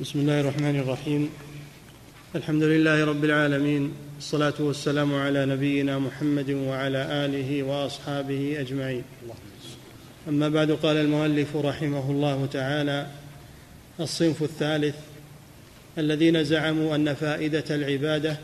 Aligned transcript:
بسم 0.00 0.18
الله 0.18 0.40
الرحمن 0.40 0.80
الرحيم. 0.80 1.30
الحمد 2.34 2.62
لله 2.62 3.04
رب 3.04 3.24
العالمين. 3.24 3.92
الصلاة 4.18 4.54
والسلام 4.58 5.14
على 5.14 5.46
نبينا 5.46 5.98
محمد 5.98 6.50
وعلى 6.50 7.24
آله 7.24 7.62
وأصحابه 7.62 8.60
أجمعين. 8.60 9.04
أما 10.28 10.48
بعد 10.48 10.70
قال 10.70 10.96
المؤلف 10.96 11.56
رحمه 11.56 12.10
الله 12.10 12.48
تعالى 12.52 13.06
الصنف 14.00 14.42
الثالث 14.42 14.94
الذين 15.98 16.44
زعموا 16.44 16.94
أن 16.94 17.14
فائدة 17.14 17.64
العبادة 17.70 18.36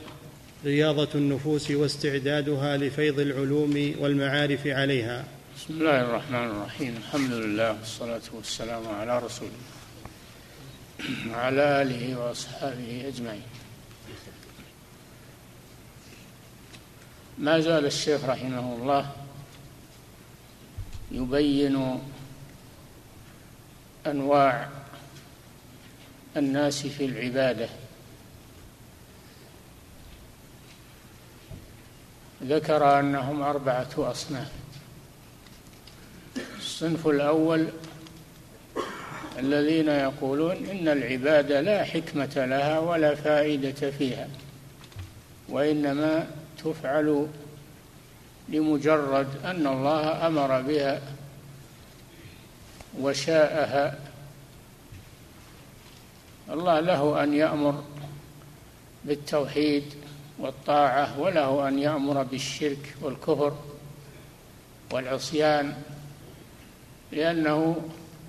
رياضة 0.65 1.09
النفوس 1.15 1.71
واستعدادها 1.71 2.77
لفيض 2.77 3.21
العلوم 3.21 3.95
والمعارف 4.01 4.67
عليها. 4.67 5.25
بسم 5.57 5.75
الله 5.75 6.01
الرحمن 6.01 6.51
الرحيم. 6.51 6.95
الحمد 6.97 7.33
لله 7.33 7.73
والصلاة 7.73 8.27
والسلام 8.37 8.87
على 8.89 9.19
رسول 9.19 9.49
الله 9.49 9.76
وعلى 11.31 11.83
آله 11.83 12.19
وأصحابه 12.19 13.05
أجمعين. 13.09 13.43
ما 17.39 17.61
زال 17.61 17.87
الشيخ 17.87 18.25
رحمه 18.25 18.75
الله 18.75 19.13
يبين 21.11 22.01
أنواع 24.07 24.69
الناس 26.37 26.87
في 26.87 27.05
العبادة. 27.05 27.69
ذكر 32.43 33.01
أنهم 33.01 33.43
أربعة 33.43 33.89
أصناف. 33.99 34.53
الصنف 36.59 37.07
الأول 37.07 37.69
الذين 39.39 39.89
يقولون 39.89 40.57
إن 40.57 40.89
العبادة 40.89 41.61
لا 41.61 41.85
حكمة 41.85 42.47
لها 42.47 42.79
ولا 42.79 43.15
فائدة 43.15 43.91
فيها 43.91 44.29
وإنما 45.49 46.27
تفعل 46.65 47.27
لمجرد 48.49 49.27
أن 49.45 49.67
الله 49.67 50.27
أمر 50.27 50.61
بها 50.61 51.01
وشاءها. 53.01 53.99
الله 56.51 56.81
له 56.81 57.23
أن 57.23 57.35
يأمر 57.35 57.85
بالتوحيد 59.05 59.85
والطاعة 60.39 61.21
وله 61.21 61.69
أن 61.69 61.79
يأمر 61.79 62.23
بالشرك 62.23 62.95
والكفر 63.03 63.57
والعصيان 64.93 65.75
لأنه 67.13 67.77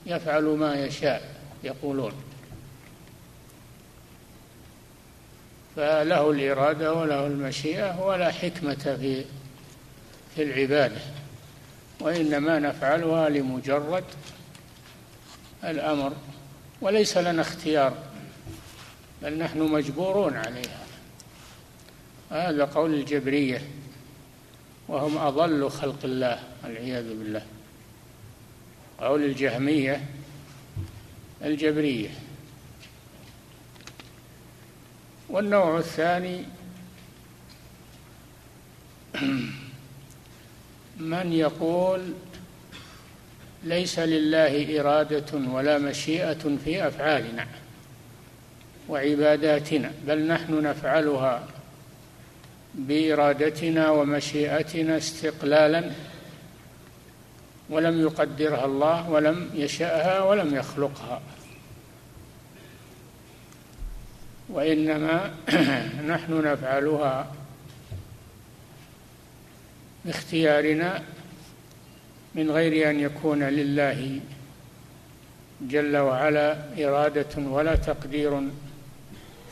يفعل 0.07 0.43
ما 0.43 0.75
يشاء 0.85 1.35
يقولون. 1.63 2.11
فله 5.75 6.31
الإرادة 6.31 6.93
وله 6.93 7.27
المشيئة 7.27 8.05
ولا 8.05 8.31
حكمة 8.31 8.97
في 9.01 9.25
في 10.35 10.43
العبادة. 10.43 11.01
وإنما 11.99 12.59
نفعلها 12.59 13.29
لمجرد 13.29 14.03
الأمر 15.63 16.13
وليس 16.81 17.17
لنا 17.17 17.41
اختيار 17.41 17.93
بل 19.21 19.37
نحن 19.37 19.59
مجبورون 19.59 20.37
عليها. 20.37 20.83
هذا 22.31 22.65
قول 22.65 22.93
الجبرية 22.93 23.61
وهم 24.87 25.17
أضل 25.17 25.69
خلق 25.69 25.99
الله 26.03 26.39
والعياذ 26.63 27.03
بالله. 27.03 27.56
قول 28.99 29.23
الجهمية 29.23 30.01
الجبرية. 31.43 32.09
والنوع 35.29 35.77
الثاني 35.77 36.43
من 40.99 41.33
يقول 41.33 42.13
ليس 43.63 43.99
لله 43.99 44.79
إرادة 44.79 45.37
ولا 45.37 45.77
مشيئة 45.77 46.57
في 46.65 46.87
أفعالنا 46.87 47.47
وعباداتنا 48.89 49.91
بل 50.07 50.27
نحن 50.27 50.63
نفعلها 50.63 51.47
بإرادتنا 52.75 53.89
ومشيئتنا 53.89 54.97
استقلالا 54.97 55.91
ولم 57.69 58.01
يقدرها 58.01 58.65
الله 58.65 59.09
ولم 59.09 59.49
يشأها 59.53 60.21
ولم 60.21 60.55
يخلقها. 60.55 61.21
وإنما 64.49 65.33
نحن 66.13 66.41
نفعلها 66.41 67.33
باختيارنا 70.05 71.03
من 72.35 72.51
غير 72.51 72.89
أن 72.89 72.99
يكون 72.99 73.43
لله 73.43 74.19
جل 75.61 75.97
وعلا 75.97 76.57
إرادة 76.85 77.37
ولا 77.37 77.75
تقدير 77.75 78.41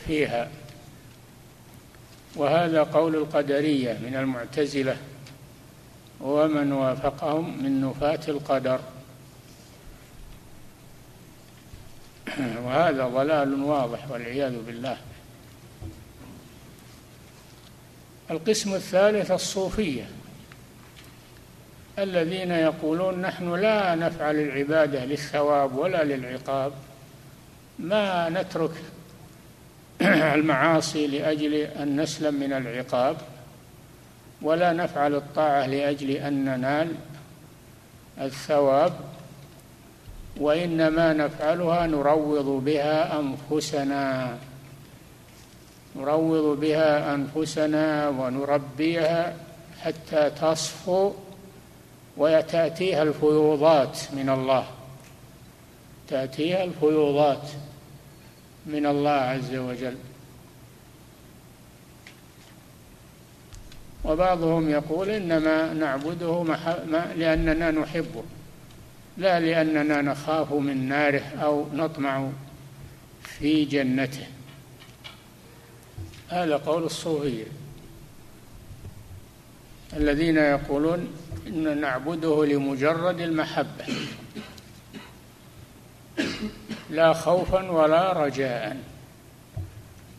فيها. 0.06 0.50
وهذا 2.36 2.82
قول 2.82 3.16
القدرية 3.16 3.92
من 3.92 4.16
المعتزلة. 4.16 4.96
ومن 6.20 6.72
وافقهم 6.72 7.62
من 7.62 7.80
نفاة 7.80 8.20
القدر. 8.28 8.80
وهذا 12.64 13.06
ضلال 13.06 13.62
واضح 13.62 14.10
والعياذ 14.10 14.62
بالله. 14.66 14.96
القسم 18.30 18.74
الثالث 18.74 19.30
الصوفية 19.30 20.04
الذين 21.98 22.50
يقولون 22.50 23.20
نحن 23.20 23.54
لا 23.54 23.94
نفعل 23.94 24.36
العبادة 24.36 25.04
للثواب 25.04 25.76
ولا 25.76 26.04
للعقاب 26.04 26.72
ما 27.78 28.28
نترك 28.28 28.70
المعاصي 30.36 31.06
لأجل 31.06 31.54
أن 31.54 32.00
نسلم 32.00 32.34
من 32.34 32.52
العقاب. 32.52 33.16
ولا 34.42 34.72
نفعل 34.72 35.14
الطاعة 35.14 35.66
لأجل 35.66 36.10
أن 36.10 36.44
ننال 36.44 36.94
الثواب 38.20 38.92
وإنما 40.40 41.12
نفعلها 41.12 41.86
نروض 41.86 42.64
بها 42.64 43.18
أنفسنا 43.18 44.36
نروض 45.96 46.60
بها 46.60 47.14
أنفسنا 47.14 48.08
ونربيها 48.08 49.36
حتى 49.82 50.30
تصفو 50.30 51.12
وتأتيها 52.16 53.02
الفيوضات 53.02 53.98
من 54.12 54.28
الله 54.28 54.66
تأتيها 56.08 56.64
الفيوضات 56.64 57.48
من 58.66 58.86
الله 58.86 59.10
عز 59.10 59.54
وجل. 59.54 59.96
وبعضهم 64.06 64.70
يقول 64.70 65.10
إنما 65.10 65.72
نعبده 65.72 66.44
لأننا 67.16 67.70
نحبه 67.70 68.22
لا 69.18 69.40
لأننا 69.40 70.02
نخاف 70.02 70.52
من 70.52 70.88
ناره 70.88 71.22
أو 71.42 71.66
نطمع 71.72 72.28
في 73.22 73.64
جنته. 73.64 74.26
هذا 76.28 76.56
قول 76.56 76.84
الصوفية 76.84 77.44
الذين 79.96 80.36
يقولون 80.36 81.08
إن 81.46 81.80
نعبده 81.80 82.44
لمجرد 82.44 83.20
المحبة 83.20 83.84
لا 86.90 87.12
خوفا 87.12 87.70
ولا 87.70 88.12
رجاء. 88.12 88.76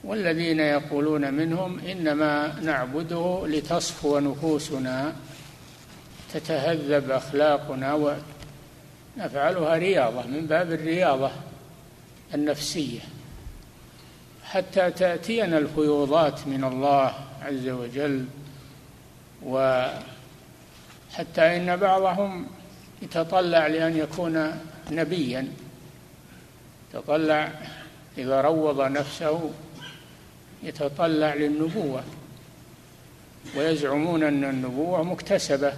والذين 0.04 0.60
يقولون 0.60 1.34
منهم 1.34 1.80
إنما 1.80 2.60
نعبده 2.62 3.44
لتصفو 3.48 4.20
نفوسنا 4.20 5.16
تتهذب 6.34 7.12
أخلاقنا 7.12 8.18
ونفعلها 9.18 9.78
رياضة 9.78 10.28
من 10.28 10.46
باب 10.46 10.72
الرياضة 10.72 11.32
النفسية. 12.34 13.00
حتى 14.44 14.92
تأتينا 14.92 15.58
الفيوضات 15.58 16.48
من 16.48 16.64
الله 16.64 17.14
عز 17.42 17.68
وجل 17.68 18.26
وحتى 19.46 19.98
إن 21.42 21.76
بعضهم 21.76 22.48
يتطلع 23.02 23.68
لأن 23.68 23.98
يكون 23.98 24.62
نبيا 24.92 25.48
يتطلع 26.90 27.52
إذا 28.18 28.42
روض 28.42 28.82
نفسه 28.82 29.52
يتطلع 30.64 31.34
للنبوة. 31.34 32.04
ويزعمون 33.58 34.24
أن 34.24 34.44
النبوة 34.44 35.04
مكتسبة 35.04 35.74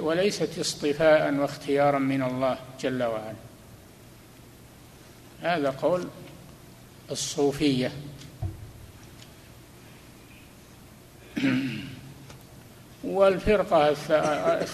وليست 0.00 0.58
اصطفاء 0.58 1.34
واختيارا 1.34 1.98
من 1.98 2.22
الله 2.22 2.58
جل 2.80 3.02
وعلا. 3.02 3.34
هذا 5.42 5.70
قول 5.70 6.08
الصوفية. 7.10 7.92
والفرقة 13.04 13.96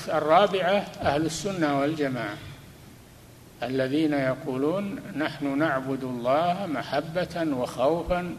الرابعة 0.09 0.87
أهل 1.01 1.27
السنة 1.27 1.81
والجماعة. 1.81 2.37
الذين 3.63 4.13
يقولون 4.13 5.01
نحن 5.17 5.59
نعبد 5.59 6.05
الله 6.05 6.67
محبة 6.67 7.57
وخوفا 7.57 8.37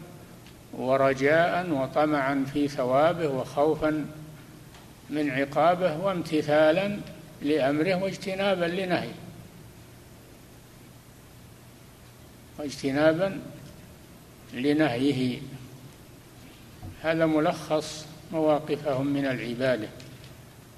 ورجاء 0.72 1.70
وطمعا 1.70 2.46
في 2.52 2.68
ثوابه 2.68 3.28
وخوفا 3.28 4.06
من 5.10 5.30
عقابه 5.30 5.96
وامتثالا 5.96 6.98
لأمره 7.42 7.94
واجتنابا 7.94 8.64
لنهيه. 8.64 9.14
واجتنابا 12.58 13.40
لنهيه. 14.54 15.40
هذا 17.02 17.26
ملخص 17.26 18.06
مواقفهم 18.32 19.06
من 19.06 19.26
العبادة. 19.26 19.88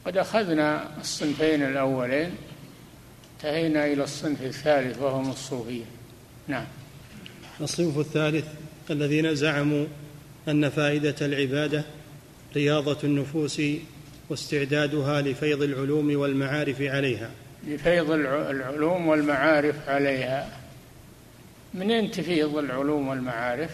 قد 0.07 0.17
أخذنا 0.17 0.89
الصنفين 1.01 1.63
الأولين 1.63 2.37
انتهينا 3.45 3.87
إلى 3.87 4.05
الصنف 4.05 4.43
الثالث 4.43 4.99
وهم 4.99 5.31
الصوفيه 5.31 5.85
نعم. 6.49 6.65
الصنف 7.61 7.99
الثالث 7.99 8.45
الذين 8.91 9.35
زعموا 9.35 9.87
أن 10.49 10.69
فائدة 10.69 11.15
العبادة 11.21 11.85
رياضة 12.57 12.99
النفوس 13.05 13.63
واستعدادها 14.29 15.21
لفيض 15.21 15.63
العلوم 15.63 16.17
والمعارف 16.17 16.83
عليها. 16.83 17.31
لفيض 17.67 18.11
العلوم 18.11 19.09
والمعارف 19.09 19.89
عليها. 19.89 20.61
منين 21.75 22.11
تفيض 22.11 22.57
العلوم 22.57 23.09
والمعارف؟ 23.09 23.71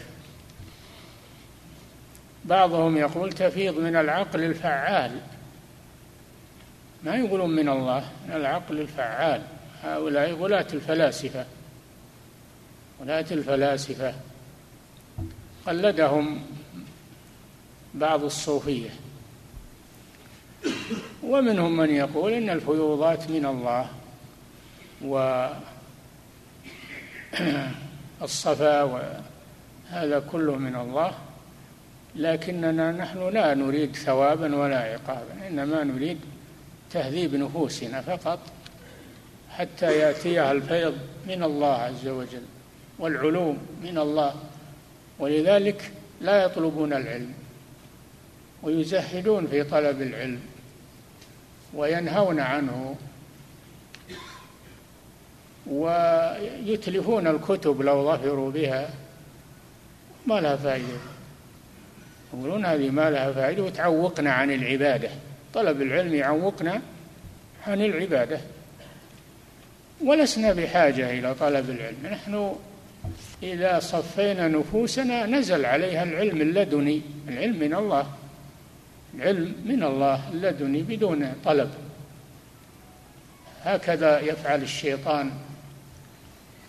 بعضهم 2.45 2.97
يقول 2.97 3.33
تفيض 3.33 3.79
من 3.79 3.97
العقل 3.97 4.43
الفعال. 4.43 5.21
ما 7.05 7.17
يقولون 7.17 7.51
من 7.51 7.69
الله 7.69 8.05
من 8.29 8.37
العقل 8.37 8.81
الفعال. 8.81 9.56
هؤلاء 9.87 10.33
غلاة 10.33 10.67
الفلاسفة. 10.73 11.47
غلاة 13.01 13.27
الفلاسفة. 13.31 14.15
قلدهم 15.67 16.43
بعض 17.95 18.25
الصوفية. 18.25 18.91
ومنهم 21.23 21.77
من 21.77 21.91
يقول 21.91 22.33
إن 22.33 22.51
الفيوضات 22.51 23.31
من 23.31 23.47
الله 23.47 23.89
والصفا 28.21 28.83
وهذا 29.91 30.19
كله 30.33 30.57
من 30.57 30.77
الله. 30.77 31.15
لكننا 32.15 32.93
نحن 32.93 33.29
لا 33.29 33.55
نريد 33.55 33.97
ثوابا 33.97 34.57
ولا 34.57 34.79
عقابا. 34.79 35.47
إنما 35.49 35.85
نريد 35.85 36.19
تهذيب 36.91 37.35
نفوسنا 37.35 38.01
فقط. 38.01 38.56
حتى 39.59 39.99
يأتيها 39.99 40.53
الفيض 40.53 40.95
من 41.27 41.43
الله 41.43 41.75
عز 41.75 42.09
وجل 42.09 42.43
والعلوم 42.99 43.59
من 43.83 43.99
الله. 43.99 44.35
ولذلك 45.19 45.93
لا 46.21 46.45
يطلبون 46.45 46.93
العلم 46.93 47.33
ويزهدون 48.63 49.47
في 49.47 49.65
طلب 49.65 50.03
العلم 50.03 50.41
وينهون 51.75 52.41
عنه 52.41 52.95
ويتلفون 55.67 57.27
الكتب 57.27 57.83
لو 57.83 58.13
ظفروا 58.13 58.51
بها 58.51 58.91
ما 60.27 60.41
لها 60.41 60.57
فائدة. 60.57 60.99
يقولون 62.35 62.65
هذه 62.67 62.91
ما 62.91 63.11
لها 63.11 63.33
فائدة 63.33 63.63
وتعوقنا 63.63 64.33
عن 64.33 64.51
العبادة. 64.51 65.11
طلب 65.55 65.83
العلم 65.83 66.15
يعوقنا 66.15 66.83
عن 67.67 67.85
العبادة. 67.85 68.41
ولسنا 70.05 70.53
بحاجة 70.53 71.19
إلى 71.19 71.35
طلب 71.35 71.71
العلم. 71.71 71.97
نحن 72.05 72.57
إذا 73.43 73.79
صفينا 73.79 74.49
نفوسنا 74.49 75.27
نزل 75.27 75.65
عليها 75.65 76.03
العلم 76.03 76.41
اللدني. 76.41 77.03
العلم 77.29 77.59
من 77.59 77.75
الله. 77.75 78.07
العلم 79.15 79.55
من 79.65 79.83
الله 79.83 80.29
اللدني 80.33 80.83
بدون 80.83 81.33
طلب. 81.45 81.71
هكذا 83.63 84.21
يفعل 84.21 84.63
الشيطان 84.63 85.31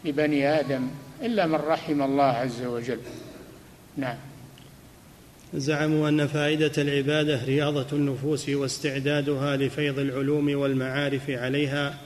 ببني 0.06 0.60
آدم 0.60 0.88
إلا 1.22 1.46
من 1.46 1.56
رحم 1.56 2.02
الله 2.02 2.24
عز 2.24 2.62
وجل. 2.62 3.00
نعم. 3.98 4.18
زعموا 5.54 6.10
أن 6.10 6.28
فائدة 6.28 6.72
العبادة 6.78 7.44
رياضة 7.46 7.88
النفوس 7.94 8.50
واستعدادها 8.50 9.58
لفيض 9.58 10.00
العلوم 10.00 10.56
والمعارف 10.56 11.30
عليها 11.30 11.98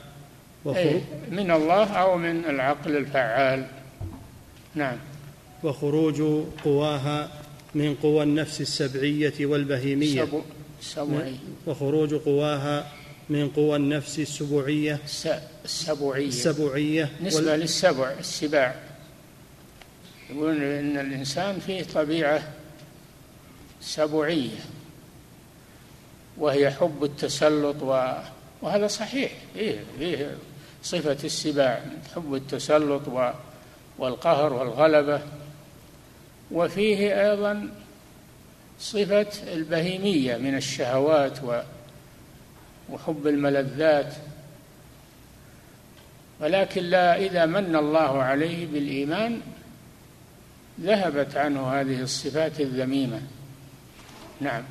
أي 0.66 1.02
من 1.30 1.50
الله 1.50 1.84
أو 1.84 2.16
من 2.16 2.44
العقل 2.44 2.96
الفعال. 2.96 3.66
نعم. 4.74 4.96
وخروج 5.64 6.22
قواها 6.64 7.30
من 7.74 7.94
قوى 7.94 8.22
النفس 8.22 8.60
السبعية 8.60 9.46
والبهيمية. 9.46 10.24
سبو 10.24 10.40
سبوعي 10.80 11.36
وخروج 11.66 12.14
قواها 12.14 12.92
من 13.28 13.48
قوى 13.48 13.76
النفس 13.76 14.18
السبوعيه 14.18 14.98
السبوعيه 15.64 16.28
السبوعيه 16.28 17.10
نسبة 17.22 17.50
وال... 17.50 17.60
للسبع 17.60 18.10
السباع. 18.20 18.74
يقولون 20.30 20.62
إن 20.62 20.98
الإنسان 20.98 21.60
فيه 21.60 21.82
طبيعة 21.82 22.42
سبوعية 23.80 24.58
وهي 26.38 26.70
حب 26.70 27.04
التسلط 27.04 27.82
و... 27.82 28.12
وهذا 28.62 28.86
صحيح. 28.86 29.32
فيه 29.54 29.84
فيه 29.98 30.36
صفة 30.82 31.18
السباع 31.24 31.82
حب 32.14 32.34
التسلط. 32.34 33.32
والقهر 33.98 34.52
والغلبة 34.52 35.20
وفيه 36.50 37.30
أيضا 37.30 37.68
صفة 38.80 39.52
البهيمية 39.52 40.36
من 40.36 40.54
الشهوات. 40.54 41.38
وحب 42.90 43.26
الملذات 43.26 44.14
ولكن 46.40 46.82
لا 46.82 47.16
إذا 47.16 47.46
من 47.46 47.76
الله 47.76 48.22
عليه 48.22 48.66
بالإيمان 48.66 49.40
ذهبت 50.80 51.36
عنه 51.36 51.68
هذه 51.68 52.02
الصفات 52.02 52.60
الذميمة 52.60 53.22
نعم 54.40 54.62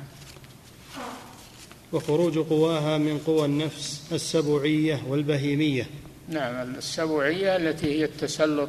وخروج 1.92 2.38
قواها 2.38 2.98
من 2.98 3.18
قوى 3.18 3.44
النفس 3.44 4.02
السبوعية 4.12 5.02
والبهيمية 5.08 5.86
نعم 6.32 6.74
السبوعية 6.74 7.56
التي 7.56 7.98
هي 7.98 8.04
التسلط 8.04 8.68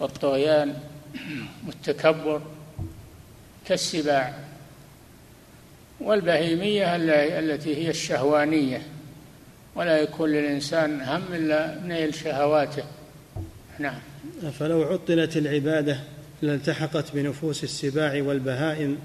والطغيان 0.00 0.74
والتكبر 1.66 2.42
كالسباع 3.68 4.38
والبهيمية 6.00 6.96
التي 7.38 7.76
هي 7.76 7.90
الشهوانية. 7.90 8.82
ولا 9.74 9.98
يكون 9.98 10.30
للإنسان 10.30 11.00
هم 11.00 11.22
إلا 11.32 11.80
نيل 11.84 12.14
شهواته. 12.14 12.84
نعم. 13.78 14.00
فلو 14.58 14.82
عطلت 14.82 15.36
العبادة 15.36 16.00
لالتحقت 16.42 17.04
بنفوس 17.14 17.64
السباع 17.64 18.22
والبهائم 18.22 18.98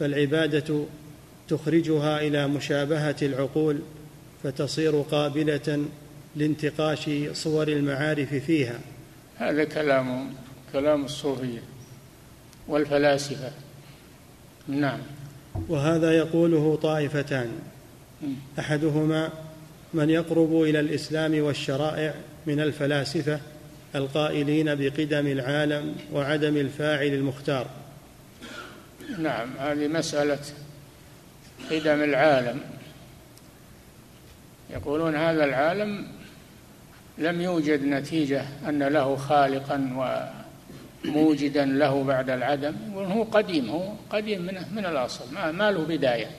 فالعبادة 0.00 0.84
تخرجها 1.48 2.20
إلى 2.20 2.48
مشابهة 2.48 3.16
العقول 3.22 3.80
فتصير 4.42 5.00
قابلة 5.00 5.84
لانتقاش 6.36 7.10
صور 7.32 7.68
المعارف 7.68 8.34
فيها. 8.34 8.78
هذا 9.36 9.64
كلام 9.64 10.34
كلام 10.72 11.04
الصوفية 11.04 11.62
والفلاسفة. 12.68 13.52
نعم. 14.68 14.98
وهذا 15.68 16.12
يقوله 16.12 16.78
طائفتان. 16.82 17.50
أحدهما 18.58 19.30
من 19.94 20.10
يقرب 20.10 20.62
إلى 20.62 20.80
الإسلام 20.80 21.42
والشرائع 21.42 22.14
من 22.46 22.60
الفلاسفة 22.60 23.40
القائلين 23.94 24.74
بقدم 24.74 25.26
العالم 25.26 25.96
وعدم 26.12 26.56
الفاعل 26.56 27.06
المختار. 27.06 27.66
نعم 29.18 29.56
هذه 29.58 29.88
مسألة 29.88 30.38
قدم 31.70 32.02
العالم. 32.02 32.60
يقولون 34.70 35.14
هذا 35.16 35.44
العالم 35.44 36.06
لم 37.18 37.40
يوجد 37.40 37.84
نتيجة 37.84 38.44
أن 38.68 38.82
له 38.82 39.16
خالقا 39.16 39.78
وموجدا 41.06 41.64
له 41.64 42.04
بعد 42.04 42.30
العدم 42.30 42.74
هو 42.94 43.22
قديم 43.22 43.70
هو 43.70 43.92
قديم 44.10 44.42
من, 44.42 44.62
من 44.72 44.86
الأصل 44.86 45.34
ما, 45.34 45.52
ما 45.52 45.70
له 45.70 45.84
بداية. 45.84 46.30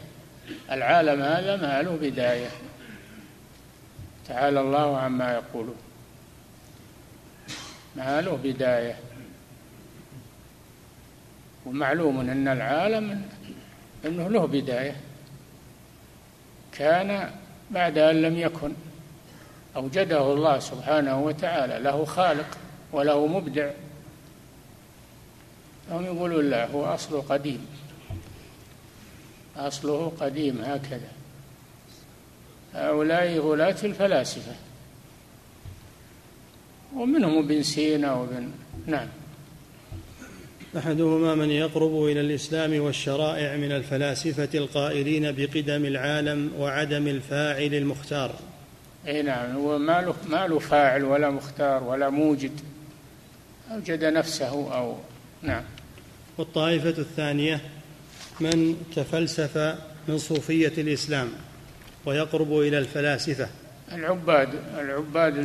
العالم 0.71 1.21
هذا 1.21 1.55
ما 1.55 1.81
له 1.81 1.95
بداية. 2.01 2.49
تعالى 4.27 4.59
الله 4.61 4.97
عما 4.97 5.33
يقولون. 5.33 5.75
ما 7.95 8.21
له 8.21 8.39
بداية. 8.43 8.95
ومعلوم 11.65 12.19
أن 12.19 12.47
العالم 12.47 13.21
أنه 14.05 14.29
له 14.29 14.45
بداية. 14.45 14.95
كان 16.71 17.29
بعد 17.71 17.97
أن 17.97 18.21
لم 18.21 18.37
يكن. 18.37 18.73
أوجده 19.75 20.33
الله 20.33 20.59
سبحانه 20.59 21.23
وتعالى 21.23 21.79
له 21.83 22.05
خالق 22.05 22.57
وله 22.91 23.27
مبدع. 23.27 23.71
هم 25.91 26.05
يقولون 26.05 26.49
لا 26.49 26.67
هو 26.71 26.85
أصله 26.85 27.21
قديم. 27.21 27.65
أصله 29.57 30.11
قديم 30.19 30.61
هكذا. 30.61 31.09
هؤلاء 32.73 33.37
غلاة 33.37 33.77
الفلاسفة. 33.83 34.55
ومنهم 36.95 37.45
ابن 37.45 37.63
سينا 37.63 38.13
وابن 38.13 38.51
نعم. 38.85 39.07
أحدهما 40.77 41.35
من 41.35 41.51
يقرب 41.51 42.03
إلى 42.03 42.21
الإسلام 42.21 42.79
والشرائع 42.79 43.55
من 43.55 43.71
الفلاسفة 43.71 44.49
القائلين 44.53 45.31
بقدم 45.31 45.85
العالم 45.85 46.51
وعدم 46.59 47.07
الفاعل 47.07 47.73
المختار. 47.73 48.35
إي 49.07 49.21
نعم 49.21 49.55
هو 49.55 49.77
ما 49.77 50.01
له 50.01 50.15
ما 50.29 50.47
له 50.47 50.59
فاعل 50.59 51.03
ولا 51.03 51.29
مختار 51.29 51.83
ولا 51.83 52.09
موجد. 52.09 52.51
أوجد 53.71 54.03
نفسه 54.03 54.75
أو 54.77 54.97
نعم. 55.41 55.63
والطائفة 56.37 56.89
الثانية 56.89 57.61
من 58.39 58.77
تفلسف 58.95 59.77
من 60.07 60.17
صوفية 60.17 60.73
الإسلام 60.77 61.29
ويقرب 62.05 62.59
إلى 62.59 62.77
الفلاسفة. 62.77 63.47
العباد 63.91 64.49
العباد 64.79 65.37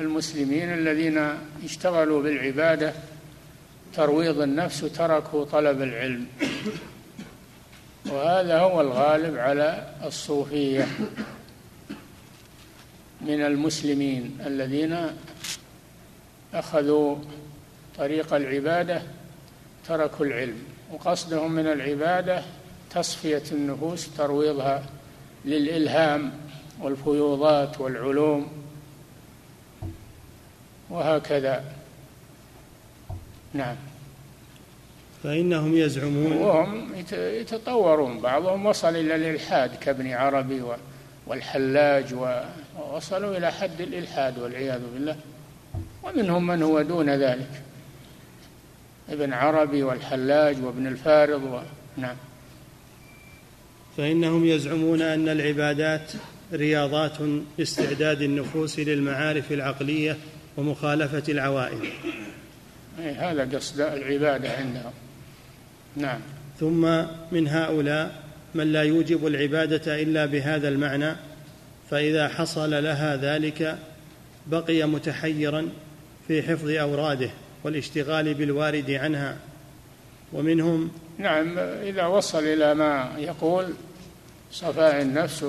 المسلمين 0.00 0.72
الذين 0.72 1.28
اشتغلوا 1.64 2.22
بالعبادة 2.22 2.92
ترويض 3.94 4.40
النفس 4.40 4.82
وتركوا 4.82 5.44
طلب 5.44 5.82
العلم. 5.82 6.26
وهذا 8.06 8.58
هو 8.58 8.80
الغالب 8.80 9.38
على 9.38 9.86
الصوفية. 10.04 10.86
من 13.26 13.42
المسلمين 13.42 14.38
الذين 14.46 15.06
أخذوا 16.54 17.16
طريق 17.98 18.34
العبادة 18.34 19.02
تركوا 19.88 20.26
العلم. 20.26 20.58
وقصدهم 20.92 21.52
من 21.52 21.66
العبادة 21.66 22.42
تصفية 22.90 23.42
النفوس 23.52 24.16
ترويضها 24.16 24.86
للإلهام 25.44 26.32
والفيوضات 26.80 27.80
والعلوم. 27.80 28.48
وهكذا. 30.90 31.64
نعم. 33.54 33.76
فإنهم 35.22 35.76
يزعمون. 35.76 36.32
وهم 36.32 36.94
يتطورون. 37.12 38.20
بعضهم 38.20 38.66
وصل 38.66 38.88
إلى 38.88 39.14
الإلحاد 39.14 39.74
كابن 39.74 40.12
عربي 40.12 40.62
والحلاج 41.26 42.14
ووصلوا 42.92 43.36
إلى 43.36 43.52
حد 43.52 43.80
الإلحاد 43.80 44.38
والعياذ 44.38 44.80
بالله. 44.94 45.16
ومنهم 46.02 46.46
من 46.46 46.62
هو 46.62 46.82
دون 46.82 47.10
ذلك. 47.10 47.62
ابن 49.08 49.32
عربي 49.32 49.82
والحلاج 49.82 50.64
وابن 50.64 50.86
الفارض 50.86 51.42
و... 51.42 51.60
نعم. 51.96 52.16
فإنهم 53.96 54.46
يزعمون 54.46 55.02
أن 55.02 55.28
العبادات 55.28 56.12
رياضات 56.52 57.16
لاستعداد 57.58 58.22
النفوس 58.22 58.78
للمعارف 58.78 59.52
العقلية 59.52 60.16
ومخالفة 60.56 61.22
العوائد 61.28 61.80
هذا 62.98 63.56
قصد 63.56 63.80
العبادة 63.80 64.52
عندهم. 64.52 64.92
نعم. 65.96 66.20
ثم 66.60 67.04
من 67.32 67.48
هؤلاء 67.48 68.22
من 68.54 68.72
لا 68.72 68.82
يوجب 68.82 69.26
العبادة 69.26 70.02
إلا 70.02 70.26
بهذا 70.26 70.68
المعنى 70.68 71.16
فإذا 71.92 72.28
حصل 72.28 72.84
لها 72.84 73.16
ذلك 73.16 73.78
بقي 74.46 74.84
متحيرا 74.84 75.68
في 76.28 76.42
حفظ 76.42 76.68
أوراده 76.70 77.30
والاشتغال 77.64 78.34
بالوارد 78.34 78.90
عنها. 78.90 79.36
ومنهم 80.32 80.90
نعم 81.18 81.58
إذا 81.58 82.06
وصل 82.06 82.44
إلى 82.44 82.74
ما 82.74 83.12
يقول 83.18 83.74
صفاء 84.52 85.02
النفس 85.02 85.46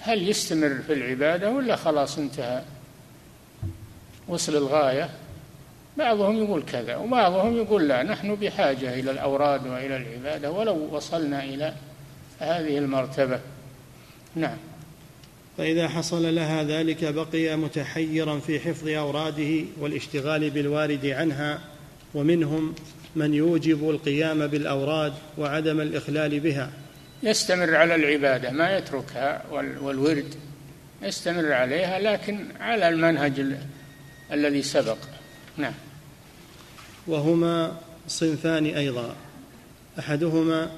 هل 0.00 0.28
يستمر 0.28 0.78
في 0.86 0.92
العبادة 0.92 1.50
ولا 1.50 1.76
خلاص 1.76 2.18
انتهى؟ 2.18 2.62
وصل 4.28 4.56
الغاية. 4.56 5.10
بعضهم 5.98 6.44
يقول 6.44 6.62
كذا 6.62 6.96
وبعضهم 6.96 7.56
يقول 7.56 7.88
لا 7.88 8.02
نحن 8.02 8.34
بحاجة 8.34 8.94
إلى 8.94 9.10
الأوراد 9.10 9.66
وإلى 9.66 9.96
العبادة 9.96 10.50
ولو 10.50 10.88
وصلنا 10.92 11.44
إلى 11.44 11.74
هذه 12.38 12.78
المرتبة. 12.78 13.40
نعم. 14.34 14.56
فإذا 15.58 15.88
حصل 15.88 16.34
لها 16.34 16.62
ذلك 16.62 17.04
بقي 17.04 17.56
متحيرا 17.56 18.38
في 18.38 18.60
حفظ 18.60 18.88
أوراده 18.88 19.64
والاشتغال 19.80 20.50
بالوارد 20.50 21.06
عنها 21.06 21.60
ومنهم 22.14 22.74
من 23.16 23.34
يوجب 23.34 23.90
القيام 23.90 24.46
بالأوراد 24.46 25.12
وعدم 25.38 25.80
الإخلال 25.80 26.40
بها. 26.40 26.70
يستمر 27.22 27.74
على 27.74 27.94
العبادة 27.94 28.50
ما 28.50 28.76
يتركها 28.78 29.42
والورد 29.82 30.34
يستمر 31.02 31.52
عليها 31.52 31.98
لكن 31.98 32.46
على 32.60 32.88
المنهج 32.88 33.44
الذي 34.32 34.62
سبق. 34.62 34.98
نعم. 35.56 35.74
وهما 37.06 37.76
صنفان 38.08 38.66
أيضا. 38.66 39.16
أحدهما 39.98 40.70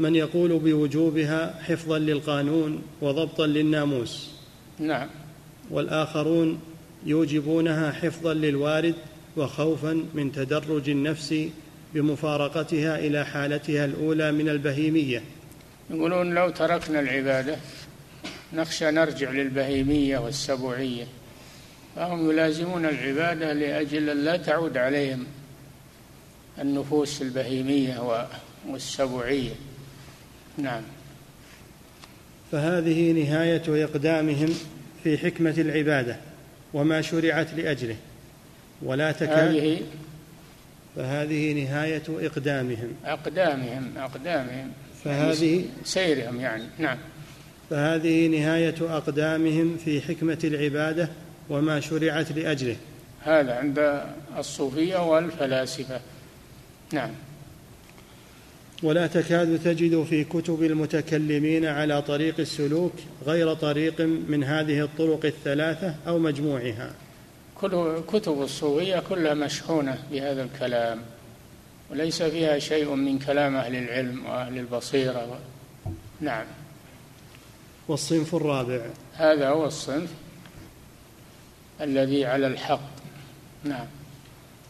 من 0.00 0.16
يقول 0.16 0.58
بوجوبها 0.58 1.62
حفظا 1.62 1.98
للقانون 1.98 2.82
وضبطا 3.00 3.46
للناموس. 3.46 4.30
نعم. 4.78 5.08
والآخرون 5.70 6.60
يوجبونها 7.06 7.92
حفظا 7.92 8.34
للوارد 8.34 8.94
وخوفا 9.36 10.04
من 10.14 10.32
تدرج 10.32 10.90
النفس 10.90 11.34
بمفارقتها 11.94 12.98
إلى 12.98 13.26
حالتها 13.26 13.84
الأولى 13.84 14.32
من 14.32 14.48
البهيمية. 14.48 15.22
يقولون 15.90 16.34
لو 16.34 16.50
تركنا 16.50 17.00
العبادة 17.00 17.56
نخشى 18.52 18.90
نرجع 18.90 19.30
للبهيمية 19.30 20.18
والسبوعية. 20.18 21.06
فهم 21.96 22.30
يلازمون 22.30 22.86
العبادة 22.86 23.52
لأجل 23.52 24.10
أن 24.10 24.24
لا 24.24 24.36
تعود 24.36 24.76
عليهم 24.76 25.26
النفوس 26.58 27.22
البهيمية 27.22 28.26
والسبوعية. 28.68 29.52
نعم. 30.58 30.82
فهذه 32.52 33.12
نهاية 33.12 33.84
إقدامهم 33.84 34.54
في 35.04 35.18
حكمة 35.18 35.54
العبادة 35.58 36.16
وما 36.74 37.02
شرعت 37.02 37.54
لأجله. 37.54 37.96
ولا 38.82 39.12
تكاد 39.12 39.54
هذه 39.54 39.80
فهذه 40.96 41.64
نهاية 41.64 42.02
إقدامهم. 42.08 42.94
أقدامهم 43.04 43.92
أقدامهم. 43.96 44.72
فهذه 45.04 45.64
سيرهم 45.84 46.40
يعني. 46.40 46.64
نعم. 46.78 46.98
فهذه 47.70 48.26
نهاية 48.26 48.74
أقدامهم 48.80 49.76
في 49.84 50.00
حكمة 50.00 50.38
العبادة 50.44 51.08
وما 51.48 51.80
شرعت 51.80 52.32
لأجله. 52.32 52.76
هذا 53.22 53.54
عند 53.54 54.02
الصوفية 54.38 55.10
والفلاسفة. 55.10 56.00
نعم. 56.92 57.10
ولا 58.82 59.06
تكاد 59.06 59.60
تجد 59.64 60.04
في 60.04 60.24
كتب 60.24 60.62
المتكلمين 60.62 61.66
على 61.66 62.02
طريق 62.02 62.34
السلوك 62.40 62.92
غير 63.26 63.54
طريق 63.54 64.00
من 64.00 64.44
هذه 64.44 64.84
الطرق 64.84 65.24
الثلاثة 65.24 65.94
أو 66.06 66.18
مجموعها. 66.18 66.94
كل 67.54 68.00
كتب 68.08 68.42
الصوفية 68.42 69.02
كلها 69.08 69.34
مشحونة 69.34 69.98
بهذا 70.10 70.42
الكلام 70.42 71.00
وليس 71.90 72.22
فيها 72.22 72.58
شيء 72.58 72.94
من 72.94 73.18
كلام 73.18 73.56
أهل 73.56 73.76
العلم 73.76 74.26
وأهل 74.26 74.58
البصيرة. 74.58 75.30
و... 75.30 75.34
نعم. 76.20 76.46
والصنف 77.88 78.34
الرابع. 78.34 78.80
هذا 79.14 79.48
هو 79.48 79.66
الصنف 79.66 80.10
الذي 81.80 82.24
على 82.24 82.46
الحق. 82.46 82.90
نعم. 83.64 83.86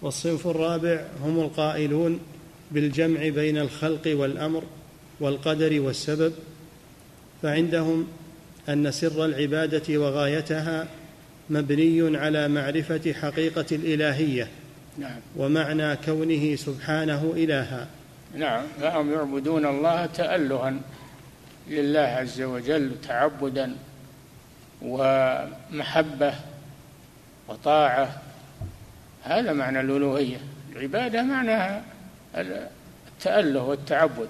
والصنف 0.02 0.46
الرابع 0.46 1.04
هم 1.24 1.40
القائلون 1.40 2.20
بالجمع 2.70 3.28
بين 3.28 3.58
الخلق 3.58 4.02
والأمر 4.06 4.64
والقدر 5.20 5.80
والسبب 5.80 6.32
فعندهم 7.42 8.08
أن 8.68 8.90
سر 8.90 9.24
العبادة 9.24 9.98
وغايتها 9.98 10.88
مبني 11.50 12.18
على 12.18 12.48
معرفة 12.48 13.12
حقيقة 13.12 13.66
الإلهية 13.72 14.48
نعم. 14.98 15.20
ومعنى 15.36 15.96
كونه 15.96 16.56
سبحانه 16.56 17.32
إلها. 17.36 17.86
نعم. 18.34 18.62
فهم 18.80 19.12
يعبدون 19.12 19.66
الله 19.66 20.06
تألها 20.06 20.74
لله 21.68 22.00
عز 22.00 22.42
وجل 22.42 22.92
تعبدا 23.08 23.76
ومحبة 24.82 26.34
وطاعة. 27.48 28.22
هذا 29.22 29.52
معنى 29.52 29.80
الألوهية. 29.80 30.40
العبادة 30.76 31.22
معناها 31.22 31.82
التأله 32.34 33.62
والتعبد. 33.62 34.28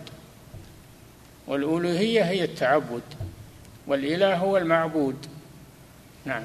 والألوهية 1.46 2.22
هي 2.22 2.44
التعبد 2.44 3.02
والإله 3.86 4.36
هو 4.36 4.56
المعبود. 4.56 5.16
نعم. 6.24 6.44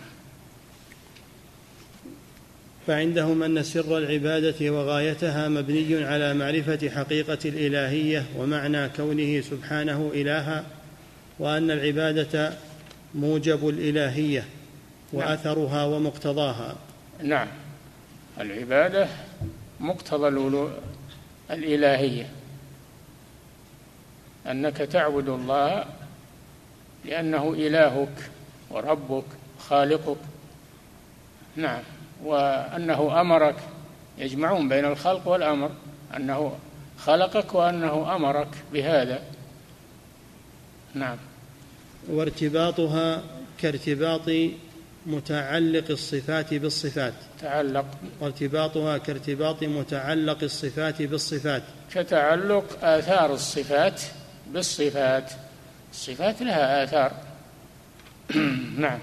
فعندهم 2.88 3.44
أن 3.44 3.64
سر 3.64 3.98
العبادة 3.98 4.72
وغايتها 4.72 5.48
مبني 5.48 6.06
على 6.06 6.34
معرفة 6.34 6.90
حقيقة 6.90 7.38
الإلهية 7.46 8.26
ومعنى 8.38 8.90
كونه 8.90 9.42
سبحانه 9.42 10.12
إلها 10.14 10.64
وأن 11.40 11.72
العبادة 11.72 12.54
موجب 13.16 13.70
الإلهية 13.70 14.40
نعم. 14.40 14.48
وأثرها 15.14 15.86
ومقتضاها. 15.86 16.76
نعم. 17.24 17.48
العبادة 18.40 19.08
مقتضى 19.80 20.28
الإلهية 21.52 22.30
أنك 24.48 24.78
تعبد 24.78 25.30
الله 25.30 25.86
لأنه 27.06 27.54
إلهك 27.54 28.32
وربك 28.72 29.25
خالقك. 29.60 30.18
نعم 31.56 31.84
وأنه 32.24 33.22
أمرك. 33.22 33.56
يجمعون 34.18 34.70
بين 34.70 34.86
الخلق 34.86 35.28
والأمر 35.28 35.72
أنه 36.16 36.58
خلقك 36.98 37.56
وأنه 37.56 38.16
أمرك 38.16 38.48
بهذا. 38.74 39.22
نعم. 40.94 41.18
وارتباطها 42.10 43.24
كارتباط 43.62 44.30
متعلق 45.06 45.92
الصفات 45.92 46.54
بالصفات. 46.54 47.14
تعلق. 47.42 47.86
وارتباطها 48.22 48.98
كارتباط 48.98 49.64
متعلق 49.64 50.44
الصفات 50.44 51.02
بالصفات. 51.02 51.64
كتعلق 51.94 52.86
آثار 52.86 53.34
الصفات 53.34 54.02
بالصفات. 54.54 55.32
الصفات 55.92 56.42
لها 56.42 56.84
آثار. 56.84 57.12
نعم. 58.78 59.00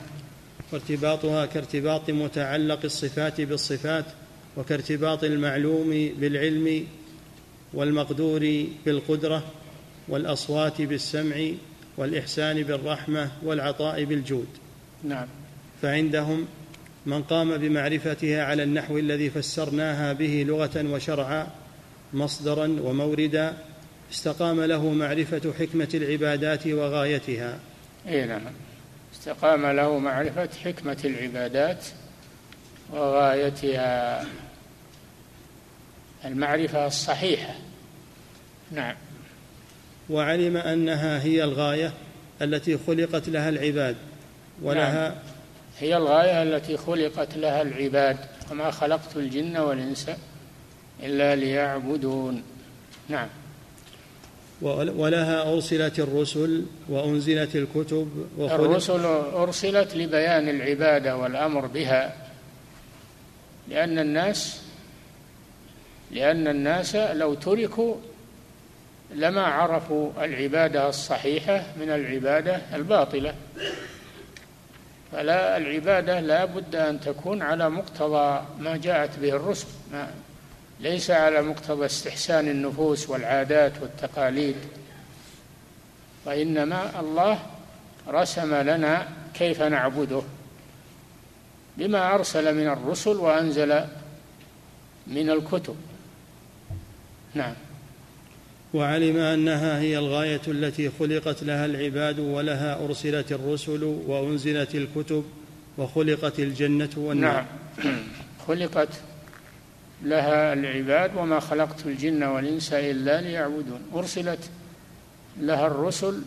وارتباطها 0.73 1.47
كارتباط 1.47 2.11
متعلق 2.11 2.79
الصفات 2.85 3.41
بالصفات 3.41 4.05
وكارتباط 4.57 5.25
المعلوم 5.25 6.11
بالعلم 6.19 6.87
والمقدور 7.75 8.67
بالقدرة 8.87 9.43
والأصوات 10.09 10.83
بالسمع 10.83 11.51
والإحسان 11.97 12.63
بالرحمة 12.63 13.31
والعطاء 13.43 14.05
بالجود. 14.05 14.49
نعم. 15.05 15.27
فعندهم 15.83 16.47
من 17.07 17.23
قام 17.23 17.57
بمعرفتها 17.57 18.45
على 18.45 18.63
النحو 18.63 18.99
الذي 18.99 19.31
فسرناها 19.31 20.13
به 20.13 20.45
لغة 20.49 20.93
وشرعا 20.93 21.47
مصدرا 22.13 22.77
وموردا 22.83 23.57
استقام 24.13 24.61
له 24.61 24.91
معرفة 24.91 25.53
حكمة 25.59 25.89
العبادات 25.95 26.67
وغايتها. 26.67 27.59
اي 28.09 28.27
نعم 28.27 28.41
استقام 29.15 29.67
له 29.67 29.99
معرفة 29.99 30.49
حكمة 30.65 30.99
العبادات 31.05 31.85
وغايتها. 32.93 34.27
المعرفة 36.25 36.87
الصحيحة. 36.87 37.55
نعم. 38.73 38.95
وعلم 40.11 40.57
أنها 40.57 41.23
هي 41.23 41.45
الغاية 41.45 41.93
التي 42.43 42.79
خلقت 42.87 43.29
لها 43.29 43.49
العباد 43.49 43.97
ولها 44.63 45.09
نعم. 45.09 45.19
هي 45.83 45.97
الغاية 45.97 46.43
التي 46.43 46.77
خلقت 46.77 47.37
لها 47.37 47.63
العباد 47.63 48.17
وما 48.51 48.71
خلقت 48.71 49.17
الجن 49.17 49.57
والإنس 49.57 50.11
إلا 51.03 51.37
ليعبدون. 51.37 52.43
نعم. 53.09 53.29
ولها 54.63 55.53
أرسلت 55.53 55.99
الرسل 55.99 56.65
وأنزلت 56.89 57.57
الكتب 57.57 58.27
الرسل 58.39 59.05
أرسلت 59.35 59.97
لبيان 59.97 60.49
العبادة 60.49 61.17
والأمر 61.17 61.67
بها 61.67 62.17
لأن 63.69 63.99
الناس 63.99 64.63
لأن 66.11 66.49
الناس 66.49 66.97
لو 66.97 67.35
تركوا 67.35 67.95
لما 69.15 69.43
عرفوا 69.43 70.25
العبادة 70.25 70.89
الصحيحة 70.89 71.65
من 71.81 71.91
العبادة 71.91 72.61
الباطلة. 72.75 73.35
فلا 75.13 75.57
العبادة 75.57 76.21
لا 76.21 76.45
بد 76.45 76.77
أن 76.77 77.01
تكون 77.01 77.43
على 77.43 77.71
مقتضى 77.71 78.43
ما 78.59 78.77
جاءت 78.77 79.19
به 79.19 79.29
الرسل 79.29 79.67
ما 79.93 80.11
ليس 80.81 81.11
على 81.11 81.43
مقتضى 81.43 81.87
استحسان 81.87 82.49
النفوس 82.49 83.11
والعادات 83.11 83.73
والتقاليد. 83.83 84.57
وإنما 86.25 87.01
الله 87.01 87.39
رسم 88.09 88.55
لنا 88.55 89.09
كيف 89.35 89.63
نعبده. 89.63 90.23
بما 91.77 92.15
أرسل 92.15 92.55
من 92.55 92.67
الرسل 92.67 93.17
وأنزل 93.17 93.85
من 95.07 95.31
الكتب. 95.31 95.77
نعم. 97.35 97.55
وعلم 98.75 99.17
أنها 99.17 99.81
هي 99.81 99.99
الغاية 99.99 100.41
التي 100.49 100.91
خلقت 100.99 101.43
لها 101.43 101.67
العباد 101.67 102.19
ولها 102.19 102.85
أرسلت 102.85 103.33
الرسل 103.33 103.85
وأنزلت 103.85 104.75
الكتب 104.75 105.25
وخلقت 105.79 106.41
الجنة 106.41 106.91
والنار. 106.97 107.45
نعم. 107.85 107.97
خلقت 108.49 108.89
لها 110.03 110.53
العباد 110.53 111.17
وما 111.17 111.41
خلقت 111.41 111.87
الجن 111.87 112.23
والإنس 112.23 112.73
إلا 112.73 113.21
ليعبدون. 113.21 113.81
أرسلت 113.95 114.51
لها 115.41 115.67
الرسل 115.67 116.23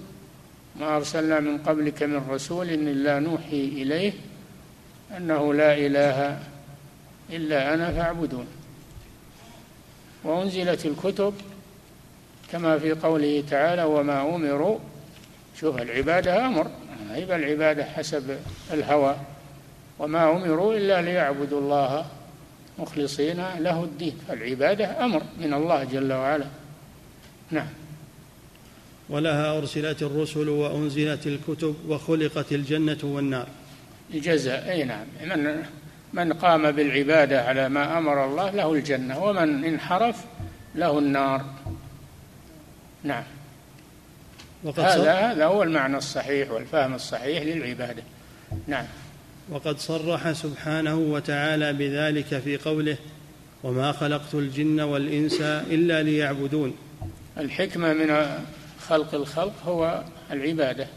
ما 0.79 0.97
أرسلنا 0.97 1.39
من 1.39 1.57
قبلك 1.57 2.03
من 2.03 2.21
رسول 2.29 2.69
إلا 2.69 3.19
نوحي 3.19 3.65
إليه 3.65 4.13
أنه 5.17 5.53
لا 5.53 5.77
إله 5.77 6.39
إلا 7.29 7.73
أنا 7.73 7.91
فاعبدون. 7.91 8.47
وأنزلت 10.23 10.85
الكتب 10.85 11.33
كما 12.55 12.79
في 12.79 12.91
قوله 12.91 13.43
تعالى 13.49 13.83
وما 13.83 14.35
أمروا 14.35 14.79
شوف 15.59 15.81
العبادة 15.81 16.45
أمر. 16.45 16.67
هيبة 17.11 17.35
العبادة 17.35 17.83
حسب 17.83 18.37
الهوى. 18.73 19.15
وما 19.99 20.31
أمروا 20.31 20.75
إلا 20.75 21.01
ليعبدوا 21.01 21.61
الله 21.61 22.05
مخلصين 22.79 23.37
له 23.59 23.83
الدين. 23.83 24.17
فالعبادة 24.27 25.05
أمر 25.05 25.21
من 25.41 25.53
الله 25.53 25.83
جل 25.83 26.13
وعلا. 26.13 26.45
نعم. 27.51 27.67
ولها 29.09 29.57
أرسلت 29.57 30.03
الرسل 30.03 30.49
وأنزلت 30.49 31.27
الكتب 31.27 31.75
وخلقت 31.87 32.51
الجنة 32.51 32.97
والنار. 33.03 33.47
الجزاء 34.13 34.71
أي 34.71 34.83
نعم. 34.83 35.05
من 35.25 35.63
من 36.13 36.33
قام 36.33 36.71
بالعبادة 36.71 37.41
على 37.41 37.69
ما 37.69 37.97
أمر 37.97 38.25
الله 38.25 38.49
له 38.49 38.73
الجنة 38.73 39.23
ومن 39.23 39.65
انحرف 39.65 40.25
له 40.75 40.99
النار. 40.99 41.54
نعم. 43.05 43.23
هذا 44.77 45.13
هذا 45.13 45.45
هو 45.45 45.63
المعنى 45.63 45.97
الصحيح 45.97 46.51
والفهم 46.51 46.93
الصحيح 46.93 47.43
للعبادة. 47.43 48.03
نعم. 48.67 48.85
وقد 49.49 49.79
صرح 49.79 50.31
سبحانه 50.31 50.95
وتعالى 50.95 51.73
بذلك 51.73 52.39
في 52.39 52.57
قوله 52.57 52.97
وما 53.63 53.91
خلقت 53.91 54.33
الجن 54.33 54.79
والإنس 54.79 55.41
إلا 55.41 56.03
ليعبدون. 56.03 56.75
الحكمة 57.37 57.93
من 57.93 58.39
خلق 58.87 59.15
الخلق 59.15 59.53
هو 59.65 60.03
العبادة 60.31 60.87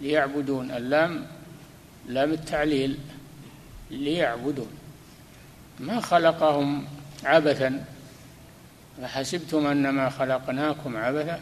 ليعبدون. 0.00 0.70
اللام 0.70 1.26
لام 2.08 2.32
التعليل 2.32 2.98
ليعبدون. 3.90 4.70
ما 5.80 6.00
خلقهم 6.00 6.86
عبثا؟ 7.24 7.84
فحسبتم 9.02 9.66
أنما 9.66 10.10
خلقناكم 10.10 10.96
عبثا؟ 10.96 11.40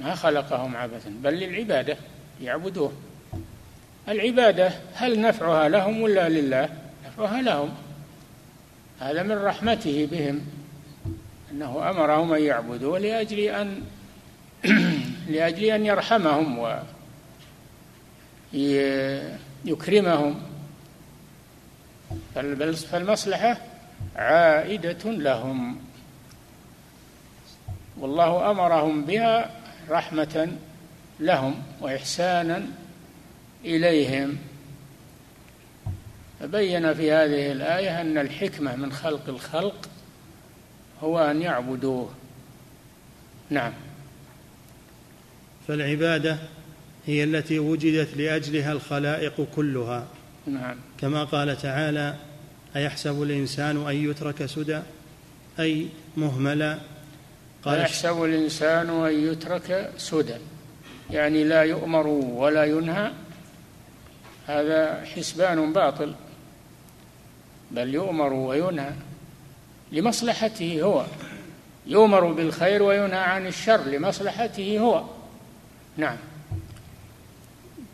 ما 0.00 0.14
خلقهم 0.14 0.76
عبثا 0.76 1.10
بل 1.22 1.34
للعبادة 1.34 1.96
يعبدوه. 2.42 2.92
العبادة 4.08 4.72
هل 4.94 5.20
نفعها 5.20 5.68
لهم 5.68 6.00
ولا 6.00 6.28
لله؟ 6.28 6.68
نفعها 7.06 7.42
لهم. 7.42 7.74
هذا 9.00 9.22
من 9.22 9.32
رحمته 9.32 10.08
بهم 10.10 10.40
أنه 11.52 11.90
أمرهم 11.90 12.32
أن 12.32 12.42
يعبدوا 12.42 12.98
لأجل 12.98 13.38
أن 13.38 13.82
لأجل 15.34 15.64
أن 15.64 15.86
يرحمهم 15.86 16.78
ويكرمهم 19.64 20.42
فالمصلحة 22.90 23.56
عائدة 24.16 25.04
لهم. 25.04 25.87
والله 28.00 28.50
أمرهم 28.50 29.04
بها 29.04 29.50
رحمة 29.90 30.52
لهم 31.20 31.62
وإحسانا 31.80 32.66
إليهم. 33.64 34.38
بين 36.42 36.94
في 36.94 37.12
هذه 37.12 37.52
الآية 37.52 38.00
أن 38.00 38.18
الحكمة 38.18 38.76
من 38.76 38.92
خلق 38.92 39.28
الخلق 39.28 39.88
هو 41.02 41.18
أن 41.18 41.42
يعبدوه. 41.42 42.10
نعم. 43.50 43.72
فالعبادة 45.68 46.38
هي 47.06 47.24
التي 47.24 47.58
وجدت 47.58 48.16
لأجلها 48.16 48.72
الخلائق 48.72 49.46
كلها. 49.56 50.06
نعم. 50.46 50.76
كما 50.98 51.24
قال 51.24 51.56
تعالى 51.56 52.14
أيحسب 52.76 53.22
الإنسان 53.22 53.86
أن 53.88 54.10
يترك 54.10 54.46
سدى 54.46 54.80
أي 55.60 55.88
مهملا 56.16 56.78
قال 57.64 57.78
أيحسب 57.78 58.24
الإنسان 58.24 59.06
أن 59.06 59.32
يترك 59.32 59.92
سدى. 59.96 60.36
يعني 61.10 61.44
لا 61.44 61.62
يؤمر 61.62 62.06
ولا 62.06 62.64
ينهى. 62.64 63.12
هذا 64.46 65.04
حسبان 65.04 65.72
باطل. 65.72 66.14
بل 67.70 67.94
يؤمر 67.94 68.32
وينهى 68.32 68.92
لمصلحته 69.92 70.82
هو. 70.82 71.04
يؤمر 71.86 72.32
بالخير 72.32 72.82
وينهى 72.82 73.18
عن 73.18 73.46
الشر 73.46 73.84
لمصلحته 73.84 74.78
هو. 74.78 75.04
نعم. 75.96 76.16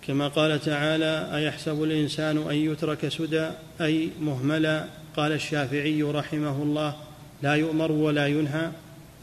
كما 0.06 0.28
قال 0.28 0.60
تعالى 0.60 1.30
أيحسب 1.34 1.82
الإنسان 1.82 2.50
أن 2.50 2.54
يترك 2.54 3.08
سدى؟ 3.08 3.50
أي 3.80 4.10
مهملا. 4.20 4.84
قال 5.16 5.32
الشافعي 5.32 6.02
رحمه 6.02 6.62
الله 6.62 6.94
لا 7.42 7.54
يؤمر 7.54 7.92
ولا 7.92 8.26
ينهى. 8.26 8.70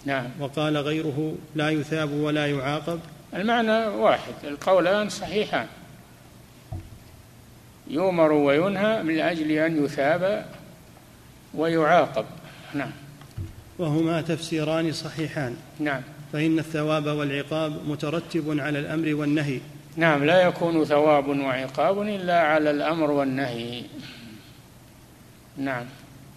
نعم. 0.06 0.26
وقال 0.40 0.78
غيره 0.78 1.36
لا 1.56 1.70
يثاب 1.70 2.12
ولا 2.12 2.48
يعاقب. 2.48 3.00
المعنى 3.34 3.88
واحد 3.88 4.34
القولان 4.44 5.10
صحيحان. 5.10 5.68
يؤمر 7.88 8.32
وينهى 8.32 9.04
من 9.04 9.20
أجل 9.20 9.52
أن 9.52 9.86
يثاب 9.86 10.46
ويعاقب. 11.54 12.26
نعم. 12.74 12.92
وهما 13.80 14.22
تفسيران 14.22 14.92
صحيحان. 14.92 15.56
نعم. 15.80 16.02
فإن 16.34 16.60
الثواب 16.60 17.06
والعقاب 17.06 17.90
مترتب 17.90 18.60
على 18.60 18.80
الأمر 18.80 19.16
والنهي. 19.16 19.60
نعم 19.96 20.24
لا 20.24 20.42
يكون 20.42 20.86
ثواب 20.86 21.28
وعقاب 21.28 22.02
إلا 22.02 22.40
على 22.42 22.72
الأمر 22.72 23.12
والنهي. 23.12 23.84
نعم. 25.58 25.86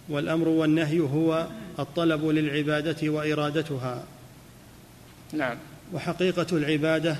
والأمر 0.09 0.47
والنهي 0.47 0.99
هو 0.99 1.47
الطلب 1.79 2.25
للعبادة 2.25 3.09
وإرادتها. 3.09 4.03
نعم. 5.33 5.57
وحقيقة 5.93 6.57
العبادة 6.57 7.15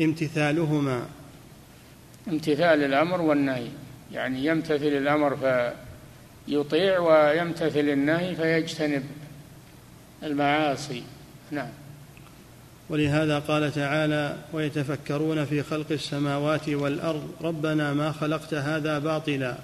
امتثالهما. 0.00 1.06
امتثال 2.28 2.84
الأمر 2.84 3.20
والنهي. 3.20 3.68
يعني 4.12 4.44
يمتثل 4.44 4.84
الأمر 4.84 5.36
فيطيع 6.46 6.98
ويمتثل 6.98 7.88
النهي 7.88 8.36
فيجتنب 8.36 9.04
المعاصي. 10.22 11.02
نعم. 11.50 11.68
ولهذا 12.88 13.38
قال 13.38 13.72
تعالى 13.72 14.36
ويتفكرون 14.52 15.44
في 15.44 15.62
خلق 15.62 15.92
السماوات 15.92 16.68
والأرض 16.68 17.30
ربنا 17.40 17.94
ما 17.94 18.12
خلقت 18.12 18.54
هذا 18.54 18.98
باطلا. 18.98 19.58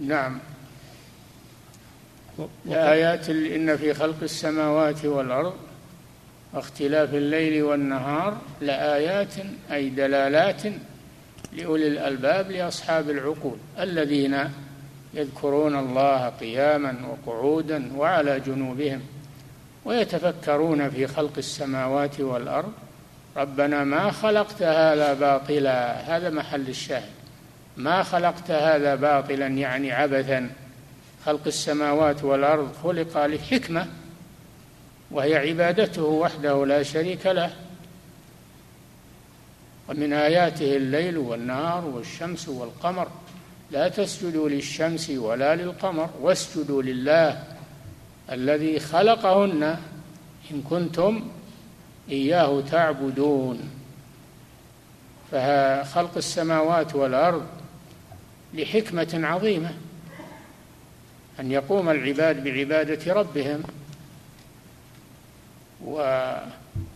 نعم. 0.00 0.38
آيات 2.68 3.30
إن 3.30 3.76
في 3.76 3.94
خلق 3.94 4.16
السماوات 4.22 5.04
والأرض 5.04 5.54
واختلاف 6.54 7.14
الليل 7.14 7.62
والنهار 7.62 8.38
لآيات 8.60 9.34
أي 9.72 9.88
دلالات 9.88 10.62
لأولي 11.52 11.88
الألباب 11.88 12.50
لأصحاب 12.50 13.10
العقول 13.10 13.56
الذين 13.78 14.38
يذكرون 15.14 15.78
الله 15.78 16.28
قياما 16.28 16.94
وقعودا 17.08 17.90
وعلى 17.96 18.40
جنوبهم 18.40 19.00
ويتفكرون 19.84 20.90
في 20.90 21.06
خلق 21.06 21.32
السماوات 21.38 22.20
والأرض 22.20 22.72
ربنا 23.38 23.84
ما 23.84 24.10
خلقت 24.10 24.62
هذا 24.62 25.14
باطلا. 25.14 25.92
هذا 26.16 26.30
محل 26.30 26.68
الشاهد. 26.68 27.10
ما 27.76 28.02
خلقت 28.02 28.50
هذا 28.50 28.94
باطلا 28.94 29.46
يعني 29.46 29.92
عبثا. 29.92 30.50
خلق 31.26 31.40
السماوات 31.46 32.24
والأرض 32.24 32.72
خلق 32.82 33.26
لحكمة 33.26 33.86
وهي 35.10 35.36
عبادته 35.36 36.02
وحده 36.02 36.66
لا 36.66 36.82
شريك 36.82 37.26
له. 37.26 37.52
ومن 39.88 40.12
آياته 40.12 40.76
الليل 40.76 41.18
والنهار 41.18 41.84
والشمس 41.84 42.48
والقمر 42.48 43.08
لا 43.70 43.88
تسجدوا 43.88 44.48
للشمس 44.48 45.10
ولا 45.10 45.54
للقمر 45.56 46.10
واسجدوا 46.20 46.82
لله 46.82 47.44
الذي 48.32 48.80
خلقهن 48.80 49.62
إن 50.50 50.62
كنتم 50.70 51.28
إياه 52.10 52.60
تعبدون. 52.60 53.70
فخلق 55.32 56.16
السماوات 56.16 56.94
والأرض 56.94 57.46
لحكمة 58.54 59.20
عظيمة. 59.26 59.74
أن 61.40 61.52
يقوم 61.52 61.90
العباد 61.90 62.44
بعبادة 62.44 63.12
ربهم 63.14 63.62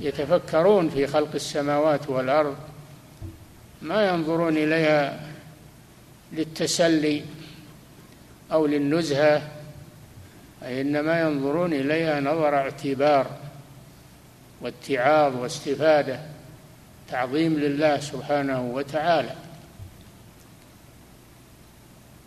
ويتفكرون 0.01 0.89
في 0.89 1.07
خلق 1.07 1.35
السماوات 1.35 2.09
والأرض 2.11 2.57
ما 3.83 4.09
ينظرون 4.09 4.57
إليها 4.57 5.21
للتسلي 6.33 7.25
أو 8.53 8.67
للنزهة 8.67 9.49
إنما 10.63 11.21
ينظرون 11.21 11.73
إليها 11.73 12.21
نظر 12.21 12.55
اعتبار 12.55 13.27
واتعاظ 14.61 15.37
واستفادة 15.37 16.21
تعظيم 17.11 17.55
لله 17.55 18.01
سبحانه 18.01 18.63
وتعالى. 18.63 19.35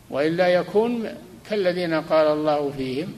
وإلا 0.10 0.48
يكون 0.48 1.18
كالذين 1.50 1.94
قال 1.94 2.28
الله 2.28 2.72
فيهم 2.78 3.14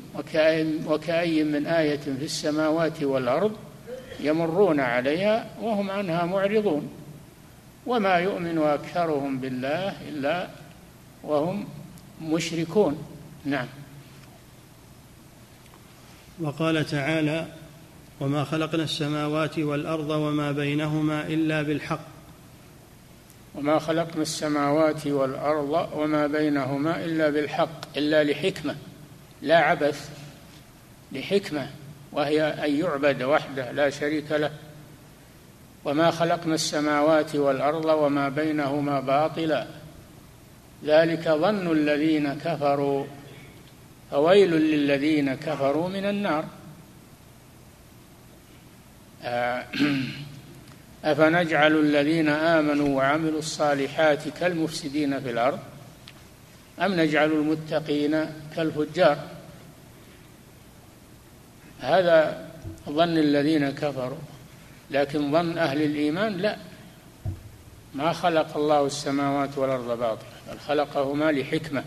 وكأي 0.87 1.43
من 1.43 1.65
آية 1.65 1.97
في 1.97 2.25
السماوات 2.25 3.03
والأرض 3.03 3.55
يمرون 4.19 4.79
عليها 4.79 5.49
وهم 5.61 5.91
عنها 5.91 6.25
معرضون. 6.25 6.89
وما 7.85 8.15
يؤمن 8.15 8.57
أكثرهم 8.57 9.39
بالله 9.39 10.09
إلا 10.09 10.47
وهم 11.23 11.67
مشركون. 12.21 13.03
نعم. 13.45 13.67
وقال 16.41 16.85
تعالى 16.85 17.47
وما 18.19 18.43
خلقنا 18.43 18.83
السماوات 18.83 19.59
والأرض 19.59 20.09
وما 20.09 20.51
بينهما 20.51 21.27
إلا 21.27 21.61
بالحق 21.61 22.16
وما 23.57 23.79
خلقنا 23.79 24.21
السماوات 24.21 25.07
والأرض 25.07 25.89
وما 25.93 26.27
بينهما 26.27 27.05
إلا 27.05 27.29
بالحق 27.29 27.97
إلا 27.97 28.23
لحكمة 28.23 28.75
لا 29.41 29.57
عبث 29.57 30.09
لحكمة 31.11 31.69
وهي 32.11 32.43
أن 32.43 32.79
يعبد 32.79 33.23
وحده 33.23 33.71
لا 33.71 33.89
شريك 33.89 34.31
له. 34.31 34.51
وما 35.85 36.11
خلقنا 36.11 36.55
السماوات 36.55 37.35
والأرض 37.35 37.85
وما 37.85 38.29
بينهما 38.29 38.99
باطلا. 38.99 39.67
ذلك 40.85 41.29
ظن 41.29 41.71
الذين 41.71 42.33
كفروا. 42.33 43.05
فويل 44.11 44.51
للذين 44.51 45.35
كفروا 45.35 45.89
من 45.89 46.05
النار. 46.05 46.45
آه، 49.23 49.65
أفنجعل 51.03 51.79
الذين 51.79 52.29
آمنوا 52.29 52.97
وعملوا 52.97 53.39
الصالحات 53.39 54.27
كالمفسدين 54.39 55.19
في 55.19 55.31
الأرض؟ 55.31 55.59
أم 56.81 56.93
نجعل 57.01 57.31
المتقين 57.31 58.25
كالفجار؟ 58.55 59.17
هذا 61.79 62.47
ظن 62.89 63.17
الذين 63.17 63.69
كفروا 63.69 64.17
لكن 64.91 65.31
ظن 65.31 65.57
أهل 65.57 65.81
الإيمان 65.81 66.37
لا. 66.37 66.57
ما 67.95 68.13
خلق 68.13 68.57
الله 68.57 68.85
السماوات 68.85 69.57
والأرض 69.57 69.99
باطلا 69.99 70.27
بل 70.51 70.59
خلقهما 70.59 71.31
لحكمة 71.31 71.83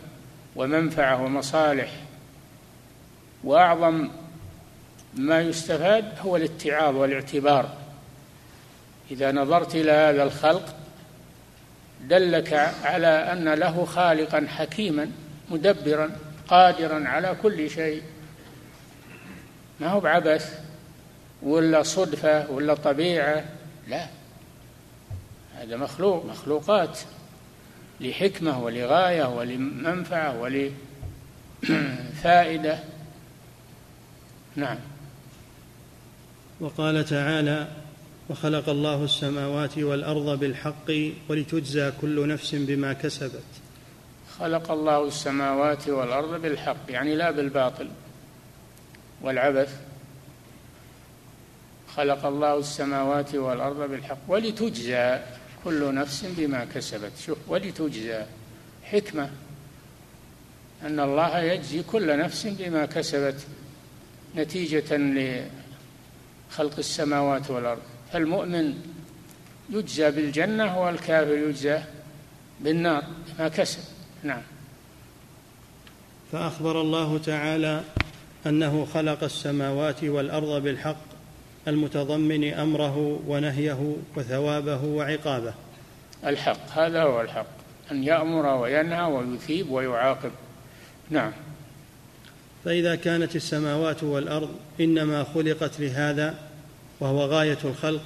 ومنفعة 0.57 1.23
ومصالح. 1.23 1.91
وأعظم 3.45 4.09
ما 5.15 5.41
يستفاد 5.41 6.05
هو 6.21 6.37
الاتعاظ 6.37 6.97
والاعتبار. 6.97 7.80
إذا 9.11 9.33
نظرت 9.33 9.75
إلى 9.75 9.93
هذا 9.93 10.23
الخلق 10.23 10.75
دلك 12.09 12.53
على 12.85 13.07
أن 13.07 13.49
له 13.55 13.85
خالقا 13.85 14.47
حكيما 14.49 15.11
مدبرا 15.51 16.11
قادرا 16.49 17.09
على 17.09 17.37
كل 17.43 17.71
شيء. 17.71 18.03
ما 19.81 19.89
هو 19.89 20.01
بعبث 20.01 20.61
ولا 21.43 21.83
صدفة 21.83 22.51
ولا 22.51 22.75
طبيعة؟ 22.75 23.45
لا 23.89 24.07
هذا 25.57 25.77
مخلوق 25.77 26.27
مخلوقات 26.27 26.99
لحكمة 28.01 28.63
ولغاية 28.63 29.25
ولمنفعة 29.25 30.41
ولفائدة. 32.23 32.79
نعم. 34.57 34.79
وقال 36.61 37.05
تعالى 37.05 37.69
وخلق 38.31 38.69
الله 38.69 39.05
السماوات 39.05 39.79
والأرض 39.79 40.39
بالحق 40.39 40.91
ولتجزى 41.29 41.93
كل 42.01 42.29
نفس 42.29 42.55
بما 42.55 42.93
كسبت. 42.93 43.43
خلق 44.39 44.71
الله 44.71 45.05
السماوات 45.05 45.89
والأرض 45.89 46.43
بالحق 46.43 46.77
يعني 46.89 47.15
لا 47.15 47.31
بالباطل 47.31 47.89
والعبث. 49.23 49.81
خلق 51.97 52.27
الله 52.27 52.59
السماوات 52.59 53.35
والأرض 53.35 53.91
بالحق 53.91 54.19
ولتجزى 54.29 55.21
كل 55.65 55.95
نفس 55.95 56.27
بما 56.39 56.65
كسبت. 56.65 57.13
شوف 57.27 57.39
ولتجزى 57.49 58.25
حكمة 58.85 59.31
أن 60.83 61.01
الله 61.01 61.39
يجزي 61.39 61.83
كل 61.83 62.19
نفس 62.19 62.47
بما 62.47 62.87
كسبت 62.87 63.47
نتيجة 64.37 64.97
لخلق 64.97 66.79
السماوات 66.79 67.51
والأرض. 67.51 67.83
فالمؤمن 68.13 68.75
يجزى 69.71 70.11
بالجنة 70.11 70.81
والكافر 70.81 71.35
يجزى 71.35 71.79
بالنار 72.61 73.05
ما 73.39 73.49
كسب. 73.49 73.81
نعم. 74.23 74.43
فأخبر 76.33 76.81
الله 76.81 77.19
تعالى 77.19 77.83
أنه 78.47 78.87
خلق 78.95 79.25
السماوات 79.25 80.05
والأرض 80.05 80.63
بالحق 80.63 81.05
المتضمن 81.69 82.53
أمره 82.53 83.21
ونهيه 83.27 83.97
وثوابه 84.17 84.85
وعقابه. 84.85 85.55
الحق 86.27 86.71
هذا 86.73 87.03
هو 87.03 87.21
الحق 87.21 87.47
أن 87.91 88.05
يأمر 88.05 88.47
وينهى 88.47 89.03
ويثيب 89.03 89.71
ويعاقب. 89.71 90.31
نعم. 91.11 91.33
فإذا 92.65 92.95
كانت 92.95 93.37
السماوات 93.37 94.03
والأرض 94.03 94.51
إنما 94.81 95.25
خلقت 95.25 95.81
لهذا 95.81 96.50
وهو 97.01 97.25
غاية 97.25 97.59
الخلق 97.65 98.03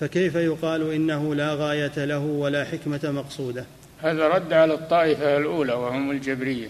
فكيف 0.00 0.34
يقال 0.34 0.92
إنه 0.92 1.34
لا 1.34 1.54
غاية 1.54 2.04
له 2.04 2.18
ولا 2.18 2.64
حكمة 2.64 3.00
مقصودة؟ 3.04 3.64
هذا 4.02 4.28
رد 4.28 4.52
على 4.52 4.74
الطائفة 4.74 5.36
الأولى 5.36 5.72
وهم 5.72 6.10
الجبرية 6.10 6.68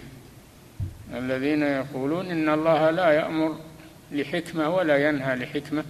الذين 1.15 1.63
يقولون 1.63 2.27
إن 2.27 2.49
الله 2.49 2.91
لا 2.91 3.11
يأمر 3.11 3.57
لحكمة 4.13 4.75
ولا 4.75 5.09
ينهى 5.09 5.37
لحكمة 5.37 5.85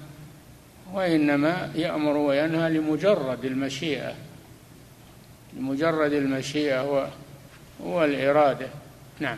وإنما 0.93 1.71
يأمر 1.75 2.17
وينهى 2.17 2.71
لمجرد 2.71 3.45
المشيئة 3.45 4.15
لمجرد 5.57 6.13
المشيئة 6.13 6.81
هو 6.81 7.09
هو 7.85 8.05
الإرادة 8.05 8.67
نعم. 9.21 9.37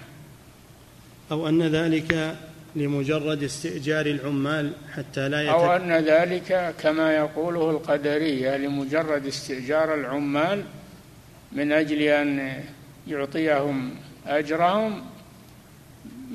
أو 1.30 1.48
أن 1.48 1.62
ذلك 1.62 2.36
لمجرد 2.76 3.42
استئجار 3.42 4.06
العمال 4.06 4.72
حتى 4.92 5.28
لا 5.28 5.42
يتك... 5.42 5.52
أو 5.52 5.76
أن 5.76 5.92
ذلك 5.92 6.74
كما 6.80 7.16
يقوله 7.16 7.70
القدرية 7.70 8.56
لمجرد 8.56 9.26
استئجار 9.26 9.94
العمال 9.94 10.64
من 11.52 11.72
أجل 11.72 12.02
أن 12.02 12.62
يعطيهم 13.06 13.94
أجرهم 14.26 15.04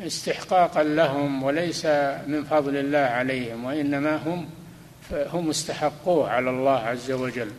استحقاقا 0.01 0.83
لهم 0.83 1.43
وليس 1.43 1.85
من 2.27 2.43
فضل 2.49 2.77
الله 2.77 2.97
عليهم 2.97 3.65
وإنما 3.65 4.15
هم 4.15 4.49
هم 5.11 5.49
استحقوه 5.49 6.29
على 6.29 6.49
الله 6.49 6.79
عز 6.79 7.11
وجل. 7.11 7.51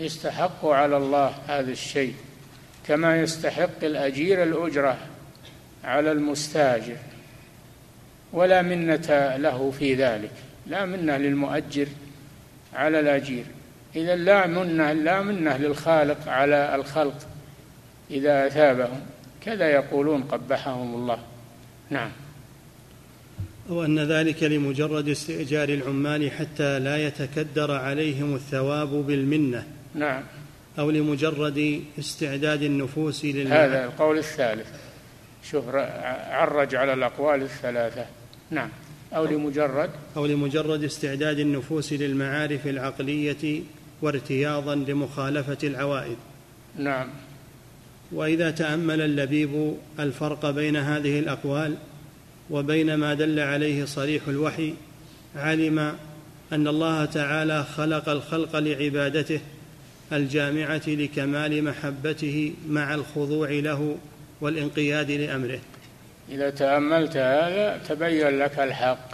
استحقوا 0.00 0.74
على 0.74 0.96
الله 0.96 1.34
هذا 1.46 1.70
الشيء. 1.70 2.14
كما 2.86 3.20
يستحق 3.20 3.84
الأجير 3.84 4.42
الأجرة. 4.42 4.98
على 5.84 6.12
المستاجر 6.12 6.96
ولا 8.32 8.62
منة 8.62 9.36
له 9.36 9.70
في 9.78 9.94
ذلك. 9.94 10.30
لا 10.66 10.84
منة 10.84 11.16
للمؤجر 11.16 11.86
على 12.74 13.00
الأجير. 13.00 13.44
إذا 13.96 14.16
لا 14.16 14.46
منة 14.46 14.92
لا 14.92 15.22
منة 15.22 15.56
للخالق 15.56 16.28
على 16.28 16.74
الخلق 16.74 17.26
إذا 18.10 18.46
أثابهم. 18.46 19.00
كذا 19.40 19.70
يقولون 19.70 20.22
قبحهم 20.22 20.94
الله. 20.94 21.18
نعم. 21.90 22.10
وأن 23.68 23.98
ذلك 23.98 24.42
لمجرد 24.42 25.08
استئجار 25.08 25.68
العمال 25.68 26.30
حتى 26.30 26.78
لا 26.78 27.06
يتكدر 27.06 27.70
عليهم 27.70 28.34
الثواب 28.34 28.88
بالمنة. 28.88 29.66
نعم. 29.94 30.22
أو 30.78 30.90
لمجرد 30.90 31.82
استعداد 31.98 32.62
النفوس 32.62 33.24
لله 33.24 33.64
هذا 33.64 33.84
القول 33.84 34.18
الثالث. 34.18 34.68
شوف 35.50 35.64
عرج 36.30 36.74
على 36.74 36.92
الأقوال 36.92 37.42
الثلاثة. 37.42 38.06
نعم. 38.50 38.68
أو 39.14 39.24
لمجرد؟ 39.24 39.90
أو 40.16 40.26
لمجرد 40.26 40.84
استعداد 40.84 41.38
النفوس 41.38 41.92
للمعارف 41.92 42.66
العقلية 42.66 43.62
وارتياضا 44.02 44.74
لمخالفة 44.74 45.58
العوائد. 45.64 46.16
نعم. 46.78 47.08
وإذا 48.12 48.50
تأمل 48.50 49.00
اللبيب 49.00 49.76
الفرق 49.98 50.50
بين 50.50 50.76
هذه 50.76 51.18
الأقوال 51.18 51.76
وبين 52.50 52.94
ما 52.94 53.14
دل 53.14 53.40
عليه 53.40 53.84
صريح 53.84 54.28
الوحي 54.28 54.74
علم 55.36 55.78
أن 56.52 56.68
الله 56.68 57.04
تعالى 57.04 57.64
خلق 57.64 58.08
الخلق 58.08 58.56
لعبادته 58.56 59.40
الجامعة 60.12 60.82
لكمال 60.86 61.64
محبته 61.64 62.52
مع 62.68 62.94
الخضوع 62.94 63.50
له 63.50 63.96
والانقياد 64.42 65.10
لأمره. 65.10 65.60
إذا 66.28 66.50
تأملت 66.50 67.16
هذا 67.16 67.80
تبين 67.88 68.38
لك 68.38 68.58
الحق 68.58 69.08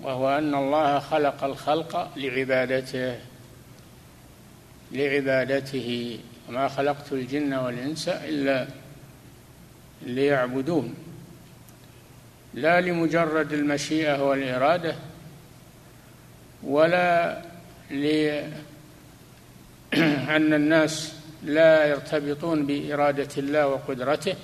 وهو 0.00 0.38
أن 0.38 0.54
الله 0.54 0.98
خلق 0.98 1.44
الخلق 1.44 2.12
لعبادته 2.16 3.18
لعبادته. 4.92 6.18
وما 6.48 6.68
خلقت 6.68 7.12
الجن 7.12 7.54
والإنس 7.54 8.08
إلا 8.08 8.68
ليعبدون. 10.02 10.94
لا 12.54 12.80
لمجرد 12.80 13.52
المشيئة 13.52 14.28
والإرادة 14.28 14.94
ولا 16.62 17.42
لأن 17.90 18.52
الناس 20.54 21.21
لا 21.44 21.86
يرتبطون 21.86 22.66
بإرادة 22.66 23.28
الله 23.38 23.66
وقدرته 23.66 24.34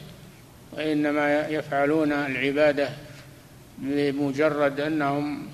وإنما 0.73 1.49
يفعلون 1.49 2.13
العبادة 2.13 2.89
لمجرد 3.83 4.81
أنهم 4.81 5.49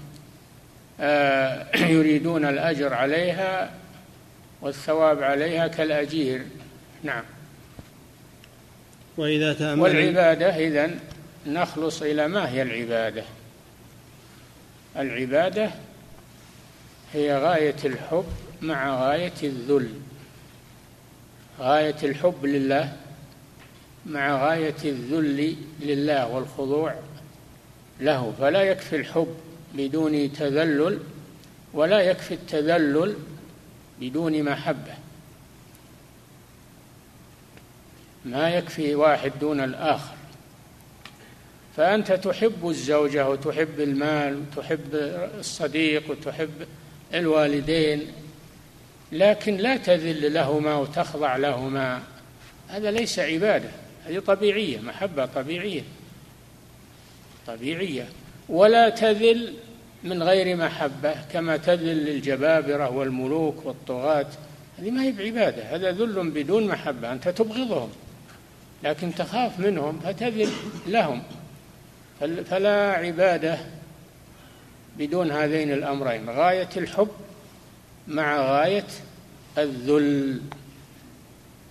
آه، 1.00 1.76
يريدون 1.96 2.44
الأجر 2.44 2.94
عليها 2.94 3.70
والثواب 4.60 5.22
عليها 5.22 5.68
كالأجير. 5.68 6.42
نعم. 7.02 7.22
وإذا 9.16 9.52
تامل 9.52 9.80
والعبادة 9.80 10.56
اذا 10.56 10.90
نخلص 11.46 12.02
إلى 12.02 12.28
ما 12.28 12.50
هي 12.50 12.62
العبادة؟ 12.62 13.24
العبادة 14.96 15.70
هي 17.12 17.38
غاية 17.38 17.76
الحب 17.84 18.24
مع 18.62 19.08
غاية 19.08 19.32
الذل. 19.42 19.88
غاية 21.60 21.96
الحب 22.02 22.44
لله 22.46 22.96
مع 24.06 24.48
غاية 24.48 24.74
الذل 24.84 25.56
لله 25.80 26.28
والخضوع 26.28 26.94
له. 28.00 28.34
فلا 28.40 28.62
يكفي 28.62 28.96
الحب 28.96 29.36
بدون 29.74 30.32
تذلل 30.32 31.00
ولا 31.72 32.00
يكفي 32.00 32.34
التذلل 32.34 33.16
بدون 34.00 34.42
محبة. 34.42 34.94
ما 38.24 38.50
يكفي 38.50 38.94
واحد 38.94 39.32
دون 39.40 39.60
الآخر. 39.60 40.14
فأنت 41.76 42.12
تحب 42.12 42.68
الزوجة 42.68 43.28
وتحب 43.28 43.80
المال 43.80 44.42
وتحب 44.56 44.94
الصديق 45.38 46.10
وتحب 46.10 46.66
الوالدين 47.14 48.12
لكن 49.14 49.56
لا 49.56 49.76
تذل 49.76 50.34
لهما 50.34 50.74
وتخضع 50.74 51.36
لهما. 51.36 52.02
هذا 52.68 52.90
ليس 52.90 53.18
عبادة 53.18 53.68
هذه 54.06 54.18
طبيعية 54.18 54.78
محبة 54.78 55.26
طبيعية. 55.26 55.82
طبيعية. 57.46 58.08
ولا 58.48 58.88
تذل 58.88 59.54
من 60.04 60.22
غير 60.22 60.56
محبة 60.56 61.14
كما 61.32 61.56
تذل 61.56 62.04
للجبابرة 62.04 62.90
والملوك 62.90 63.66
والطغاة. 63.66 64.26
هذه 64.78 64.90
ما 64.90 65.02
هي 65.02 65.12
بعبادة 65.12 65.62
هذا 65.62 65.92
ذل 65.92 66.30
بدون 66.30 66.66
محبة 66.66 67.12
أنت 67.12 67.28
تبغضهم. 67.28 67.90
لكن 68.82 69.14
تخاف 69.14 69.60
منهم 69.60 70.00
فتذل 70.00 70.50
لهم. 70.86 71.22
فلا 72.20 72.92
عبادة 72.92 73.58
بدون 74.98 75.30
هذين 75.30 75.72
الأمرين. 75.72 76.30
غاية 76.30 76.68
الحب 76.76 77.08
مع 78.08 78.40
غاية 78.40 78.86
الذل. 79.58 80.40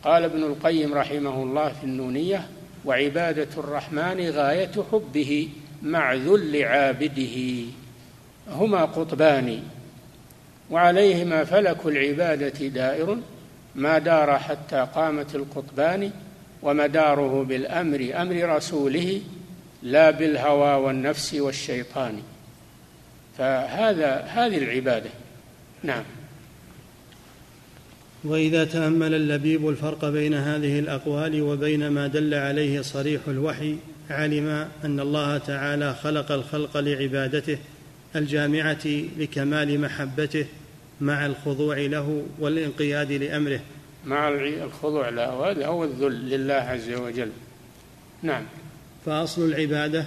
قال 0.04 0.24
ابن 0.24 0.44
القيم 0.44 0.94
رحمه 0.94 1.44
الله 1.44 1.70
في 1.70 1.84
النونية 1.84 2.48
وعبادة 2.86 3.48
الرحمن 3.58 4.30
غاية 4.30 4.72
حبه 4.92 5.50
مع 5.82 6.14
ذل 6.14 6.64
عابده. 6.64 7.64
هما 8.50 8.86
قطبان 8.86 9.64
وعليهما 10.70 11.44
فلك 11.44 11.86
العبادة 11.86 12.68
دائر 12.68 13.18
ما 13.76 13.98
دار 13.98 14.40
حتى 14.40 14.88
قامت 14.96 15.36
القطبان 15.36 16.12
ومداره 16.62 17.44
بالأمر 17.44 18.14
أمر 18.16 18.56
رسوله 18.56 19.22
لا 19.84 20.12
بالهوى 20.12 20.76
والنفس 20.86 21.34
والشيطان. 21.34 22.22
فهذا 23.38 24.20
هذه 24.20 24.58
العبادة. 24.58 25.10
نعم. 25.84 26.04
وإذا 28.24 28.66
تأمل 28.66 29.14
اللبيب 29.14 29.70
الفرق 29.70 30.10
بين 30.10 30.34
هذه 30.34 30.80
الأقوال 30.80 31.42
وبين 31.42 31.88
ما 31.88 32.08
دل 32.08 32.34
عليه 32.34 32.82
صريح 32.82 33.22
الوحي 33.28 33.76
علم 34.10 34.68
أن 34.86 35.00
الله 35.00 35.38
تعالى 35.38 35.96
خلق 36.04 36.32
الخلق 36.32 36.78
لعبادته 36.78 37.58
الجامعة 38.16 38.88
لكمال 39.18 39.82
محبته 39.82 40.46
مع 41.02 41.26
الخضوع 41.26 41.78
له 41.78 42.26
والانقياد 42.40 43.12
لأمره. 43.12 43.60
مع 44.06 44.30
الخضوع 44.30 45.10
له 45.10 45.66
هو 45.66 45.84
الذل 45.84 46.30
لله 46.30 46.54
عز 46.54 46.90
وجل. 46.90 47.30
نعم. 48.24 48.44
فأصل 49.06 49.42
العبادة 49.42 50.06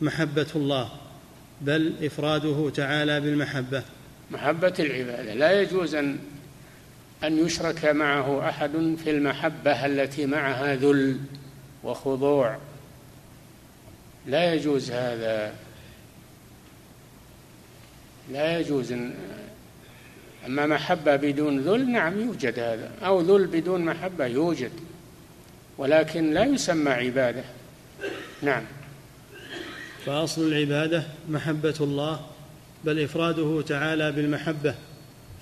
محبة 0.00 0.46
الله 0.56 0.88
بل 1.60 1.92
إفراده 2.02 2.70
تعالى 2.70 3.20
بالمحبة. 3.20 3.82
محبة 4.30 4.74
العبادة. 4.78 5.34
لا 5.34 5.60
يجوز 5.60 5.94
أن 5.94 6.18
أن 7.24 7.46
يشرك 7.46 7.84
معه 7.84 8.48
أحد 8.48 8.96
في 9.04 9.10
المحبة 9.10 9.86
التي 9.86 10.26
معها 10.26 10.74
ذل 10.74 11.18
وخضوع. 11.84 12.58
لا 14.26 14.54
يجوز 14.54 14.90
هذا. 14.90 15.52
لا 18.32 18.58
يجوز 18.58 18.92
أن 18.92 19.14
أما 20.46 20.66
محبة 20.66 21.16
بدون 21.16 21.60
ذل 21.60 21.90
نعم 21.90 22.20
يوجد 22.20 22.58
هذا. 22.58 22.90
أو 23.02 23.20
ذل 23.20 23.46
بدون 23.46 23.84
محبة 23.84 24.26
يوجد. 24.26 24.72
ولكن 25.78 26.34
لا 26.34 26.44
يسمى 26.44 26.90
عبادة. 26.90 27.44
نعم. 28.42 28.62
فأصل 30.06 30.42
العبادة 30.42 31.04
محبة 31.28 31.74
الله 31.80 32.20
بل 32.84 33.04
إفراده 33.04 33.62
تعالى 33.62 34.12
بالمحبة. 34.12 34.74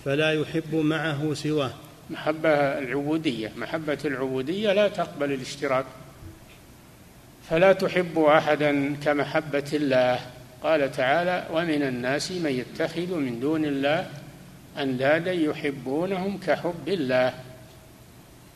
فلا 0.08 0.32
يحب 0.32 0.74
معه 0.74 1.34
سواه. 1.34 1.70
محبة 2.10 2.48
العبودية 2.50 3.52
محبة 3.56 3.98
العبودية 4.04 4.72
لا 4.72 4.88
تقبل 4.88 5.32
الاشتراك. 5.32 5.84
فلا 7.50 7.72
تحب 7.72 8.18
أحدا 8.18 8.96
كمحبة 9.04 9.64
الله. 9.72 10.20
قال 10.62 10.92
تعالى 10.92 11.46
ومن 11.52 11.82
الناس 11.82 12.32
من 12.32 12.50
يتخذ 12.50 13.14
من 13.14 13.40
دون 13.40 13.64
الله 13.64 14.10
أندادا 14.78 15.32
يحبونهم 15.32 16.38
كحب 16.38 16.88
الله. 16.88 17.34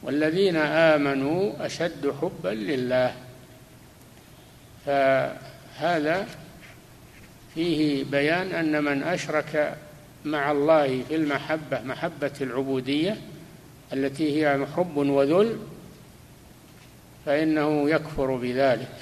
والذين 0.02 0.56
آمنوا 0.56 1.66
أشد 1.66 2.14
حبا 2.22 2.48
لله. 2.48 3.14
فهذا 4.86 6.26
فيه 7.54 8.04
بيان 8.04 8.52
أن 8.52 8.84
من 8.84 9.02
أشرك 9.02 9.76
مع 10.24 10.52
الله 10.52 11.02
في 11.02 11.16
المحبة 11.16 11.80
محبة 11.80 12.32
العبودية 12.40 13.16
التي 13.92 14.46
هي 14.46 14.66
حب 14.76 14.96
وذل 14.96 15.58
فإنه 17.26 17.90
يكفر 17.90 18.36
بذلك. 18.36 18.94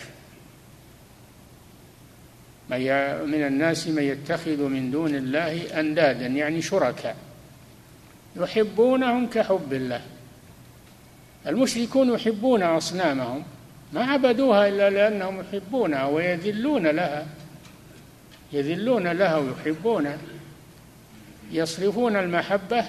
من 3.27 3.47
الناس 3.47 3.89
من 3.89 4.03
يتخذ 4.03 4.63
من 4.63 4.91
دون 4.91 5.15
الله 5.15 5.81
أندادا 5.81 6.27
يعني 6.27 6.63
شركاء 6.63 7.17
يحبونهم 8.37 9.27
كحب 9.27 9.73
الله. 9.73 10.03
المشركون 11.47 12.15
يحبون 12.15 12.63
أصنامهم 12.63 13.43
ما 13.93 14.05
عبدوها 14.05 14.69
إلا 14.69 14.91
لأنهم 14.91 15.41
يحبونها 15.41 16.07
ويذلون 16.07 16.87
لها 16.87 17.27
يذلون 18.53 19.09
لها 19.09 19.37
ويحبونها. 19.37 20.19
يصرفون 21.53 22.17
المحبة 22.17 22.85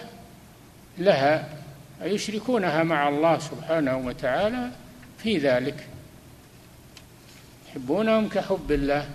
لها 0.98 1.50
ويشركونها 2.02 2.84
مع 2.84 3.10
الله 3.10 3.40
سبحانه 3.40 3.98
وتعالى 3.98 4.70
في 5.18 5.38
ذلك. 5.38 5.88
يحبونهم 7.70 8.30
كحب 8.30 8.72
الله. 8.72 9.10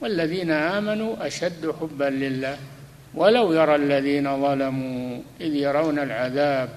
والذين 0.00 0.50
آمنوا 0.50 1.26
أشد 1.26 1.74
حبا 1.80 2.04
لله. 2.04 2.58
ولو 3.14 3.52
يرى 3.52 3.74
الذين 3.74 4.42
ظلموا 4.42 5.20
إذ 5.40 5.54
يرون 5.54 5.98
العذاب 5.98 6.68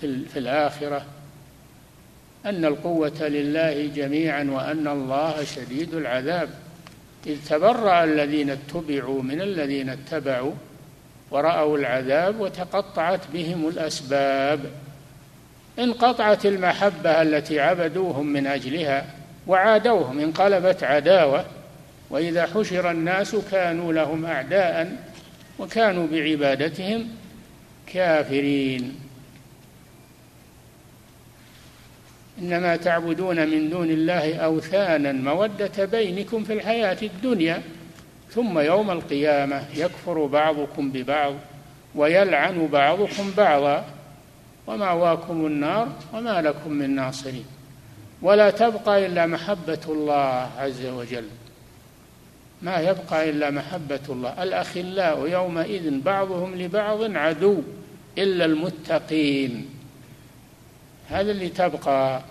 في 0.00 0.36
الآخرة. 0.36 1.06
أن 2.46 2.64
القوة 2.64 3.28
لله 3.28 3.86
جميعا 3.86 4.44
وأن 4.44 4.88
الله 4.88 5.44
شديد 5.44 5.94
العذاب. 5.94 6.65
إذ 7.26 7.36
تبرأ 7.48 8.04
الذين 8.04 8.50
اتبعوا 8.50 9.22
من 9.22 9.40
الذين 9.40 9.88
اتبعوا 9.88 10.52
ورأوا 11.30 11.78
العذاب 11.78 12.40
وتقطعت 12.40 13.20
بهم 13.32 13.68
الأسباب. 13.68 14.60
انقطعت 15.78 16.46
المحبة 16.46 17.22
التي 17.22 17.60
عبدوهم 17.60 18.26
من 18.26 18.46
أجلها 18.46 19.06
وعادوهم 19.46 20.18
انقلبت 20.18 20.84
عداوة 20.84 21.44
وإذا 22.10 22.46
حشر 22.46 22.90
الناس 22.90 23.36
كانوا 23.50 23.92
لهم 23.92 24.24
اعداء 24.26 24.96
وكانوا 25.58 26.06
بعبادتهم 26.06 27.08
كافرين. 27.86 29.05
إنما 32.38 32.76
تعبدون 32.76 33.48
من 33.48 33.70
دون 33.70 33.90
الله 33.90 34.36
أوثانا 34.36 35.12
مودة 35.12 35.84
بينكم 35.84 36.44
في 36.44 36.52
الحياة 36.52 36.98
الدنيا 37.02 37.62
ثم 38.30 38.58
يوم 38.58 38.90
القيامة 38.90 39.62
يكفر 39.74 40.26
بعضكم 40.26 40.90
ببعض 40.90 41.34
ويلعن 41.94 42.66
بعضكم 42.66 43.32
بعضا 43.36 43.84
ومأواكم 44.66 45.46
النار 45.46 45.88
وما 46.14 46.42
لكم 46.42 46.72
من 46.72 46.94
ناصرين. 46.94 47.44
ولا 48.22 48.50
تبقى 48.50 49.06
إلا 49.06 49.26
محبة 49.26 49.80
الله 49.88 50.50
عز 50.58 50.86
وجل. 50.86 51.24
ما 52.62 52.80
يبقى 52.80 53.30
إلا 53.30 53.50
محبة 53.50 54.00
الله. 54.08 54.42
الأخلاء 54.42 55.28
يومئذ 55.28 56.00
بعضهم 56.00 56.54
لبعض 56.54 57.16
عدو 57.16 57.62
إلا 58.18 58.44
المتقين. 58.44 59.75
هذا 61.08 61.30
اللي 61.30 61.48
تبقى 61.48 62.22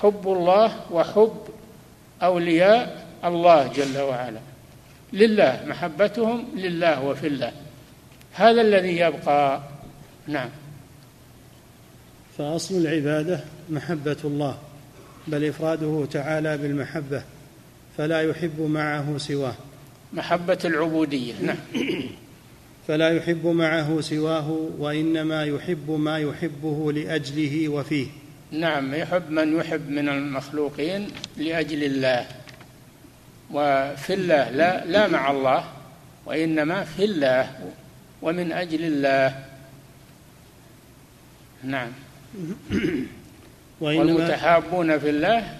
حب 0.00 0.28
الله 0.28 0.92
وحب 0.92 1.36
أولياء 2.22 3.06
الله 3.24 3.72
جل 3.72 3.98
وعلا. 3.98 4.40
لله 5.12 5.64
محبتهم 5.66 6.48
لله 6.54 7.04
وفي 7.04 7.26
الله. 7.26 7.52
هذا 8.32 8.60
الذي 8.60 8.98
يبقى 8.98 9.60
نعم. 10.26 10.48
فأصل 12.38 12.74
العبادة 12.74 13.40
محبة 13.70 14.16
الله 14.24 14.58
بل 15.26 15.44
إفراده 15.44 16.06
تعالى 16.10 16.58
بالمحبة 16.58 17.22
فلا 17.96 18.22
يحب 18.22 18.60
معه 18.60 19.18
سواه. 19.18 19.54
محبة 20.12 20.58
العبودية 20.64 21.34
نعم. 21.42 21.56
فلا 22.88 23.08
يحب 23.10 23.46
معه 23.46 24.00
سواه 24.00 24.68
وإنما 24.78 25.44
يحب 25.44 25.90
ما 25.90 26.18
يحبه 26.18 26.92
لأجله 26.92 27.68
وفيه. 27.68 28.06
نعم 28.50 28.94
يحب 28.94 29.30
من 29.30 29.56
يحب 29.56 29.90
من 29.90 30.08
المخلوقين 30.08 31.08
لأجل 31.36 31.84
الله. 31.84 32.26
وفي 33.50 34.14
الله 34.14 34.50
لا 34.50 34.84
لا 34.84 35.08
مع 35.08 35.30
الله 35.30 35.64
وإنما 36.26 36.84
في 36.84 37.04
الله 37.04 37.72
ومن 38.22 38.52
أجل 38.52 38.84
الله. 38.84 39.44
نعم. 41.64 41.90
والمتحابون 43.80 44.98
في 44.98 45.10
الله 45.10 45.58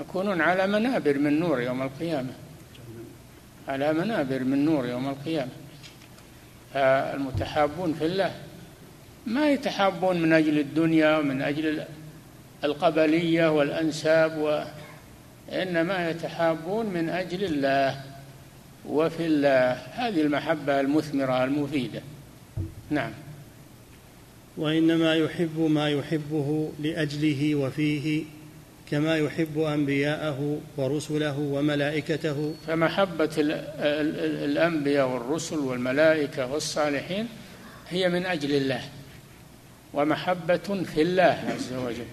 يكونون 0.00 0.40
على 0.40 0.66
منابر 0.66 1.18
من 1.18 1.40
نور 1.40 1.60
يوم 1.60 1.82
القيامة. 1.82 2.32
على 3.68 3.92
منابر 3.92 4.44
من 4.44 4.64
نور 4.64 4.86
يوم 4.86 5.08
القيامة. 5.08 5.65
فالمتحابون 6.76 7.94
في 7.94 8.06
الله. 8.06 8.30
ما 9.26 9.50
يتحابون 9.50 10.22
من 10.22 10.32
أجل 10.32 10.58
الدنيا 10.58 11.18
ومن 11.18 11.42
أجل 11.42 11.84
القبلية 12.64 13.50
والأنساب 13.50 14.38
و 14.38 14.62
إنما 15.52 16.10
يتحابون 16.10 16.86
من 16.86 17.08
أجل 17.08 17.44
الله 17.44 18.00
وفي 18.88 19.26
الله. 19.26 19.72
هذه 19.72 20.20
المحبة 20.20 20.80
المثمرة 20.80 21.44
المفيدة. 21.44 22.02
نعم. 22.90 23.10
وإنما 24.56 25.14
يحب 25.14 25.60
ما 25.60 25.90
يحبه 25.90 26.70
لأجله 26.82 27.54
وفيه 27.54 28.24
كما 28.90 29.16
يحب 29.16 29.58
أنبياءه 29.58 30.60
ورسله 30.76 31.38
وملائكته. 31.38 32.54
فمحبة 32.66 33.30
الأنبياء 34.44 35.08
والرسل 35.08 35.56
والملائكة 35.56 36.52
والصالحين 36.52 37.28
هي 37.88 38.08
من 38.08 38.26
أجل 38.26 38.54
الله 38.54 38.80
ومحبة 39.94 40.84
في 40.94 41.02
الله 41.02 41.38
عز 41.54 41.72
وجل. 41.72 42.06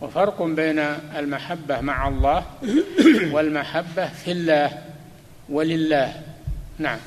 وفرق 0.00 0.42
بين 0.42 0.78
المحبة 1.18 1.80
مع 1.80 2.08
الله 2.08 2.46
والمحبة 3.32 4.08
في 4.08 4.32
الله 4.32 4.82
ولله. 5.48 6.22
نعم. 6.78 6.98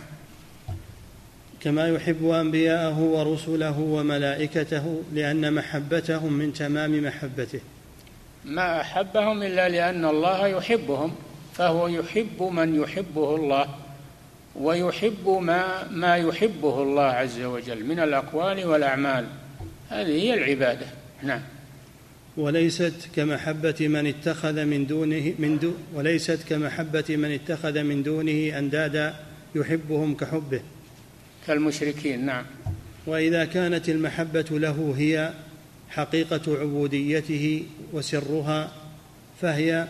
كما 1.60 1.88
يحب 1.88 2.30
أنبياءه 2.30 3.00
ورسله 3.00 3.80
وملائكته 3.80 5.04
لأن 5.14 5.54
محبتهم 5.54 6.34
من 6.34 6.54
تمام 6.54 7.04
محبته. 7.04 7.60
ما 8.46 8.82
أحبهم 8.82 9.44
إلا 9.44 9.70
لأن 9.70 10.06
الله 10.06 10.48
يحبهم 10.48 11.16
فهو 11.54 11.88
يحب 11.88 12.44
من 12.44 12.82
يحبه 12.82 13.36
الله 13.36 13.68
ويحب 14.56 15.28
ما 15.42 15.88
ما 15.92 16.16
يحبه 16.16 16.84
الله 16.84 17.04
عز 17.04 17.42
وجل 17.42 17.86
من 17.86 18.00
الأقوال 18.00 18.66
والأعمال. 18.66 19.26
هذه 19.90 20.22
هي 20.22 20.34
العبادة. 20.34 20.86
نعم. 21.24 21.42
وليست 22.38 23.10
كمحبة 23.16 23.76
من 23.88 24.08
اتخذ 24.08 24.66
من 24.66 24.88
دونه 24.88 25.34
من 25.40 25.60
دو 25.60 25.72
وليست 25.94 26.40
كمحبة 26.50 27.04
من 27.10 27.32
اتخذ 27.32 27.84
من 27.84 28.04
دونه 28.04 28.60
أندادا 28.60 29.16
يحبهم 29.56 30.16
كحبه. 30.16 30.62
كالمشركين. 31.48 32.26
نعم. 32.26 32.46
وإذا 33.08 33.46
كانت 33.46 33.90
المحبة 33.90 34.46
له 34.52 34.96
هي 34.98 35.34
حقيقة 35.96 36.60
عبوديته 36.60 37.66
وسرها 37.94 38.72
فهي 39.42 39.88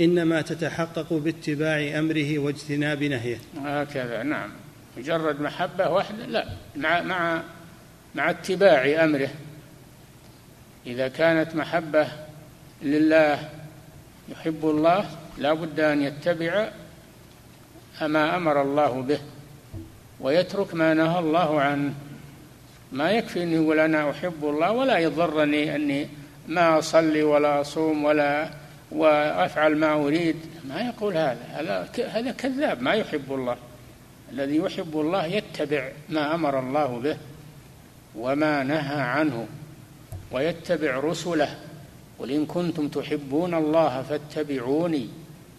إنما 0.00 0.42
تتحقق 0.42 1.12
باتباع 1.12 1.98
أمره 1.98 2.38
واجتناب 2.38 3.02
نهيه. 3.02 3.38
هكذا 3.64 4.22
نعم. 4.22 4.50
مجرد 4.96 5.40
محبة 5.40 5.90
واحدة 5.90 6.26
لا. 6.26 6.48
مع 6.76 7.02
مع 7.02 7.42
مع 8.14 8.30
اتباع 8.30 9.04
أمره. 9.04 9.30
إذا 10.86 11.08
كانت 11.08 11.54
محبة 11.54 12.08
لله 12.82 13.50
يحب 14.28 14.64
الله 14.64 15.04
لا 15.38 15.52
بد 15.52 15.80
أن 15.80 16.02
يتبع 16.02 16.68
ما 18.02 18.36
أمر 18.36 18.62
الله 18.62 19.02
به 19.02 19.18
ويترك 20.20 20.74
ما 20.74 20.94
نهى 20.94 21.18
الله 21.18 21.60
عنه. 21.60 21.94
ما 22.92 23.10
يكفي 23.10 23.42
أن 23.42 23.52
يقول 23.52 23.78
أنا 23.80 24.10
أحب 24.10 24.44
الله 24.44 24.72
ولا 24.72 24.98
يضرني 24.98 25.76
أني 25.76 26.08
ما 26.48 26.78
أصلي 26.78 27.22
ولا 27.22 27.60
أصوم 27.60 28.04
ولا 28.04 28.50
وأفعل 28.92 29.76
ما 29.76 29.94
أريد. 29.94 30.36
ما 30.68 30.80
يقول 30.80 31.16
هذا. 31.16 31.86
هذا 31.98 32.30
كذاب. 32.30 32.82
ما 32.82 32.92
يحب 32.92 33.32
الله. 33.32 33.56
الذي 34.32 34.56
يحب 34.56 35.00
الله 35.00 35.26
يتبع 35.26 35.88
ما 36.08 36.34
أمر 36.34 36.58
الله 36.58 36.98
به 36.98 37.16
وما 38.16 38.62
نهى 38.62 39.00
عنه 39.00 39.46
ويتبع 40.32 40.98
رسله. 40.98 41.56
قل 42.18 42.30
إن 42.30 42.46
كنتم 42.46 42.88
تحبون 42.88 43.54
الله 43.54 44.02
فاتبعوني 44.02 45.08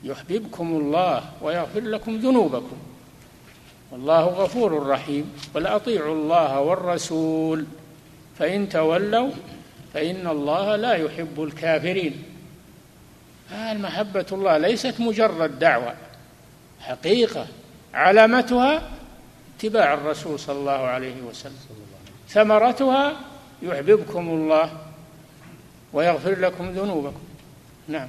يحببكم 0.03 0.67
الله 0.67 1.23
ويغفر 1.41 1.79
لكم 1.79 2.15
ذنوبكم. 2.15 2.77
والله 3.91 4.23
غفور 4.25 4.87
رحيم. 4.87 5.33
قل 5.55 5.67
أطيعوا 5.67 6.15
الله 6.15 6.59
والرسول. 6.59 7.65
فإن 8.39 8.69
تولوا 8.69 9.31
فإن 9.93 10.27
الله 10.27 10.75
لا 10.75 10.93
يحب 10.93 11.43
الكافرين. 11.43 12.23
المحبة 13.51 14.25
الله 14.31 14.57
ليست 14.57 14.99
مجرد 14.99 15.59
دعوة 15.59 15.93
حقيقة 16.81 17.47
علامتها 17.93 18.89
اتباع 19.57 19.93
الرسول 19.93 20.39
صلى 20.39 20.59
الله 20.59 20.71
عليه 20.71 21.21
وسلم. 21.21 21.75
ثمرتها 22.29 23.13
يحببكم 23.61 24.29
الله 24.29 24.71
ويغفر 25.93 26.39
لكم 26.39 26.69
ذنوبكم. 26.69 27.23
نعم. 27.87 28.07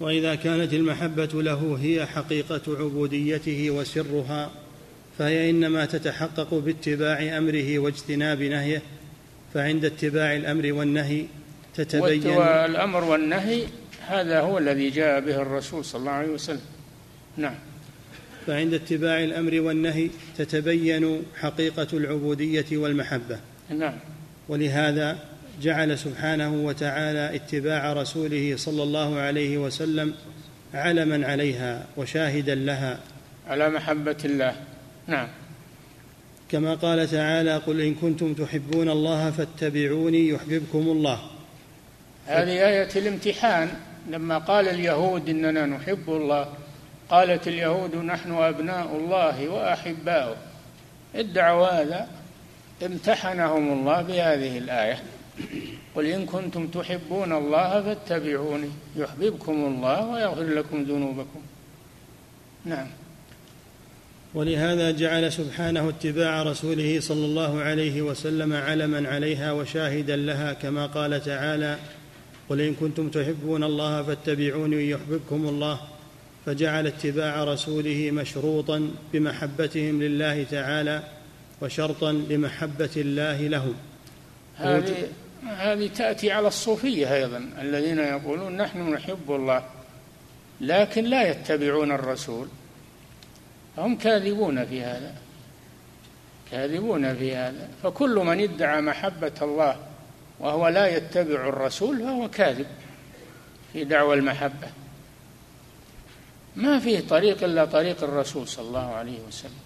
وإذا 0.00 0.34
كانت 0.34 0.74
المحبة 0.74 1.42
له 1.42 1.78
هي 1.82 2.06
حقيقة 2.06 2.60
عبوديته 2.66 3.70
وسرها 3.70 4.50
فهي 5.18 5.50
إنما 5.50 5.84
تتحقق 5.84 6.54
باتباع 6.54 7.38
أمره 7.38 7.78
واجتناب 7.78 8.42
نهيه 8.42 8.82
فعند 9.54 9.84
اتباع 9.84 10.36
الأمر 10.36 10.72
والنهي 10.72 11.24
تتبين. 11.74 12.26
والامر 12.26 13.04
والنهي 13.04 13.64
هذا 14.06 14.40
هو 14.40 14.58
الذي 14.58 14.90
جاء 14.90 15.20
به 15.20 15.42
الرسول 15.42 15.84
صلى 15.84 16.00
الله 16.00 16.10
عليه 16.10 16.28
وسلم. 16.28 16.60
نعم. 17.36 17.54
فعند 18.46 18.74
اتباع 18.74 19.24
الأمر 19.24 19.60
والنهي 19.60 20.10
تتبين 20.38 21.22
حقيقة 21.36 21.86
العبودية 21.92 22.66
والمحبة. 22.72 23.40
نعم. 23.70 23.94
ولهذا 24.48 25.18
جعل 25.62 25.98
سبحانه 25.98 26.50
وتعالى 26.50 27.36
اتباع 27.36 27.92
رسوله 27.92 28.54
صلى 28.56 28.82
الله 28.82 29.18
عليه 29.20 29.58
وسلم 29.58 30.14
علما 30.74 31.26
عليها 31.26 31.86
وشاهدا 31.96 32.54
لها. 32.54 32.98
على 33.48 33.68
محبة 33.68 34.16
الله. 34.24 34.56
نعم. 35.06 35.28
كما 36.50 36.74
قال 36.74 37.08
تعالى 37.10 37.56
قل 37.56 37.80
إن 37.80 37.94
كنتم 37.94 38.34
تحبون 38.34 38.88
الله 38.88 39.30
فاتبعوني 39.30 40.28
يحببكم 40.28 40.78
الله. 40.78 41.18
هذه 42.26 42.68
آية 42.68 42.88
الامتحان. 42.96 43.68
لما 44.10 44.38
قال 44.38 44.68
اليهود 44.68 45.28
إننا 45.28 45.66
نحب 45.66 46.08
الله 46.08 46.48
قالت 47.10 47.48
اليهود 47.48 47.96
نحن 47.96 48.32
أبناء 48.32 48.96
الله 48.96 49.48
وأحباؤه. 49.48 50.36
ادعوا 51.14 51.66
هذا 51.66 52.08
امتحنهم 52.82 53.72
الله 53.72 54.02
بهذه 54.02 54.58
الآية. 54.58 55.02
قل 55.94 56.06
إن 56.06 56.26
كنتم 56.26 56.66
تحبون 56.66 57.32
الله 57.32 57.82
فاتبعوني 57.82 58.68
يحببكم 58.96 59.52
الله 59.52 60.06
ويغفر 60.06 60.42
لكم 60.42 60.82
ذنوبكم. 60.82 61.40
نعم. 62.64 62.86
ولهذا 64.34 64.90
جعل 64.90 65.32
سبحانه 65.32 65.88
اتباع 65.88 66.42
رسوله 66.42 67.00
صلى 67.00 67.24
الله 67.24 67.60
عليه 67.60 68.02
وسلم 68.02 68.52
علما 68.52 69.08
عليها 69.08 69.52
وشاهدا 69.52 70.16
لها 70.16 70.52
كما 70.52 70.86
قال 70.86 71.24
تعالى 71.24 71.78
قل 72.48 72.60
إن 72.60 72.74
كنتم 72.74 73.08
تحبون 73.08 73.64
الله 73.64 74.02
فاتبعوني 74.02 74.90
يحببكم 74.90 75.48
الله. 75.48 75.80
فجعل 76.46 76.86
اتباع 76.86 77.44
رسوله 77.44 78.10
مشروطا 78.10 78.90
بمحبتهم 79.12 80.02
لله 80.02 80.44
تعالى 80.50 81.02
وشرطا 81.62 82.12
لمحبة 82.12 82.90
الله 82.96 83.48
لهم. 83.48 83.74
هذه 84.56 84.94
هذه 85.46 85.88
تأتي 85.88 86.32
على 86.32 86.48
الصوفية 86.48 87.14
أيضا 87.14 87.50
الذين 87.60 87.98
يقولون 87.98 88.56
نحن 88.56 88.92
نحب 88.92 89.30
الله 89.30 89.64
لكن 90.60 91.04
لا 91.04 91.30
يتبعون 91.30 91.92
الرسول. 91.92 92.48
هم 93.78 93.96
كاذبون 93.96 94.66
في 94.66 94.82
هذا 94.82 95.14
كاذبون 96.50 97.14
في 97.14 97.36
هذا. 97.36 97.68
فكل 97.82 98.14
من 98.14 98.40
ادعى 98.40 98.80
محبة 98.80 99.32
الله 99.42 99.76
وهو 100.40 100.68
لا 100.68 100.96
يتبع 100.96 101.48
الرسول 101.48 101.98
فهو 101.98 102.30
كاذب 102.30 102.66
في 103.72 103.84
دعوى 103.84 104.14
المحبة. 104.14 104.68
ما 106.56 106.78
فيه 106.78 107.00
طريق 107.00 107.44
إلا 107.44 107.64
طريق 107.64 108.02
الرسول 108.02 108.48
صلى 108.48 108.68
الله 108.68 108.94
عليه 108.94 109.18
وسلم. 109.28 109.60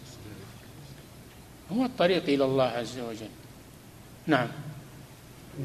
هو 1.73 1.85
الطريق 1.85 2.23
إلى 2.23 2.45
الله 2.45 2.65
عز 2.65 2.99
وجل. 2.99 3.29
نعم. 4.27 4.49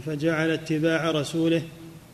فجعل 0.06 0.52
اتباع 0.52 1.12
رسوله 1.12 1.62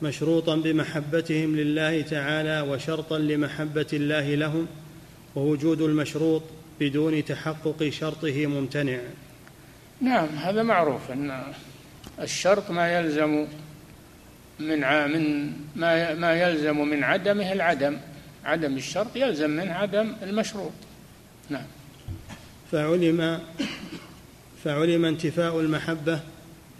مشروطا 0.01 0.55
بمحبتهم 0.55 1.55
لله 1.55 2.01
تعالى 2.01 2.61
وشرطا 2.61 3.17
لمحبة 3.17 3.87
الله 3.93 4.35
لهم 4.35 4.67
ووجود 5.35 5.81
المشروط 5.81 6.43
بدون 6.79 7.25
تحقق 7.25 7.89
شرطه 7.89 8.47
ممتنع. 8.47 8.99
نعم 10.01 10.27
هذا 10.27 10.63
معروف 10.63 11.11
أن 11.11 11.43
الشرط 12.21 12.71
ما 12.71 12.99
يلزم 12.99 13.45
من 14.59 14.79
من 15.11 15.53
ما 15.75 16.13
ما 16.13 16.33
يلزم 16.33 16.77
من 16.77 17.03
عدمه 17.03 17.53
العدم. 17.53 17.97
عدم 18.45 18.77
الشرط 18.77 19.15
يلزم 19.15 19.49
من 19.49 19.69
عدم 19.69 20.13
المشروط. 20.23 20.71
نعم. 21.49 21.65
فعلم 22.71 23.39
فعلم 24.63 25.05
انتفاء 25.05 25.59
المحبة 25.59 26.19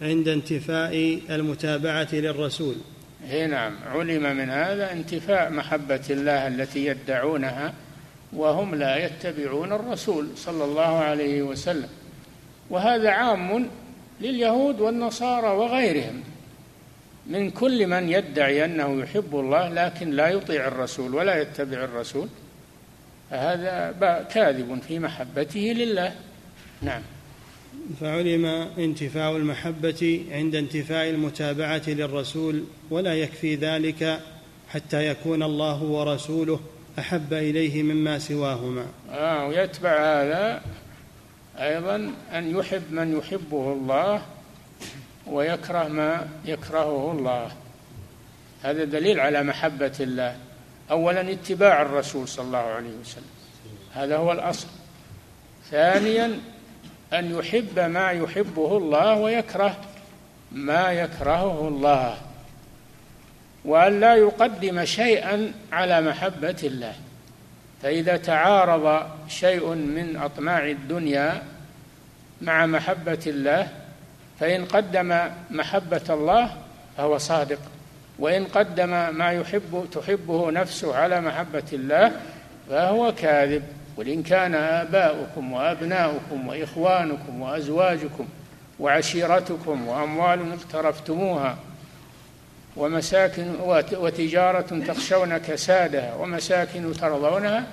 عند 0.04 0.28
انتفاء 0.28 1.20
المتابعة 1.30 2.08
للرسول. 2.12 2.74
اي 3.30 3.46
نعم 3.46 3.76
علم 3.86 4.36
من 4.36 4.50
هذا 4.50 4.92
انتفاء 4.92 5.50
محبة 5.50 6.02
الله 6.10 6.46
التي 6.46 6.86
يدعونها 6.86 7.74
وهم 8.32 8.74
لا 8.74 9.06
يتبعون 9.06 9.72
الرسول 9.72 10.28
صلى 10.36 10.64
الله 10.64 10.98
عليه 10.98 11.42
وسلم. 11.42 11.88
وهذا 12.70 13.10
عام 13.10 13.68
لليهود 14.20 14.80
والنصارى 14.80 15.48
وغيرهم. 15.48 16.22
من 17.26 17.50
كل 17.50 17.86
من 17.86 18.08
يدعي 18.08 18.64
أنه 18.64 19.02
يحب 19.02 19.30
الله 19.32 19.68
لكن 19.68 20.10
لا 20.10 20.28
يطيع 20.28 20.68
الرسول 20.68 21.14
ولا 21.14 21.42
يتبع 21.42 21.84
الرسول 21.84 22.28
هذا 23.30 24.26
كاذب 24.34 24.82
في 24.88 24.98
محبته 24.98 25.60
لله. 25.60 26.14
نعم. 26.82 27.02
فعلم 28.00 28.44
انتفاع 28.78 29.30
المحبة 29.30 30.24
عند 30.30 30.54
انتفاع 30.54 31.08
المتابعة 31.08 31.82
للرسول 31.86 32.64
ولا 32.90 33.14
يكفي 33.14 33.54
ذلك 33.54 34.20
حتى 34.68 35.08
يكون 35.08 35.42
الله 35.42 35.82
ورسوله 35.82 36.60
أحب 36.98 37.32
إليه 37.32 37.82
مما 37.82 38.18
سواهما. 38.18 38.86
آه 39.10 39.46
ويتبع 39.46 39.90
هذا 39.90 40.62
أيضا 41.58 42.12
أن 42.32 42.58
يحب 42.58 42.82
من 42.90 43.18
يحبه 43.18 43.72
الله 43.72 44.22
ويكره 45.26 45.88
ما 45.88 46.28
يكرهه 46.44 47.12
الله. 47.12 47.52
هذا 48.62 48.84
دليل 48.84 49.20
على 49.20 49.42
محبة 49.42 49.92
الله. 50.00 50.36
أولا 50.90 51.32
اتباع 51.32 51.82
الرسول 51.82 52.28
صلى 52.28 52.46
الله 52.46 52.58
عليه 52.58 52.96
وسلم. 53.00 53.24
هذا 53.92 54.16
هو 54.16 54.32
الأصل. 54.32 54.66
ثانيا 55.70 56.38
أن 57.18 57.38
يحب 57.38 57.78
ما 57.78 58.10
يحبه 58.10 58.76
الله 58.76 59.14
ويكره 59.14 59.76
ما 60.52 60.92
يكرهه 60.92 61.68
الله 61.68 62.16
وأن 63.64 64.00
لا 64.00 64.14
يقدم 64.14 64.84
شيئا 64.84 65.52
على 65.72 66.00
محبة 66.00 66.56
الله. 66.62 66.92
فإذا 67.82 68.16
تعارض 68.16 69.06
شيء 69.28 69.68
من 69.68 70.16
أطماع 70.16 70.66
الدنيا 70.66 71.42
مع 72.42 72.66
محبة 72.66 73.18
الله 73.26 73.68
فإن 74.40 74.64
قدم 74.64 75.20
محبة 75.50 76.02
الله 76.10 76.50
فهو 76.96 77.18
صادق. 77.18 77.58
وإن 78.18 78.44
قدم 78.44 79.14
ما 79.14 79.32
يحب 79.32 79.88
تحبه 79.92 80.50
نفسه 80.50 80.96
على 80.96 81.20
محبة 81.20 81.64
الله 81.72 82.12
فهو 82.70 83.12
كاذب. 83.14 83.62
قل 83.96 84.08
إن 84.08 84.22
كان 84.22 84.54
آباؤكم 84.54 85.52
وأبناؤكم 85.52 86.48
وإخوانكم 86.48 87.42
وأزواجكم 87.42 88.28
وعشيرتكم 88.80 89.88
وأموال 89.88 90.52
اقترفتموها 90.52 91.58
ومساكن 92.76 93.46
وتجارة 93.96 94.84
تخشون 94.86 95.38
كسادها 95.38 96.14
ومساكن 96.14 96.92
ترضونها 96.92 97.64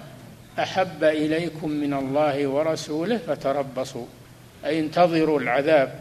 أحب 0.59 1.03
إليكم 1.03 1.69
من 1.69 1.93
الله 1.93 2.47
ورسوله 2.47 3.17
فتربصوا. 3.17 4.05
أي 4.65 4.79
انتظروا 4.79 5.39
العذاب. 5.39 5.99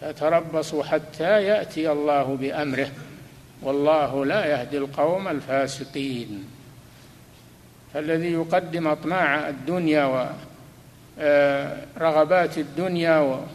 فتربصوا 0.00 0.84
حتى 0.84 1.42
يأتي 1.42 1.92
الله 1.92 2.36
بأمره. 2.36 2.88
والله 3.62 4.24
لا 4.24 4.46
يهدي 4.46 4.78
القوم 4.78 5.28
الفاسقين. 5.28 6.55
فالذي 7.96 8.32
يقدم 8.32 8.88
أطماع 8.88 9.48
الدنيا 9.48 10.30
ورغبات 11.16 12.58
الدنيا 12.58 13.46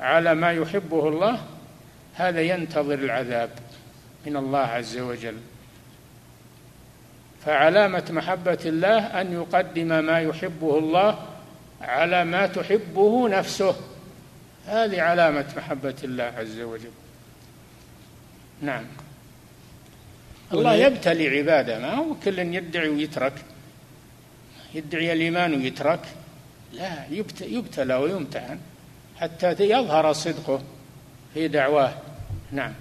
على 0.00 0.34
ما 0.34 0.52
يحبه 0.52 1.08
الله 1.08 1.40
هذا 2.14 2.40
ينتظر 2.40 2.94
العذاب 2.94 3.50
من 4.26 4.36
الله 4.36 4.58
عز 4.58 4.98
وجل. 4.98 5.36
فعلامة 7.44 8.04
محبة 8.10 8.58
الله 8.66 9.20
أن 9.20 9.32
يقدم 9.32 10.04
ما 10.04 10.20
يحبه 10.20 10.78
الله 10.78 11.18
على 11.80 12.24
ما 12.24 12.46
تحبه 12.46 13.28
نفسه. 13.28 13.76
هذه 14.66 15.02
علامة 15.02 15.46
محبة 15.56 15.96
الله 16.04 16.32
عز 16.36 16.60
وجل. 16.60 16.92
نعم. 18.62 18.84
الله 20.52 20.74
يبتلي 20.74 21.38
عباده. 21.38 21.78
ما 21.78 21.94
هو 21.94 22.14
كل 22.24 22.38
يدعي 22.38 22.88
ويترك. 22.88 23.32
يدعي 24.74 25.12
الإيمان 25.12 25.54
ويترك 25.54 26.00
لا 26.72 27.06
يبتلى 27.40 27.94
ويمتحن 27.94 28.58
حتى 29.16 29.52
يظهر 29.60 30.12
صدقه 30.12 30.62
في 31.34 31.48
دعواه. 31.48 31.94
نعم. 32.52 32.72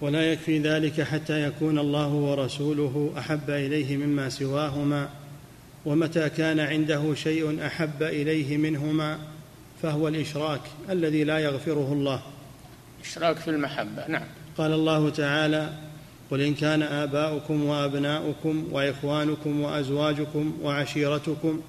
ولا 0.00 0.32
يكفي 0.32 0.58
ذلك 0.58 1.00
حتى 1.00 1.42
يكون 1.42 1.78
الله 1.78 2.08
ورسوله 2.08 3.12
أحب 3.18 3.50
إليه 3.50 3.96
مما 3.96 4.28
سواهما 4.28 5.08
ومتى 5.84 6.28
كان 6.28 6.60
عنده 6.60 7.14
شيء 7.14 7.66
أحب 7.66 8.02
إليه 8.02 8.56
منهما 8.56 9.18
فهو 9.82 10.08
الإشراك 10.08 10.60
الذي 10.90 11.24
لا 11.24 11.38
يغفره 11.38 11.92
الله. 11.92 12.22
إشراك 13.04 13.36
في 13.36 13.50
المحبة. 13.50 14.06
نعم. 14.08 14.26
قال 14.58 14.72
الله 14.72 15.10
تعالى 15.10 15.72
قل 16.32 16.40
إن 16.40 16.54
كان 16.54 16.82
آباؤكم 16.82 17.64
وأبناؤكم 17.64 18.68
وإخوانكم 18.72 19.60
وأزواجكم 19.60 20.52
وعشيرتكم 20.62 21.60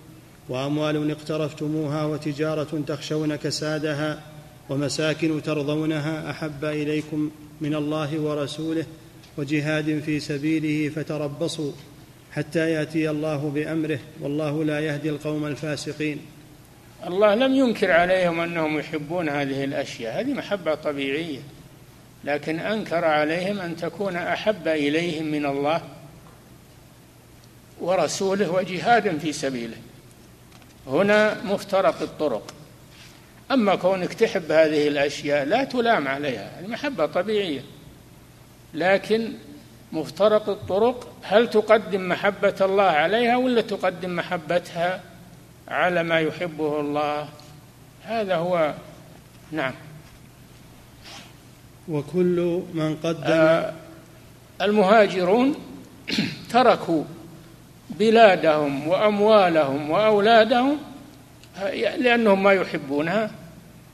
وأموال 0.50 1.12
اقترفتموها 1.12 2.06
وتجارة 2.06 2.84
تخشون 2.88 3.36
كسادها 3.36 4.22
ومساكن 4.70 5.42
ترضونها 5.42 6.32
أحب 6.32 6.66
إليكم 6.66 7.32
من 7.62 7.76
الله 7.76 8.20
ورسوله 8.20 8.86
وجهاد 9.38 10.00
في 10.06 10.20
سبيله 10.20 10.90
فتربصوا 10.90 11.72
حتى 12.32 12.72
يأتي 12.72 13.10
الله 13.10 13.52
بأمره 13.56 14.00
والله 14.22 14.64
لا 14.64 14.80
يهدي 14.80 15.10
القوم 15.10 15.46
الفاسقين. 15.46 16.20
الله 17.08 17.36
لم 17.36 17.54
ينكر 17.56 17.92
عليهم 17.92 18.40
أنهم 18.40 18.80
يحبون 18.80 19.30
هذه 19.30 19.64
الأشياء 19.64 20.20
هذه 20.20 20.34
محبة 20.34 20.76
طبيعية. 20.76 21.40
لكن 22.24 22.60
أنكر 22.60 23.06
عليهم 23.06 23.60
أن 23.60 23.78
تكون 23.78 24.16
أحب 24.16 24.68
إليهم 24.68 25.26
من 25.26 25.46
الله 25.46 25.82
ورسوله 27.82 28.52
وجهاد 28.52 29.18
في 29.18 29.34
سبيله. 29.34 29.78
هنا 30.88 31.44
مفترق 31.44 32.02
الطرق. 32.02 32.54
أما 33.52 33.76
كونك 33.76 34.14
تحب 34.14 34.52
هذه 34.52 34.88
الأشياء 34.88 35.46
لا 35.46 35.64
تلام 35.64 36.08
عليها 36.08 36.60
المحبة 36.60 37.06
طبيعية. 37.06 37.62
لكن 38.74 39.34
مفترق 39.92 40.50
الطرق 40.50 41.14
هل 41.24 41.50
تقدم 41.50 42.10
محبة 42.10 42.56
الله 42.62 42.84
عليها 42.84 43.38
ولا 43.38 43.62
تقدم 43.62 44.16
محبتها 44.16 45.02
على 45.68 46.04
ما 46.04 46.20
يحبه 46.20 46.80
الله؟ 46.80 47.30
هذا 48.04 48.36
هو 48.36 48.74
نعم. 49.52 49.74
وكل 51.90 52.62
من 52.74 52.96
قدم. 53.04 53.24
آه 53.24 53.74
المهاجرون 54.62 55.56
تركوا 56.50 57.04
بلادهم 57.90 58.88
وأموالهم 58.88 59.90
وأولادهم 59.90 60.78
لأنهم 61.98 62.44
ما 62.44 62.54
يحبونها 62.54 63.32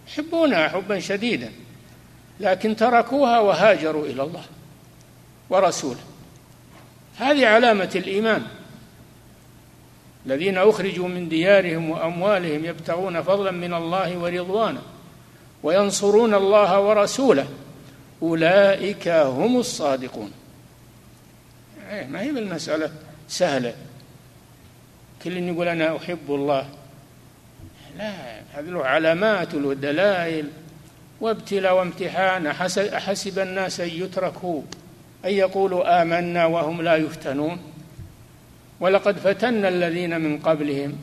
يحبونها 0.08 0.68
حبا 0.68 1.00
شديدا 1.00 1.52
لكن 2.40 2.76
تركوها 2.76 3.40
وهاجروا 3.40 4.06
إلى 4.06 4.24
الله 4.24 4.44
ورسوله. 5.50 6.00
هذه 7.18 7.48
علامة 7.48 7.90
الإيمان. 7.96 8.44
الذين 10.26 10.58
أخرجوا 10.58 11.08
من 11.08 11.30
ديارهم 11.30 11.90
وأموالهم 11.90 12.66
يبتغون 12.66 13.22
فضلا 13.22 13.52
من 13.52 13.74
الله 13.74 14.18
ورضوانا 14.18 14.82
وينصرون 15.64 16.34
الله 16.34 16.80
ورسوله. 16.80 17.48
أولئك 18.22 19.08
هم 19.08 19.58
الصادقون. 19.60 20.32
إيه، 21.90 22.08
ما 22.08 22.22
هي 22.22 22.32
بالمسألة 22.32 22.92
سهلة. 23.28 23.74
كل 25.24 25.38
يقول 25.38 25.68
أنا 25.68 25.98
أحب 25.98 26.20
الله. 26.30 26.70
لا 27.98 28.40
هذه 28.54 28.66
له 28.66 28.86
علامات 28.86 29.54
له 29.54 29.74
دلائل. 29.74 30.50
وابتلاء 31.22 31.76
وامتحان 31.76 32.48
أحسب 32.48 33.40
الناس 33.40 33.80
أن 33.80 33.90
يتركوا 33.90 34.62
أن 35.26 35.32
يقولوا 35.32 36.02
آمنا 36.02 36.46
وهم 36.46 36.82
لا 36.82 36.96
يفتنون. 36.96 37.60
ولقد 38.80 39.18
فتنا 39.18 39.68
الذين 39.70 40.22
من 40.22 40.40
قبلهم 40.40 40.98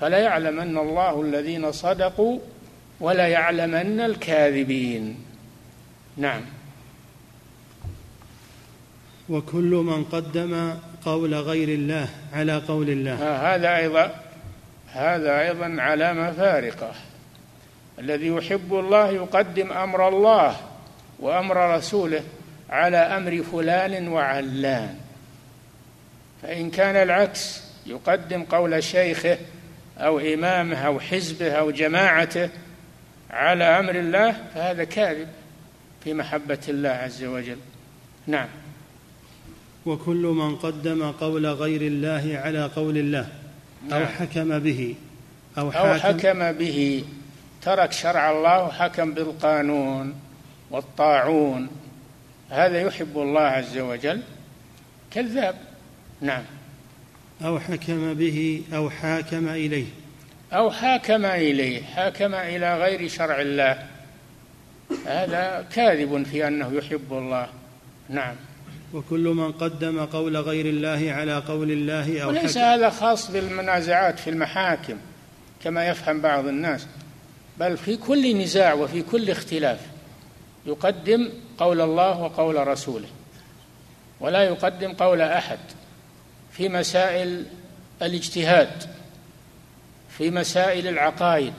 فلا 0.00 0.18
يعلمن 0.18 0.78
الله 0.78 1.22
الذين 1.22 1.72
صدقوا 1.72 2.38
ولا 3.00 3.26
يعلمن 3.26 4.00
الكاذبين. 4.00 5.16
نعم. 6.18 6.40
وكل 9.28 9.84
من 9.86 10.04
قدم 10.04 10.74
قول 11.04 11.34
غير 11.34 11.68
الله 11.68 12.08
على 12.32 12.56
قول 12.56 12.90
الله. 12.90 13.22
آه 13.22 13.54
هذا 13.54 13.76
أيضا 13.76 14.14
هذا 14.92 15.40
أيضا 15.40 15.76
علامة 15.78 16.32
فارقة. 16.32 16.92
الذي 17.98 18.26
يحب 18.26 18.74
الله 18.74 19.10
يقدم 19.10 19.72
أمر 19.72 20.08
الله 20.08 20.56
وأمر 21.18 21.76
رسوله 21.76 22.22
على 22.70 22.96
أمر 22.96 23.42
فلان 23.52 24.08
وعلان. 24.08 24.94
فإن 26.42 26.70
كان 26.70 26.96
العكس 26.96 27.62
يقدم 27.86 28.42
قول 28.42 28.84
شيخه 28.84 29.38
أو 29.98 30.18
إمامه 30.18 30.86
أو 30.86 31.00
حزبه 31.00 31.52
أو 31.52 31.70
جماعته 31.70 32.50
على 33.30 33.64
أمر 33.64 33.94
الله 33.94 34.36
فهذا 34.54 34.84
كاذب. 34.84 35.28
في 36.04 36.14
محبة 36.14 36.58
الله 36.68 36.88
عز 36.88 37.24
وجل. 37.24 37.58
نعم. 38.26 38.48
وكل 39.86 40.16
من 40.16 40.56
قدم 40.56 41.10
قول 41.10 41.46
غير 41.46 41.82
الله 41.82 42.40
على 42.44 42.64
قول 42.76 42.98
الله 42.98 43.28
أو 43.92 43.98
نعم. 43.98 44.06
حكم 44.06 44.58
به 44.58 44.94
أو 45.58 45.72
حكم, 45.72 45.88
أو 45.88 45.94
حكم 45.94 46.52
به 46.52 47.04
ترك 47.62 47.92
شرع 47.92 48.30
الله 48.30 48.64
وحكم 48.64 49.14
بالقانون 49.14 50.14
والطاعون. 50.70 51.68
هذا 52.50 52.80
يحب 52.80 53.18
الله 53.18 53.40
عز 53.40 53.78
وجل. 53.78 54.22
كذاب. 55.10 55.54
نعم. 56.20 56.42
أو 57.44 57.58
حكم 57.58 58.14
به 58.14 58.62
أو 58.74 58.90
حاكم 58.90 59.48
إليه. 59.48 59.86
أو 60.52 60.70
حاكم 60.70 61.24
إليه 61.24 61.82
حاكم 61.82 62.34
إلى 62.34 62.78
غير 62.78 63.08
شرع 63.08 63.40
الله. 63.40 63.97
هذا 65.06 65.66
كاذب 65.74 66.22
في 66.22 66.48
أنه 66.48 66.72
يحب 66.72 67.12
الله. 67.12 67.48
نعم. 68.08 68.36
وكل 68.94 69.28
من 69.28 69.52
قدم 69.52 70.04
قول 70.04 70.36
غير 70.36 70.66
الله 70.66 71.12
على 71.12 71.38
قول 71.38 71.70
الله 71.70 72.22
أو 72.22 72.28
وليس 72.28 72.58
هذا 72.58 72.90
خاص 72.90 73.30
بالمنازعات 73.30 74.18
في 74.18 74.30
المحاكم 74.30 74.96
كما 75.64 75.88
يفهم 75.88 76.20
بعض 76.20 76.46
الناس. 76.46 76.86
بل 77.60 77.76
في 77.76 77.96
كل 77.96 78.36
نزاع 78.36 78.72
وفي 78.72 79.02
كل 79.02 79.30
اختلاف 79.30 79.80
يقدم 80.66 81.30
قول 81.58 81.80
الله 81.80 82.20
وقول 82.20 82.66
رسوله 82.66 83.08
ولا 84.20 84.42
يقدم 84.42 84.92
قول 84.92 85.20
أحد. 85.20 85.58
في 86.52 86.68
مسائل 86.68 87.44
الاجتهاد 88.02 88.82
في 90.18 90.30
مسائل 90.30 90.88
العقائد 90.88 91.54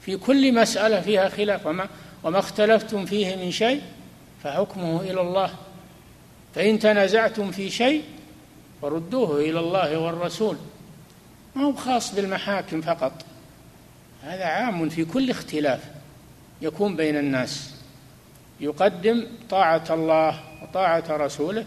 في 0.00 0.16
كل 0.16 0.54
مسألة 0.54 1.00
فيها 1.00 1.28
خلاف. 1.28 1.66
وما 1.66 1.88
وما 2.22 2.38
اختلفتم 2.38 3.06
فيه 3.06 3.36
من 3.36 3.50
شيء 3.50 3.82
فحكمه 4.42 5.00
إلى 5.00 5.20
الله. 5.20 5.50
فإن 6.54 6.78
تنازعتم 6.78 7.50
في 7.50 7.70
شيء 7.70 8.02
فردوه 8.82 9.40
إلى 9.40 9.60
الله 9.60 9.98
والرسول. 9.98 10.56
ما 11.54 11.64
هو 11.64 11.72
خاص 11.72 12.14
بالمحاكم 12.14 12.80
فقط. 12.80 13.12
هذا 14.22 14.44
عام 14.44 14.88
في 14.88 15.04
كل 15.04 15.30
اختلاف 15.30 15.80
يكون 16.62 16.96
بين 16.96 17.16
الناس. 17.16 17.74
يقدم 18.60 19.26
طاعة 19.50 19.84
الله 19.90 20.40
وطاعة 20.62 21.04
رسوله 21.10 21.64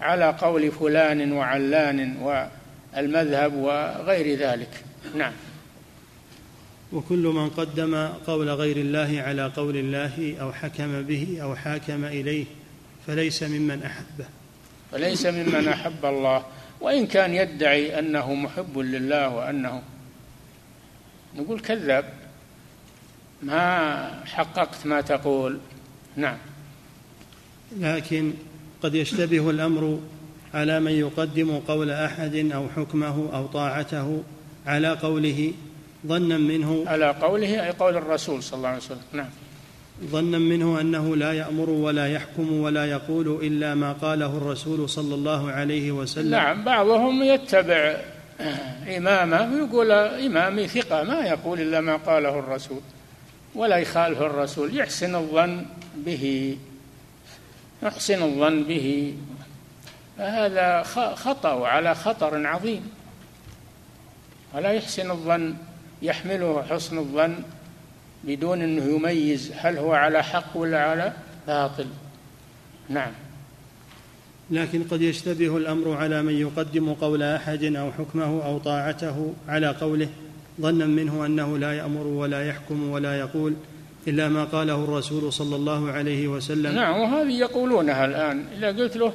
على 0.00 0.36
قول 0.40 0.72
فلان 0.72 1.32
وعلان 1.32 2.16
والمذهب 2.96 3.54
وغير 3.54 4.38
ذلك. 4.38 4.84
نعم. 5.14 5.32
وكل 6.92 7.26
من 7.26 7.50
قدم 7.50 8.08
قول 8.26 8.50
غير 8.50 8.76
الله 8.76 9.22
على 9.22 9.52
قول 9.56 9.76
الله 9.76 10.36
أو 10.40 10.52
حكم 10.52 11.02
به 11.02 11.38
أو 11.42 11.56
حاكم 11.56 12.04
إليه 12.04 12.44
فليس 13.06 13.42
ممن 13.42 13.82
أحبه. 13.82 14.26
فليس 14.92 15.26
ممن 15.26 15.68
أحب 15.68 16.04
الله. 16.04 16.44
وإن 16.80 17.06
كان 17.06 17.34
يدعي 17.34 17.98
أنه 17.98 18.34
محب 18.34 18.78
لله 18.78 19.28
وأنه 19.28 19.82
نقول 21.36 21.60
كذاب 21.60 22.04
ما 23.42 24.24
حققت 24.24 24.86
ما 24.86 25.00
تقول. 25.00 25.58
نعم. 26.16 26.38
لكن 27.78 28.32
قد 28.82 28.94
يشتبه 28.94 29.50
الأمر 29.50 30.00
على 30.54 30.80
من 30.80 30.92
يقدم 30.92 31.58
قول 31.58 31.90
أحد 31.90 32.34
أو 32.34 32.68
حكمه 32.68 33.30
أو 33.34 33.46
طاعته 33.46 34.22
على 34.66 34.88
قوله 34.88 35.52
ظنا 36.06 36.38
منه 36.38 36.84
على 36.86 37.10
قوله 37.10 37.66
أي 37.66 37.70
قول 37.70 37.96
الرسول 37.96 38.42
صلى 38.42 38.56
الله 38.56 38.68
عليه 38.68 38.78
وسلم. 38.78 39.00
نعم. 39.12 39.30
ظنا 40.04 40.38
منه 40.38 40.80
أنه 40.80 41.16
لا 41.16 41.32
يأمر 41.32 41.70
ولا 41.70 42.06
يحكم 42.06 42.52
ولا 42.52 42.84
يقول 42.84 43.44
إلا 43.46 43.74
ما 43.74 43.92
قاله 43.92 44.36
الرسول 44.36 44.88
صلى 44.88 45.14
الله 45.14 45.50
عليه 45.50 45.92
وسلم. 45.92 46.30
نعم 46.30 46.64
بعضهم 46.64 47.22
يتبع 47.22 47.96
إمامه 48.96 49.54
ويقول 49.54 49.90
إمامي 49.90 50.68
ثقة 50.68 51.02
ما 51.02 51.20
يقول 51.20 51.60
إلا 51.60 51.80
ما 51.80 51.96
قاله 51.96 52.38
الرسول 52.38 52.80
ولا 53.54 53.76
يخالف 53.76 54.20
الرسول. 54.22 54.76
يحسن 54.78 55.14
الظن 55.14 55.66
به 55.96 56.56
يحسن 57.82 58.22
الظن 58.22 58.62
به. 58.62 59.14
فهذا 60.18 60.82
خطأ 61.14 61.52
وعلى 61.52 61.94
خطر 61.94 62.46
عظيم. 62.46 62.90
ولا 64.54 64.72
يحسن 64.72 65.10
الظن 65.10 65.54
يحمله 66.02 66.62
حسن 66.62 66.98
الظن 66.98 67.34
بدون 68.24 68.62
انه 68.62 68.84
يميز 68.84 69.52
هل 69.56 69.78
هو 69.78 69.92
على 69.92 70.22
حق 70.22 70.56
ولا 70.56 70.82
على 70.82 71.12
باطل. 71.46 71.86
نعم. 72.88 73.12
لكن 74.50 74.82
قد 74.90 75.02
يشتبه 75.02 75.56
الأمر 75.56 75.96
على 75.96 76.22
من 76.22 76.40
يقدم 76.40 76.94
قول 76.94 77.22
أحد 77.22 77.64
أو 77.64 77.92
حكمه 77.92 78.46
أو 78.46 78.58
طاعته 78.58 79.34
على 79.48 79.68
قوله 79.68 80.08
ظنا 80.60 80.86
منه 80.86 81.26
أنه 81.26 81.58
لا 81.58 81.72
يأمر 81.72 82.06
ولا 82.06 82.48
يحكم 82.48 82.90
ولا 82.90 83.18
يقول 83.18 83.54
إلا 84.08 84.28
ما 84.28 84.44
قاله 84.44 84.84
الرسول 84.84 85.32
صلى 85.32 85.56
الله 85.56 85.90
عليه 85.90 86.28
وسلم. 86.28 86.74
نعم 86.74 87.00
وهذه 87.00 87.32
يقولونها 87.32 88.04
الآن. 88.04 88.44
اذا 88.58 88.68
قلت 88.68 88.96
له 88.96 89.12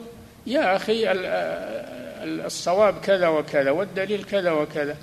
يا 0.47 0.75
أخي 0.75 1.11
الصواب 2.45 2.93
كذا 3.03 3.27
وكذا 3.27 3.71
والدليل 3.71 4.23
كذا 4.23 4.51
وكذا. 4.51 4.97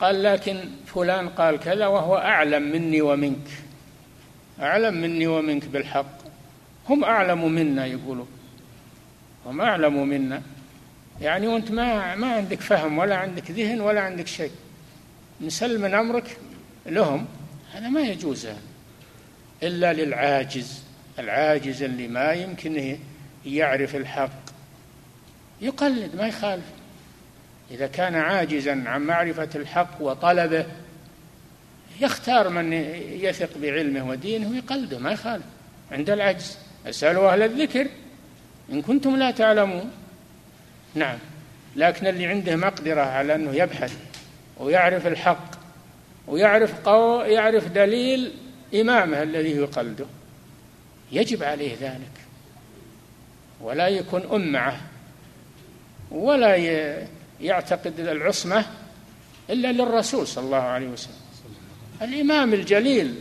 قال 0.00 0.22
لكن 0.22 0.60
فلان 0.86 1.28
قال 1.28 1.60
كذا 1.60 1.86
وهو 1.86 2.16
أعلم 2.16 2.62
مني 2.62 3.00
ومنك. 3.00 3.48
أعلم 4.60 4.94
مني 4.94 5.26
ومنك 5.26 5.64
بالحق. 5.64 6.18
هم 6.88 7.04
أعلم 7.04 7.52
منا 7.52 7.86
يقولون 7.86 8.28
هم 9.46 9.60
أعلم 9.60 10.08
منا. 10.08 10.42
يعني 11.20 11.46
وأنت 11.46 11.70
ما 11.70 12.14
ما 12.14 12.32
عندك 12.32 12.60
فهم 12.60 12.98
ولا 12.98 13.16
عندك 13.16 13.50
ذهن 13.50 13.80
ولا 13.80 14.00
عندك 14.00 14.26
شيء. 14.26 14.50
نسلم 15.40 15.80
من 15.80 15.94
أمرك 15.94 16.36
لهم. 16.86 17.26
هذا 17.72 17.88
ما 17.88 18.00
يجوز. 18.00 18.48
إلا 19.62 19.92
للعاجز. 19.92 20.82
العاجز 21.18 21.82
اللي 21.82 22.08
ما 22.08 22.32
يمكن 22.32 22.98
يعرف 23.46 23.96
الحق. 23.96 24.40
يقلد 25.60 26.16
ما 26.16 26.28
يخالف. 26.28 26.64
إذا 27.70 27.86
كان 27.86 28.14
عاجزا 28.14 28.82
عن 28.86 29.00
معرفة 29.02 29.48
الحق 29.54 29.90
وطلبه 30.00 30.66
يختار 32.00 32.48
من 32.48 32.72
يثق 33.22 33.58
بعلمه 33.58 34.08
ودينه 34.08 34.50
ويقلده 34.50 34.98
ما 34.98 35.12
يخالف. 35.12 35.44
عند 35.92 36.10
العجز 36.10 36.58
اسألوا 36.86 37.32
أهل 37.32 37.42
الذكر 37.42 37.86
إن 38.72 38.82
كنتم 38.82 39.16
لا 39.16 39.30
تعلمون. 39.30 39.90
نعم 40.94 41.18
لكن 41.76 42.06
اللي 42.06 42.26
عنده 42.26 42.56
مقدرة 42.56 43.00
على 43.00 43.34
أنه 43.34 43.54
يبحث 43.54 43.96
ويعرف 44.58 45.06
الحق 45.06 45.50
ويعرف 46.26 46.74
قو 46.88 47.20
يعرف 47.20 47.68
دليل 47.68 48.32
إمامه 48.74 49.22
الذي 49.22 49.50
يقلده 49.50 50.06
يجب 51.12 51.42
عليه 51.42 51.76
ذلك. 51.80 52.10
ولا 53.60 53.88
يكون 53.88 54.22
أمعة 54.32 54.80
ولا 56.10 56.56
يعتقد 57.40 58.00
العصمة 58.00 58.64
إلا 59.50 59.72
للرسول 59.72 60.26
صلى 60.26 60.44
الله 60.44 60.56
عليه 60.56 60.88
وسلم. 60.88 61.14
الإمام 62.02 62.54
الجليل 62.54 63.14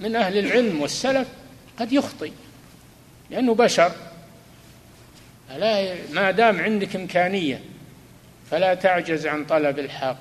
من 0.00 0.16
أهل 0.16 0.38
العلم 0.38 0.80
والسلف 0.80 1.28
قد 1.78 1.92
يخطئ 1.92 2.32
لأنه 3.30 3.54
بشر. 3.54 3.92
فلا 5.48 5.94
ما 6.12 6.30
دام 6.30 6.60
عندك 6.60 6.96
إمكانية 6.96 7.60
فلا 8.50 8.74
تعجز 8.74 9.26
عن 9.26 9.44
طلب 9.44 9.78
الحق 9.78 10.18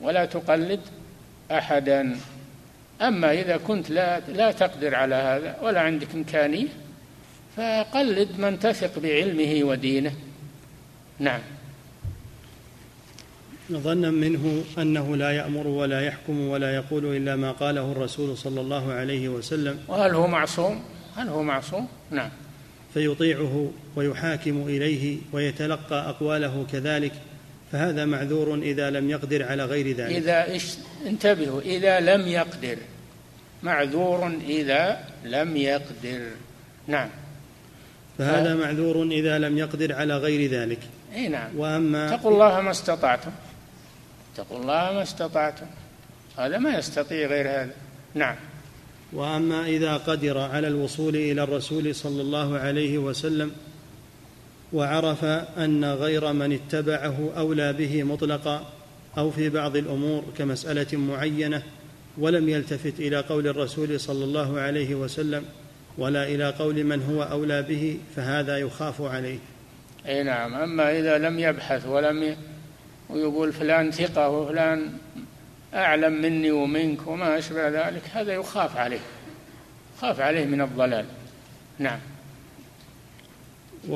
ولا 0.00 0.24
تقلد 0.24 0.80
أحدا. 1.50 2.16
أما 3.02 3.32
إذا 3.32 3.56
كنت 3.56 3.90
لا 3.90 4.20
لا 4.20 4.52
تقدر 4.52 4.94
على 4.94 5.14
هذا 5.14 5.58
ولا 5.62 5.80
عندك 5.80 6.14
إمكانية 6.14 6.68
فقلد 7.56 8.40
من 8.40 8.58
تثق 8.58 8.98
بعلمه 8.98 9.64
ودينه. 9.64 10.12
نعم. 11.18 11.40
ظنا 13.78 14.10
منه 14.10 14.64
أنه 14.78 15.16
لا 15.16 15.30
يأمر 15.30 15.66
ولا 15.66 16.00
يحكم 16.00 16.48
ولا 16.48 16.74
يقول 16.74 17.16
إلا 17.16 17.36
ما 17.36 17.52
قاله 17.52 17.92
الرسول 17.92 18.36
صلى 18.36 18.60
الله 18.60 18.92
عليه 18.92 19.28
وسلم. 19.28 19.78
وهل 19.88 20.14
هو 20.14 20.26
معصوم؟ 20.26 20.82
هل 21.16 21.28
هو 21.28 21.42
معصوم؟ 21.42 21.88
نعم. 22.10 22.30
فيطيعه 22.94 23.70
ويحاكم 23.96 24.62
إليه 24.62 25.18
ويتلقى 25.32 26.08
أقواله 26.08 26.66
كذلك 26.72 27.12
فهذا 27.72 28.04
معذور 28.04 28.54
إذا 28.54 28.90
لم 28.90 29.10
يقدر 29.10 29.42
على 29.42 29.64
غير 29.64 29.96
ذلك. 29.96 30.16
إذا 30.16 30.56
إش... 30.56 30.76
انتبهوا 31.06 31.60
إذا 31.60 32.00
لم 32.00 32.28
يقدر. 32.28 32.76
معذور 33.62 34.32
إذا 34.48 34.98
لم 35.24 35.56
يقدر. 35.56 36.20
نعم. 36.86 37.08
فهذا. 38.18 38.54
معذور 38.54 39.02
إذا 39.02 39.38
لم 39.38 39.58
يقدر 39.58 39.92
على 39.92 40.16
غير 40.16 40.50
ذلك. 40.50 40.78
إي 41.14 41.28
نعم. 41.28 41.56
وأما 41.56 42.14
اتقوا 42.14 42.30
الله 42.30 42.60
ما 42.60 42.70
استطعتم. 42.70 43.30
اتقوا 44.34 44.58
الله 44.58 44.92
ما 44.92 45.02
استطعتم 45.02 45.66
هذا 46.38 46.58
ما 46.58 46.78
يستطيع 46.78 47.26
غير 47.26 47.48
هذا. 47.48 47.74
نعم. 48.14 48.36
وأما 49.12 49.66
إذا 49.66 49.96
قدر 49.96 50.38
على 50.38 50.68
الوصول 50.68 51.16
إلى 51.16 51.42
الرسول 51.42 51.94
صلى 51.94 52.22
الله 52.22 52.58
عليه 52.58 52.98
وسلم 52.98 53.52
وعرف 54.72 55.24
أن 55.58 55.84
غير 55.84 56.32
من 56.32 56.52
اتبعه 56.52 57.32
أولى 57.36 57.72
به 57.72 58.02
مطلقا 58.02 58.66
أو 59.18 59.30
في 59.30 59.48
بعض 59.48 59.76
الأمور 59.76 60.24
كمسألة 60.38 60.98
معينة 60.98 61.62
ولم 62.18 62.48
يلتفت 62.48 63.00
إلى 63.00 63.20
قول 63.20 63.46
الرسول 63.46 64.00
صلى 64.00 64.24
الله 64.24 64.60
عليه 64.60 64.94
وسلم 64.94 65.44
ولا 65.98 66.24
إلى 66.24 66.50
قول 66.50 66.84
من 66.84 67.02
هو 67.02 67.22
أولى 67.22 67.62
به 67.62 67.98
فهذا 68.16 68.58
يخاف 68.58 69.02
عليه. 69.02 69.38
إي 70.06 70.22
نعم. 70.22 70.54
أما 70.54 70.98
إذا 70.98 71.18
لم 71.18 71.38
يبحث 71.38 71.86
ولم 71.86 72.22
ي... 72.22 72.36
ويقول 73.12 73.52
فلان 73.52 73.90
ثقة 73.90 74.28
وفلان 74.28 74.98
أعلم 75.74 76.12
مني 76.12 76.50
ومنك 76.50 77.06
وما 77.06 77.38
أشبه 77.38 77.68
ذلك 77.68 78.02
هذا 78.12 78.32
يخاف 78.32 78.76
عليه 78.76 79.00
خاف 80.00 80.20
عليه 80.20 80.44
من 80.44 80.60
الضلال. 80.60 81.06
نعم. 81.78 81.98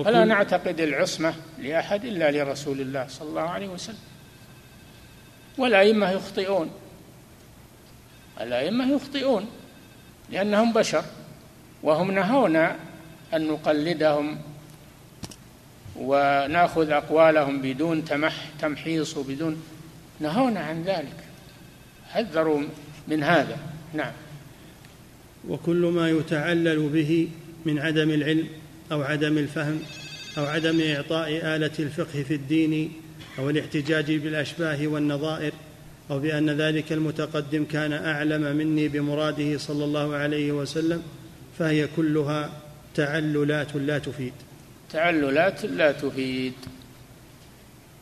فلا 0.05 0.25
نعتقد 0.25 0.81
العصمة 0.81 1.35
لأحد 1.59 2.05
إلا 2.05 2.31
لرسول 2.31 2.81
الله 2.81 3.07
صلى 3.09 3.29
الله 3.29 3.43
عليه 3.43 3.69
وسلم. 3.69 3.99
والأئمة 5.59 6.11
يخطئون. 6.11 6.71
الأئمة 8.41 8.93
يخطئون 8.93 9.47
لأنهم 10.31 10.73
بشر 10.73 11.05
وهم 11.83 12.11
نهونا 12.11 12.77
أن 13.35 13.49
نقلدهم 13.49 14.39
وناخذ 15.97 16.91
أقوالهم 16.91 17.63
بدون 17.63 18.05
تمح 18.05 18.51
تمحيص 18.61 19.17
وبدون 19.17 19.63
نهونا 20.21 20.61
عن 20.61 20.83
ذلك. 20.83 21.17
حذروا 22.11 22.63
من 23.09 23.23
هذا. 23.23 23.59
نعم. 23.95 24.13
وكل 25.49 25.93
ما 25.95 26.11
يتعلل 26.11 26.89
به 26.89 27.29
من 27.67 27.79
عدم 27.79 28.11
العلم 28.11 28.49
أو 28.93 29.03
عدم 29.03 29.39
الفهم 29.39 29.81
أو 30.39 30.45
عدم 30.45 30.81
إعطاء 30.81 31.29
آلة 31.29 31.71
الفقه 31.79 32.23
في 32.23 32.35
الدين 32.35 32.93
أو 33.39 33.51
الاحتجاج 33.51 34.13
بالأشباه 34.13 34.87
والنظائر 34.87 35.53
أو 36.11 36.19
بأن 36.19 36.51
ذلك 36.51 36.93
المتقدم 36.93 37.65
كان 37.65 37.93
أعلم 37.93 38.57
مني 38.57 38.89
بمراده 38.89 39.59
صلى 39.59 39.85
الله 39.85 40.15
عليه 40.15 40.53
وسلم 40.53 41.03
فهي 41.59 41.89
كلها 41.97 42.51
تعللات 42.95 43.77
لا 43.77 43.99
تفيد. 43.99 44.33
تعللات 44.95 45.65
لا 45.65 45.93
تفيد. 45.93 46.53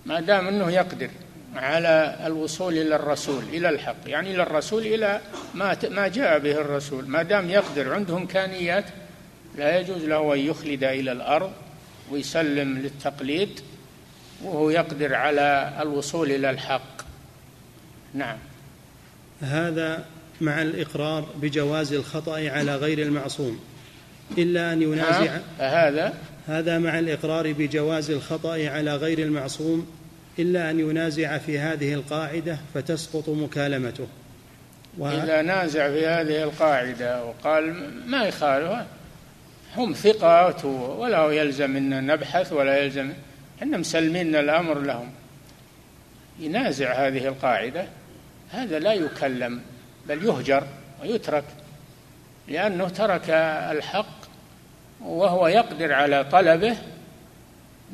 ما 0.07 0.21
دام 0.21 0.49
إنه 0.49 0.71
يقدر 0.71 1.11
على 1.57 2.17
الوصول 2.27 2.79
إلى 2.79 2.97
الرسول 2.97 3.45
إلى 3.45 3.69
الحق 3.69 3.97
يعني 4.07 4.35
إلى 4.35 4.43
الرسول 4.43 4.87
إلى 4.87 5.21
ما 5.55 5.77
ما 5.91 6.09
جاء 6.09 6.39
به 6.39 6.53
الرسول. 6.53 7.09
ما 7.09 7.23
دام 7.23 7.51
يقدر 7.51 7.95
عنده 7.95 8.17
إمكانيات 8.17 8.85
لا 9.59 9.79
يجوز 9.81 10.05
له 10.05 10.35
أن 10.35 10.39
يخلد 10.39 10.85
إلى 10.85 11.13
الأرض 11.13 11.53
ويسلم 12.11 12.79
للتقليد 12.79 13.61
وهو 14.43 14.71
يقدر 14.71 15.15
على 15.15 15.79
الوصول 15.81 16.31
إلى 16.31 16.51
الحق. 16.51 17.03
نعم. 18.15 18.39
هذا 19.41 20.05
مع 20.41 20.63
الإقرار 20.63 21.29
بجواز 21.37 21.93
الخطأ 21.93 22.51
على 22.51 22.77
غير 22.77 22.99
المعصوم 22.99 23.61
إلا 24.39 24.73
أن 24.73 24.83
ينازع 24.83 25.39
هذا 25.59 26.15
هذا 26.49 26.79
مع 26.79 26.99
الإقرار 26.99 27.53
بجواز 27.53 28.11
الخطأ 28.11 28.69
على 28.69 28.97
غير 28.97 29.19
المعصوم 29.19 29.87
إلا 30.39 30.71
أن 30.71 30.81
ينازع 30.81 31.39
في 31.39 31.59
هذه 31.59 31.95
القاعدة 31.95 32.59
فتسقط 32.75 33.29
مكالمته. 33.29 34.07
وه... 34.99 35.25
إذا 35.25 35.43
نازع 35.43 35.91
في 35.91 36.07
هذه 36.07 36.43
القاعدة 36.43 37.25
وقال 37.25 37.91
ما 38.07 38.25
يخالف 38.25 38.87
هم 39.77 39.93
ثقات 39.93 40.65
ولا 40.65 41.33
يلزم 41.33 41.77
أن 41.77 42.07
نبحث 42.07 42.53
ولا 42.53 42.79
يلزم 42.79 43.13
إحنا 43.63 43.77
مسلمين 43.77 44.37
الأمر 44.37 44.79
لهم. 44.79 45.11
ينازع 46.41 47.07
هذه 47.07 47.29
القاعدة 47.29 47.87
هذا 48.51 48.79
لا 48.79 48.93
يكلم 48.93 49.61
بل 50.09 50.25
يهجر 50.25 50.67
ويترك 51.03 51.45
لأنه 52.49 52.89
ترك 52.89 53.31
الحق 53.71 54.22
وهو 55.05 55.47
يقدر 55.47 55.93
على 55.93 56.25
طلبه 56.25 56.77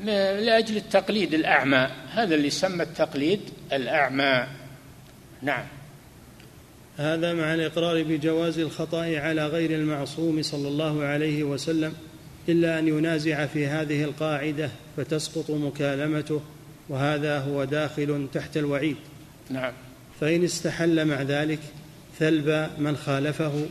لأجل 0.04 0.76
التقليد 0.76 1.34
الأعمى. 1.34 1.88
هذا 2.12 2.34
اللي 2.34 2.46
يسمى 2.46 2.82
التقليد 2.82 3.40
الأعمى. 3.72 4.46
نعم. 5.42 5.64
هذا 6.96 7.32
مع 7.32 7.54
الإقرار 7.54 8.02
بجواز 8.02 8.58
الخطأ 8.58 9.18
على 9.18 9.46
غير 9.46 9.70
المعصوم 9.70 10.42
صلى 10.42 10.68
الله 10.68 11.04
عليه 11.04 11.42
وسلم 11.42 11.94
إلا 12.48 12.78
أن 12.78 12.88
ينازع 12.88 13.46
في 13.46 13.66
هذه 13.66 14.04
القاعدة 14.04 14.70
فتسقط 14.96 15.50
مكالمته 15.50 16.40
وهذا 16.88 17.38
هو 17.38 17.64
داخل 17.64 18.28
تحت 18.32 18.56
الوعيد. 18.56 18.96
نعم. 19.50 19.72
فإن 20.20 20.44
استحل 20.44 21.04
مع 21.04 21.22
ذلك 21.22 21.58
ثلب 22.18 22.70
من 22.78 22.96
خالفه 22.96 23.66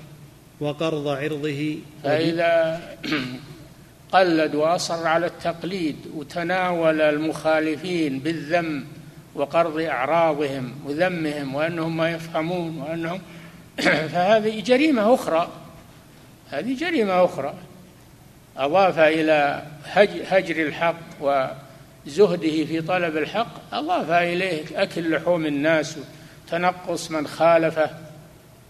وقرض 0.59 1.07
عرضه 1.07 1.77
فإذا 2.03 2.81
قلد 4.13 4.55
وأصر 4.55 5.07
على 5.07 5.25
التقليد 5.25 5.95
وتناول 6.15 7.01
المخالفين 7.01 8.19
بالذم 8.19 8.85
وقرض 9.35 9.79
أعراضهم 9.79 10.73
وذمهم 10.85 11.55
وأنهم 11.55 11.97
ما 11.97 12.11
يفهمون 12.11 12.77
وأنهم 12.77 13.21
فهذه 14.13 14.61
جريمة 14.61 15.13
أخرى. 15.13 15.47
هذه 16.51 16.77
جريمة 16.79 17.25
أخرى. 17.25 17.53
أضاف 18.57 18.99
إلى 18.99 19.63
هجر 20.27 20.67
الحق 20.67 20.95
وزهده 21.21 22.65
في 22.65 22.81
طلب 22.81 23.17
الحق 23.17 23.73
أضاف 23.73 24.09
إليه 24.11 24.63
أكل 24.75 25.11
لحوم 25.11 25.45
الناس 25.45 25.97
وتنقص 26.47 27.11
من 27.11 27.27
خالفه. 27.27 27.89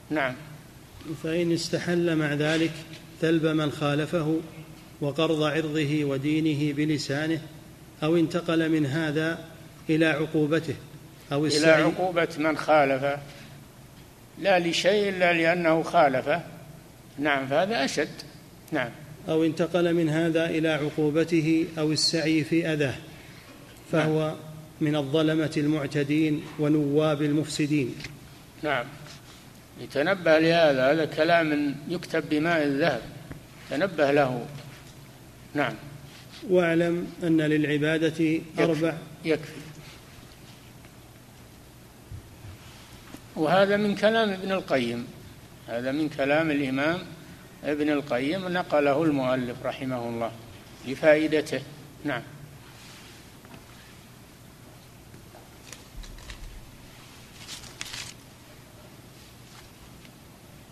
نعم. 0.09 0.35
فإن 1.23 1.51
استحل 1.51 2.15
مع 2.15 2.33
ذلك 2.33 2.71
ثلب 3.21 3.45
من 3.45 3.71
خالفه 3.71 4.39
وقرض 5.01 5.43
عرضه 5.43 6.05
ودينه 6.05 6.73
بلسانه 6.73 7.41
أو 8.03 8.15
انتقل 8.15 8.69
من 8.69 8.85
هذا 8.85 9.39
إلى 9.89 10.05
عقوبته 10.05 10.75
أو 11.31 11.45
إلى 11.45 11.67
عقوبة 11.67 12.27
من 12.37 12.57
خالفه. 12.57 13.17
لا 14.41 14.59
لشيء 14.59 15.09
إلا 15.09 15.33
لأنه 15.33 15.83
خالفه. 15.83 16.41
نعم 17.19 17.47
فهذا 17.47 17.85
أشد. 17.85 18.09
نعم. 18.71 18.89
أو 19.29 19.43
انتقل 19.43 19.93
من 19.93 20.09
هذا 20.09 20.45
إلى 20.45 20.69
عقوبته 20.69 21.65
أو 21.77 21.91
السعي 21.91 22.43
في 22.43 22.73
أذاه 22.73 22.95
فهو 23.91 24.35
من 24.81 24.95
الظلمة 24.95 25.51
المعتدين 25.57 26.43
ونواب 26.59 27.21
المفسدين. 27.21 27.95
نعم. 28.63 28.85
يتنبه 29.79 30.39
لهذا 30.39 30.91
هذا 30.91 31.05
كلام 31.05 31.75
يكتب 31.87 32.29
بماء 32.29 32.63
الذهب. 32.63 33.01
تنبه 33.69 34.11
له. 34.11 34.45
نعم. 35.53 35.73
واعلم 36.49 37.07
أن 37.23 37.41
للعبادة 37.41 38.07
يكفي. 38.07 38.41
أربع. 38.59 38.93
يكفي. 39.25 39.51
وهذا 43.35 43.77
من 43.77 43.95
كلام 43.95 44.29
ابن 44.29 44.51
القيم. 44.51 45.07
هذا 45.67 45.91
من 45.91 46.09
كلام 46.09 46.51
الإمام 46.51 46.99
ابن 47.63 47.89
القيم 47.89 48.47
نقله 48.47 49.03
المؤلف 49.03 49.65
رحمه 49.65 50.09
الله 50.09 50.31
لفائدته 50.87 51.61
نعم. 52.05 52.21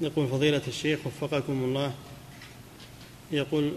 يقول 0.01 0.27
فضيلة 0.27 0.61
الشيخ 0.67 0.99
وفقكم 1.05 1.63
الله. 1.63 1.93
يقول 3.31 3.73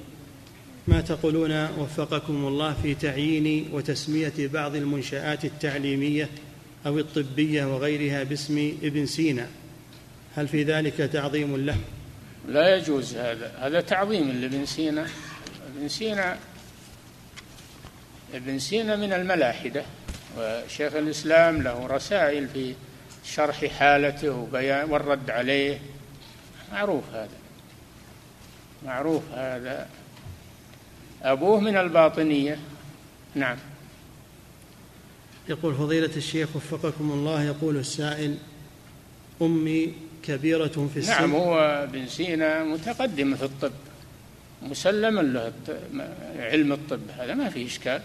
ما 0.88 1.00
تقولون 1.00 1.78
وفقكم 1.78 2.46
الله 2.46 2.76
في 2.82 2.94
تعيين 2.94 3.68
وتسمية 3.72 4.32
بعض 4.38 4.76
المنشآت 4.76 5.44
التعليمية 5.44 6.28
أو 6.86 6.98
الطبية 6.98 7.74
وغيرها 7.74 8.22
باسم 8.22 8.72
ابن 8.82 9.06
سينا؟ 9.06 9.46
هل 10.36 10.48
في 10.48 10.62
ذلك 10.62 10.96
تعظيم 10.96 11.56
له؟ 11.56 11.76
لا 12.48 12.76
يجوز 12.76 13.14
هذا. 13.14 13.54
هذا 13.58 13.80
تعظيم 13.80 14.30
لابن 14.30 14.66
سينا. 14.66 15.06
ابن 15.76 15.88
سينا 15.88 16.38
ابن 18.34 18.58
سينا 18.58 18.96
من 18.96 19.12
الملاحدة 19.12 19.84
وشيخ 20.38 20.94
الإسلام 20.94 21.62
له 21.62 21.86
رسائل 21.86 22.48
في 22.48 22.74
شرح 23.24 23.64
حالته 23.64 24.30
وبيان 24.30 24.90
والرد 24.90 25.30
عليه. 25.30 25.80
معروف 26.72 27.04
هذا. 27.12 27.38
معروف 28.86 29.22
هذا. 29.34 29.88
أبوه 31.22 31.60
من 31.60 31.76
الباطنية. 31.76 32.58
نعم. 33.34 33.56
يقول 35.48 35.74
فضيلة 35.74 36.16
الشيخ 36.16 36.56
وفقكم 36.56 37.10
الله 37.10 37.42
يقول 37.42 37.76
السائل 37.76 38.38
أمي 39.42 39.94
كبيرة 40.22 40.88
في 40.94 40.96
السن. 40.96 41.10
نعم 41.10 41.34
هو 41.34 41.58
ابن 41.58 42.06
سينا 42.06 42.64
متقدم 42.64 43.36
في 43.36 43.44
الطب 43.44 43.72
مسلما 44.62 45.20
له 45.20 45.52
علم 46.38 46.72
الطب 46.72 47.00
هذا 47.18 47.34
ما 47.34 47.48
فيه 47.48 47.66
إشكال. 47.66 48.00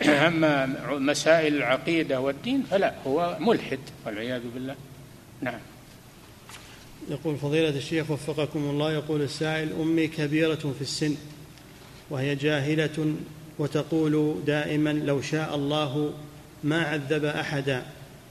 أما 0.26 0.66
مسائل 0.90 1.56
العقيدة 1.56 2.20
والدين 2.20 2.62
فلا 2.70 2.94
هو 3.06 3.36
ملحد 3.40 3.78
والعياذ 4.06 4.42
بالله. 4.54 4.74
نعم. 5.40 5.60
يقول 7.10 7.36
فضيلة 7.36 7.68
الشيخ 7.68 8.10
وفقكم 8.10 8.58
الله 8.58 8.92
يقول 8.92 9.22
السائل 9.22 9.72
أمي 9.80 10.08
كبيرة 10.08 10.54
في 10.54 10.80
السن 10.80 11.14
وهي 12.10 12.34
جاهلة 12.34 13.14
وتقول 13.58 14.34
دائما 14.46 14.90
لو 14.90 15.20
شاء 15.20 15.54
الله 15.54 16.12
ما 16.64 16.82
عذب 16.82 17.24
أحدا 17.24 17.82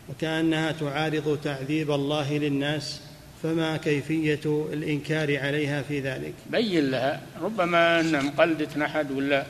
وكأنها 0.10 0.72
تعارض 0.72 1.40
تعذيب 1.44 1.92
الله 1.92 2.38
للناس 2.38 3.02
فما 3.44 3.78
كيفية 3.78 4.68
الإنكار 4.74 5.40
عليها 5.40 5.82
في 5.82 6.00
ذلك؟ 6.00 6.34
بين 6.50 6.92
لها 6.92 7.22
ربما 7.42 8.00
أن 8.00 8.26
مقلدة 8.26 8.86
أحد 8.86 9.12
ولا 9.12 9.46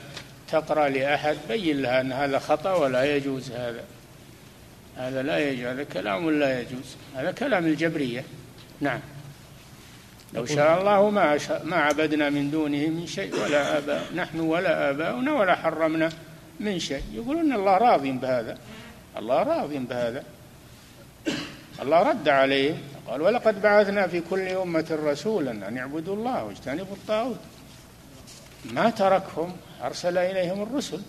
تقرأ 0.52 0.90
لأحد 0.90 1.38
بين 1.50 1.82
لها 1.82 2.02
أن 2.02 2.12
هذا 2.12 2.40
خطأ 2.40 2.74
ولا 2.74 3.16
يجوز 3.16 3.52
هذا. 3.52 3.84
هذا 4.98 5.24
لا 5.24 5.50
يجوز 5.50 5.66
هذا 5.66 5.84
كلام 5.84 6.30
لا 6.30 6.62
يجوز 6.62 6.96
هذا 7.16 7.32
كلام 7.32 7.66
الجبرية. 7.66 8.24
نعم. 8.82 9.00
لو 10.38 10.46
شاء 10.46 10.80
الله 10.80 11.10
ما 11.10 11.40
ما 11.64 11.76
عبدنا 11.76 12.30
من 12.30 12.52
دونه 12.52 12.88
من 12.88 13.08
شيء 13.08 13.36
ولا 13.44 13.78
آباء. 13.78 14.14
نحن 14.16 14.40
ولا 14.40 14.90
آباؤنا 14.90 15.34
ولا 15.34 15.56
حرمنا 15.56 16.10
من 16.60 16.80
شيء. 16.80 17.04
يقولون 17.14 17.54
الله 17.54 17.78
راض 17.78 18.02
بهذا. 18.02 18.58
الله 19.18 19.44
راض 19.44 19.70
بهذا. 19.74 20.24
الله 21.82 22.10
رد 22.10 22.30
عليهم 22.30 22.78
قال 23.08 23.22
ولقد 23.22 23.62
بعثنا 23.62 24.08
في 24.08 24.22
كل 24.30 24.48
أمة 24.48 25.00
رسولا 25.04 25.68
أن 25.68 25.78
يعبدوا 25.78 26.16
الله 26.16 26.44
واجتنبوا 26.44 26.96
الطاغوت. 26.96 27.40
ما 28.74 28.90
تركهم. 28.90 29.56
أرسل 29.84 30.18
إليهم 30.18 30.64
الرسل. 30.64 31.02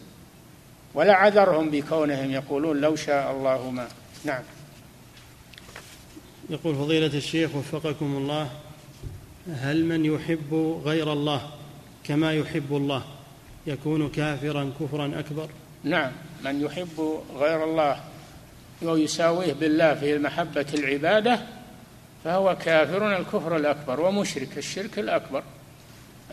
ولا 0.95 1.15
عذرهم 1.15 1.71
بكونهم 1.71 2.31
يقولون 2.31 2.81
لو 2.81 2.97
شاء 2.97 3.33
الله 3.33 3.71
ما. 3.71 3.89
نعم. 4.25 4.43
يقول 6.51 6.75
فضيلة 6.75 7.17
الشيخ 7.17 7.55
وفقكم 7.55 8.17
الله. 8.17 8.51
هل 9.55 9.85
من 9.85 10.05
يحب 10.05 10.81
غير 10.85 11.13
الله 11.13 11.51
كما 12.05 12.33
يحب 12.33 12.77
الله 12.77 13.05
يكون 13.67 14.09
كافرا 14.09 14.73
كفرا 14.81 15.13
أكبر؟ 15.19 15.49
نعم 15.85 16.13
من 16.45 16.61
يحب 16.61 17.21
غير 17.37 17.65
الله 17.65 18.01
ويساويه 18.83 19.53
بالله 19.53 19.95
في 19.95 20.19
محبة 20.19 20.67
العبادة 20.75 21.41
فهو 22.25 22.57
كافر 22.57 23.17
الكفر 23.17 23.57
الأكبر 23.57 24.01
ومشرك 24.01 24.59
الشرك 24.59 24.99
الأكبر. 24.99 25.43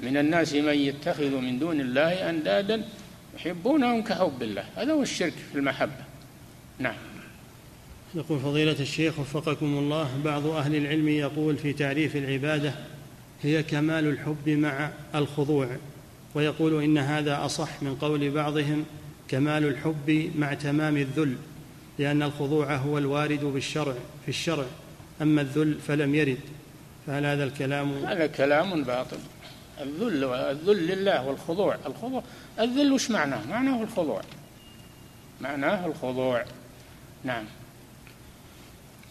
من 0.03 0.17
الناس 0.17 0.53
من 0.53 0.73
يتخذ 0.73 1.35
من 1.35 1.59
دون 1.59 1.81
الله 1.81 2.29
أندادا 2.29 2.85
يحبونهم 3.35 4.03
كحب 4.03 4.41
الله 4.43 4.63
هذا 4.75 4.93
هو 4.93 5.01
الشرك 5.01 5.33
في 5.51 5.57
المحبة. 5.57 6.03
نعم. 6.79 6.95
يقول 8.15 8.39
فضيلة 8.39 8.79
الشيخ 8.79 9.19
وفقكم 9.19 9.65
الله 9.65 10.09
بعض 10.25 10.47
أهل 10.47 10.75
العلم 10.75 11.07
يقول 11.09 11.57
في 11.57 11.73
تعريف 11.73 12.15
العبادة 12.15 12.73
هي 13.43 13.63
كمال 13.63 14.07
الحب 14.07 14.49
مع 14.49 14.89
الخضوع 15.15 15.67
ويقول 16.35 16.83
إن 16.83 16.97
هذا 16.97 17.45
أصح 17.45 17.83
من 17.83 17.95
قول 17.95 18.31
بعضهم 18.31 18.85
كمال 19.27 19.65
الحب 19.65 20.31
مع 20.35 20.53
تمام 20.53 20.97
الذل 20.97 21.35
لأن 21.99 22.23
الخضوع 22.23 22.75
هو 22.75 22.97
الوارد 22.97 23.43
بالشرع 23.43 23.93
في 24.23 24.29
الشرع 24.29 24.65
أما 25.21 25.41
الذل 25.41 25.79
فلم 25.87 26.15
يرد. 26.15 26.39
فهل 27.07 27.25
هذا 27.25 27.43
الكلام؟ 27.43 28.05
هذا 28.05 28.27
كلام 28.27 28.83
باطل. 28.83 29.17
الذل 29.81 30.23
الذل 30.23 30.87
لله 30.87 31.27
والخضوع. 31.27 31.77
الخضوع 31.85 32.23
الذل 32.59 32.91
وش 32.91 33.11
معناه؟ 33.11 33.47
معناه 33.49 33.83
الخضوع. 33.83 34.21
معناه 35.41 35.85
الخضوع. 35.85 36.45
نعم. 37.23 37.43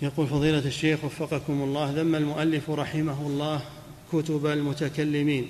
يقول 0.02 0.26
فضيلة 0.26 0.66
الشيخ 0.66 1.04
وفقكم 1.04 1.62
الله 1.62 1.90
ذم 1.90 2.14
المؤلف 2.14 2.70
رحمه 2.70 3.26
الله 3.26 3.60
كتب 4.14 4.46
المتكلمين 4.46 5.48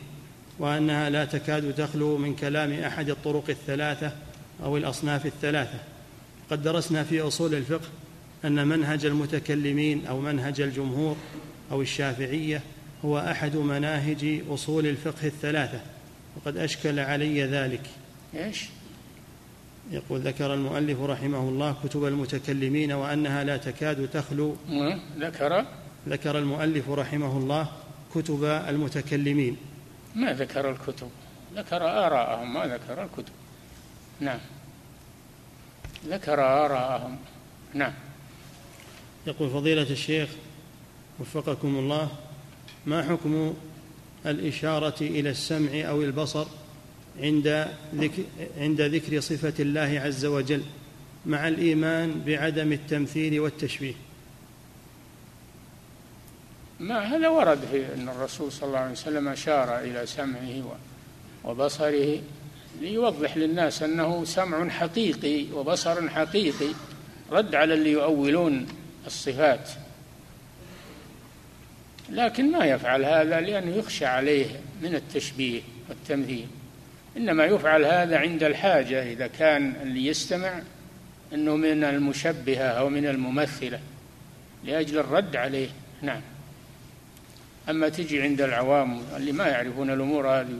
وأنها 0.59 1.11
لا 1.11 1.25
تكاد 1.25 1.75
تخلو 1.75 2.19
من 2.19 2.35
كلام 2.35 2.73
أحد 2.73 3.11
الطرق 3.11 3.45
الثلاثة 3.49 4.12
أو 4.62 4.77
الأصناف 4.77 5.27
الثلاثة. 5.27 5.79
قد 6.51 6.62
درسنا 6.62 7.05
في 7.05 7.21
أصول 7.21 7.55
الفقه 7.55 7.89
أن 8.45 8.67
منهج 8.67 9.05
المتكلمين 9.05 10.07
أو 10.07 10.21
منهج 10.21 10.61
الجمهور 10.61 11.17
أو 11.73 11.83
الشافعية 11.83 12.62
هو 13.05 13.19
أحد 13.19 13.57
مناهج 13.57 14.41
أصول 14.51 14.87
الفقه 14.87 15.27
الثلاثة 15.27 15.81
وقد 16.37 16.57
أشكل 16.57 16.99
علي 16.99 17.45
ذلك. 17.45 17.83
إيش؟ 18.35 18.65
يقول 19.91 20.21
ذكر 20.21 20.55
المؤلف 20.55 21.01
رحمه 21.01 21.49
الله 21.49 21.77
كتب 21.85 22.05
المتكلمين 22.05 22.93
وأنها 22.93 23.45
لا 23.45 23.57
تكاد 23.57 24.09
تخلو. 24.09 24.57
ذكر. 25.19 25.65
ذكر 26.09 26.39
المؤلف 26.39 26.91
رحمه 26.91 27.39
الله 27.39 27.69
كتب 28.15 28.45
المتكلمين. 28.45 29.57
ما 30.15 30.33
ذكر 30.33 30.71
الكتب. 30.71 31.09
ذكر 31.57 31.83
آراءهم 31.83 32.55
ما 32.55 32.67
ذكر 32.67 33.03
الكتب. 33.03 33.33
نعم. 34.21 34.39
ذكر 36.07 36.41
آراءهم. 36.41 37.17
نعم. 37.75 37.93
يقول 39.27 39.51
فضيلة 39.51 39.91
الشيخ 39.91 40.29
وفقكم 41.21 41.77
الله 41.77 42.09
ما 42.87 43.03
حكم 43.03 43.55
الإشارة 44.27 45.01
إلى 45.01 45.31
السمع 45.31 45.71
أو 45.75 46.03
البصر 46.03 46.47
عند 47.21 47.69
ذكر, 47.95 48.23
عند 48.59 48.81
ذكر 48.81 49.21
صفة 49.21 49.55
الله 49.61 50.01
عز 50.05 50.25
وجل 50.25 50.62
مع 51.27 51.49
الإيمان 51.49 52.23
بعدم 52.27 52.73
التمثيل 52.73 53.41
والتشبيه؟ 53.41 53.95
ما 56.81 56.99
هذا 56.99 57.29
ورد 57.29 57.59
في 57.72 57.95
أن 57.95 58.09
الرسول 58.09 58.53
صلى 58.53 58.66
الله 58.66 58.79
عليه 58.79 58.93
وسلم 58.93 59.29
أشار 59.29 59.79
إلى 59.79 60.07
سمعه 60.07 60.77
وبصره 61.45 62.20
ليوضح 62.81 63.37
للناس 63.37 63.83
أنه 63.83 64.25
سمع 64.25 64.68
حقيقي 64.68 65.53
وبصر 65.53 66.11
حقيقي 66.11 66.68
رد 67.33 67.55
على 67.55 67.75
اللي 67.75 67.91
يؤولون 67.91 68.66
الصفات. 69.07 69.70
لكن 72.11 72.53
ما 72.53 72.64
يفعل 72.64 73.05
هذا 73.05 73.41
لأنه 73.41 73.77
يخشى 73.77 74.07
عليه 74.07 74.47
من 74.83 74.95
التشبيه 74.95 75.62
والتمثيل 75.89 76.47
إنما 77.16 77.45
يفعل 77.45 77.85
هذا 77.85 78.18
عند 78.18 78.43
الحاجة 78.43 79.12
إذا 79.12 79.27
كان 79.27 79.75
اللي 79.83 80.07
يستمع 80.07 80.62
أنه 81.33 81.57
من 81.57 81.85
المشبهة 81.85 82.66
أو 82.66 82.89
من 82.89 83.07
الممثلة 83.07 83.81
لأجل 84.64 84.99
الرد 84.99 85.37
عليه. 85.37 85.68
نعم. 86.03 86.20
أما 87.69 87.89
تجي 87.89 88.23
عند 88.23 88.41
العوام 88.41 89.03
اللي 89.17 89.33
ما 89.33 89.47
يعرفون 89.47 89.91
الأمور 89.91 90.29
هذه 90.29 90.59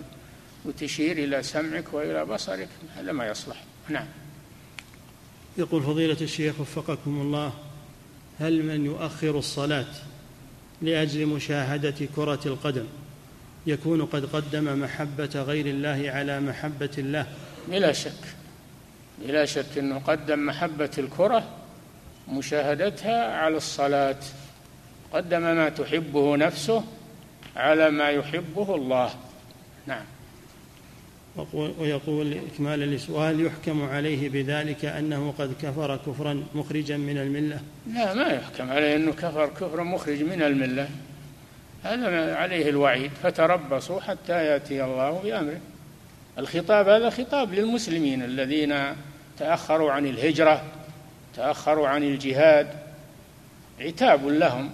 وتشير 0.65 1.19
إلى 1.19 1.43
سمعك 1.43 1.95
وإلى 1.95 2.25
بصرك 2.25 2.69
هذا 2.97 3.13
ما 3.13 3.29
يصلح. 3.29 3.57
نعم. 3.89 4.07
يقول 5.59 5.83
فضيلة 5.83 6.17
الشيخ 6.21 6.61
وفقكم 6.61 7.21
الله 7.21 7.53
هل 8.41 8.63
من 8.63 8.85
يؤخر 8.87 9.39
الصلاة 9.39 9.87
لأجل 10.83 11.27
مشاهدة 11.27 12.07
كرة 12.17 12.41
القدم؟ 12.47 12.87
يكون 13.67 14.05
قد 14.05 14.27
قدم 14.27 14.81
محبة 14.81 15.31
غير 15.35 15.67
الله 15.67 16.11
على 16.11 16.41
محبة 16.41 16.91
الله. 16.99 17.27
بلا 17.69 17.93
شك. 17.93 18.35
بلا 19.23 19.45
شك 19.45 19.79
أنه 19.79 19.99
قدم 19.99 20.47
محبة 20.47 20.91
الكرة 20.99 21.49
مشاهدتها 22.29 23.37
على 23.37 23.57
الصلاة. 23.57 24.21
قدم 25.15 25.41
ما 25.41 25.69
تحبه 25.69 26.37
نفسه 26.37 26.85
على 27.57 27.91
ما 27.91 28.09
يحبه 28.09 28.75
الله. 28.75 29.11
نعم. 29.87 30.05
ويقول 31.53 32.39
إكمالا 32.53 32.85
لسؤال 32.85 33.47
يحكم 33.47 33.83
عليه 33.83 34.29
بذلك 34.29 34.85
أنه 34.85 35.35
قد 35.39 35.55
كفر 35.63 35.97
كفرا 35.97 36.45
مخرجا 36.55 36.97
من 36.97 37.19
الملة. 37.19 37.61
لا 37.95 38.15
ما 38.15 38.27
يحكم 38.29 38.71
عليه 38.71 38.97
أنه 38.97 39.13
كفر 39.13 39.47
كفرا 39.47 39.83
مخرج 39.83 40.23
من 40.23 40.43
الملة. 40.43 40.89
هذا 41.85 42.37
عليه 42.37 42.69
الوعيد. 42.69 43.11
فتربصوا 43.23 44.01
حتى 44.01 44.47
يأتي 44.47 44.85
الله 44.85 45.21
بأمره. 45.25 45.61
الخطاب 46.39 46.89
هذا 46.89 47.11
خطاب 47.11 47.55
للمسلمين 47.55 48.23
الذين 48.23 48.75
تأخروا 49.39 49.93
عن 49.93 50.07
الهجرة 50.07 50.65
تأخروا 51.37 51.89
عن 51.89 52.03
الجهاد. 52.03 52.69
عتاب 53.81 54.27
لهم. 54.27 54.71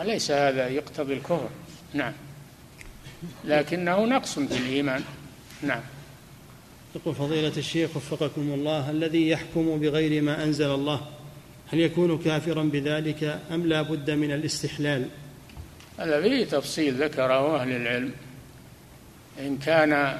وليس 0.00 0.30
هذا 0.30 0.68
يقتضي 0.68 1.12
الكفر؟ 1.12 1.48
نعم. 1.94 2.12
لكنه 3.44 4.04
نقص 4.04 4.38
في 4.38 4.58
الإيمان. 4.58 5.02
نعم. 5.62 5.80
يقول 6.94 7.14
فضيلة 7.14 7.52
الشيخ 7.56 7.96
وفقكم 7.96 8.40
الله 8.54 8.90
الذي 8.90 9.28
يحكم 9.28 9.78
بغير 9.78 10.22
ما 10.22 10.44
أنزل 10.44 10.74
الله 10.74 11.00
هل 11.72 11.80
يكون 11.80 12.18
كافرا 12.18 12.62
بذلك 12.62 13.40
أم 13.50 13.66
لا 13.66 13.82
بد 13.82 14.10
من 14.10 14.32
الاستحلال؟ 14.32 15.08
هذا 15.98 16.22
فيه 16.22 16.44
تفصيل 16.44 17.02
ذكره 17.02 17.60
أهل 17.60 17.72
العلم. 17.72 18.12
إن 19.40 19.58
كان 19.58 20.18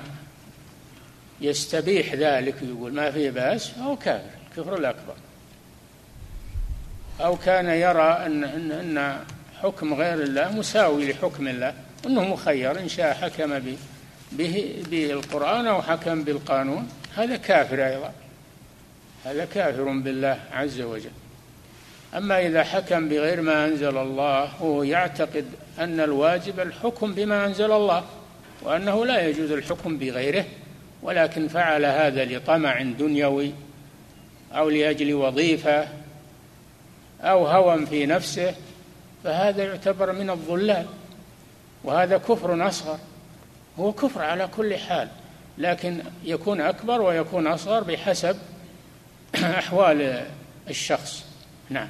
يستبيح 1.41 2.15
ذلك 2.15 2.55
يقول 2.63 2.93
ما 2.93 3.11
فيه 3.11 3.31
بأس 3.31 3.73
أو 3.79 3.97
كافر 3.97 4.43
الكفر 4.51 4.77
الأكبر. 4.79 5.15
أو 7.21 7.37
كان 7.37 7.67
يرى 7.67 8.27
أن, 8.27 8.45
أن, 8.45 8.73
أن 8.73 9.25
حكم 9.63 9.95
غير 9.95 10.23
الله 10.23 10.53
مساوي 10.53 11.13
لحكم 11.13 11.49
الله 11.49 11.75
أنه 12.07 12.25
مخير 12.25 12.81
إن 12.81 12.89
شاء 12.89 13.15
حكم 13.15 13.59
به 13.59 13.77
به 14.33 14.83
بالقرآن 14.91 15.67
أو 15.67 15.83
حكم 15.83 16.23
بالقانون 16.23 16.89
هذا 17.17 17.37
كافر 17.37 17.87
أيضا. 17.87 18.13
هذا 19.25 19.45
كافر 19.45 19.85
بالله 19.85 20.39
عز 20.53 20.81
وجل. 20.81 21.11
أما 22.17 22.47
إذا 22.47 22.65
حكم 22.65 23.09
بغير 23.09 23.41
ما 23.41 23.65
أنزل 23.65 23.99
الله 23.99 24.45
هو 24.45 24.83
يعتقد 24.83 25.45
أن 25.79 26.01
الواجب 26.01 26.61
الحكم 26.61 27.15
بما 27.15 27.47
أنزل 27.47 27.73
الله 27.73 28.05
وأنه 28.63 29.07
لا 29.07 29.29
يجوز 29.29 29.51
الحكم 29.51 29.99
بغيره 29.99 30.45
ولكن 31.03 31.49
فعل 31.49 31.85
هذا 31.85 32.25
لطمع 32.25 32.83
دنيوي 32.83 33.53
أو 34.53 34.69
لأجل 34.69 35.15
وظيفة 35.15 35.89
أو 37.21 37.47
هوى 37.47 37.87
في 37.87 38.07
نفسه 38.07 38.55
فهذا 39.25 39.65
يعتبر 39.65 40.13
من 40.13 40.31
الضلال 40.31 40.87
وهذا 41.85 42.19
كفر 42.19 42.69
أصغر. 42.69 42.99
هو 43.79 43.93
كفر 43.93 44.23
على 44.23 44.49
كل 44.57 44.77
حال 44.77 45.09
لكن 45.59 46.03
يكون 46.25 46.61
أكبر 46.61 47.03
ويكون 47.03 47.47
أصغر 47.47 47.83
بحسب 47.83 48.37
أحوال 49.59 50.27
الشخص. 50.69 51.25
نعم. 51.71 51.89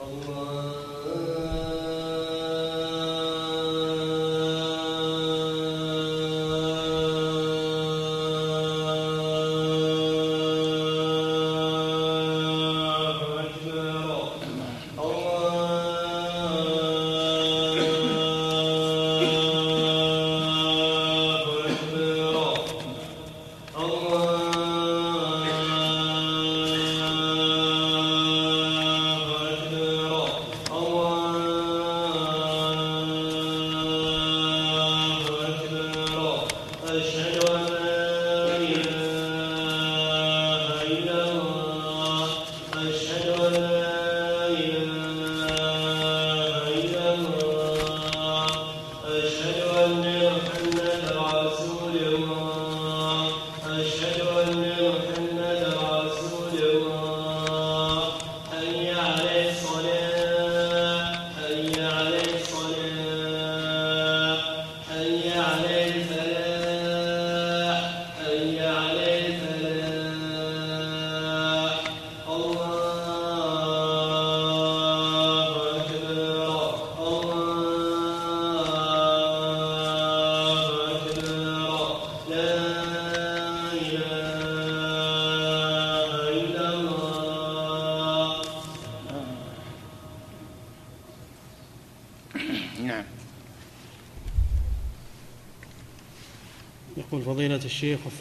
الله 0.00 0.89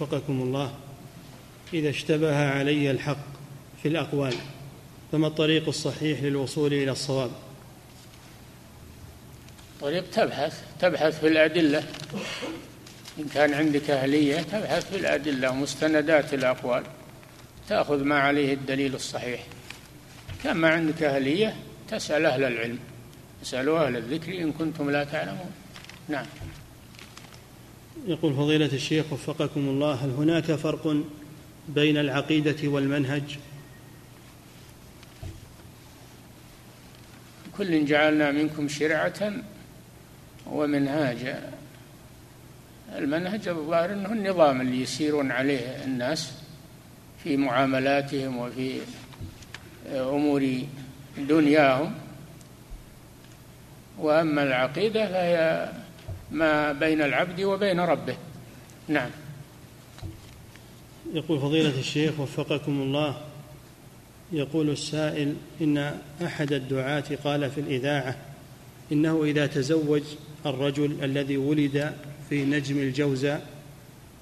وفقكم 0.10 0.42
الله 0.42 0.74
إذا 1.74 1.90
اشتبه 1.90 2.50
علي 2.50 2.92
الحق 2.92 3.26
في 3.84 3.88
الأقوال 3.88 4.34
فما 5.12 5.28
الطريق 5.28 5.68
الصحيح 5.68 6.24
للوصول 6.24 6.74
إلى 6.74 6.92
الصواب؟ 6.92 7.32
طريق 9.82 10.10
تبحث 10.10 10.64
تبحث 10.80 11.20
في 11.20 11.28
الأدلة. 11.28 11.84
إن 13.20 13.26
كان 13.34 13.54
عندك 13.54 13.90
أهلية 13.90 14.42
تبحث 14.42 14.90
في 14.90 14.98
الأدلة 14.98 15.52
ومستندات 15.52 16.34
الأقوال 16.34 16.84
تأخذ 17.70 18.04
ما 18.04 18.20
عليه 18.20 18.54
الدليل 18.54 18.96
الصحيح. 18.96 19.44
كان 20.44 20.58
ما 20.58 20.70
عندك 20.70 21.04
أهلية 21.04 21.56
تسأل 21.92 22.26
أهل 22.26 22.44
العلم 22.44 22.80
اسألوا 23.44 23.88
أهل 23.88 23.98
الذكر 23.98 24.42
إن 24.42 24.52
كنتم 24.52 24.90
لا 24.90 25.04
تعلمون. 25.04 25.52
نعم. 26.08 26.26
يقول 28.10 28.34
فضيلة 28.34 28.66
الشيخ 28.66 29.14
وفقكم 29.14 29.60
الله 29.60 29.94
هل 29.94 30.10
هناك 30.10 30.44
فرق 30.44 31.04
بين 31.68 31.98
العقيدة 31.98 32.68
والمنهج؟ 32.68 33.38
كل 37.58 37.86
جعلنا 37.86 38.32
منكم 38.32 38.68
شرعة 38.68 39.34
ومنهاجا 40.48 41.52
المنهج 42.96 43.48
الظاهر 43.48 43.94
إنه 43.94 44.14
النظام 44.14 44.62
اللي 44.62 44.82
يسيرون 44.82 45.32
عليه 45.32 45.84
الناس 45.86 46.34
في 47.24 47.38
معاملاتهم 47.38 48.38
وفي 48.38 48.82
أمور 49.92 50.64
دنياهم. 51.18 51.94
وأما 54.00 54.44
العقيدة 54.44 55.08
فهي 55.08 55.70
ما 56.32 56.72
بين 56.72 57.02
العبد 57.02 57.42
وبين 57.42 57.80
ربه. 57.80 58.18
نعم. 58.88 59.10
يقول 61.14 61.40
فضيلة 61.40 61.80
الشيخ 61.80 62.20
وفقكم 62.20 62.82
الله 62.82 63.22
يقول 64.32 64.70
السائل 64.70 65.36
إن 65.62 65.98
أحد 66.26 66.54
الدعاة 66.54 67.04
قال 67.24 67.52
في 67.52 67.62
الإذاعة 67.62 68.18
إنه 68.92 69.24
إذا 69.24 69.48
تزوج 69.48 70.02
الرجل 70.46 71.04
الذي 71.04 71.38
ولد 71.38 71.94
في 72.30 72.46
نجم 72.46 72.78
الجوزاء 72.78 73.48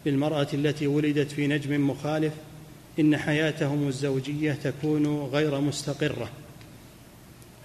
بالمرأة 0.06 0.48
التي 0.54 0.88
ولدت 0.88 1.32
في 1.32 1.48
نجم 1.48 1.90
مخالف 1.90 2.34
إن 3.00 3.18
حياتهم 3.18 3.88
الزوجية 3.88 4.54
تكون 4.54 5.24
غير 5.24 5.62
مستقرة. 5.62 6.30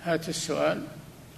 هات 0.03 0.29
السؤال 0.29 0.83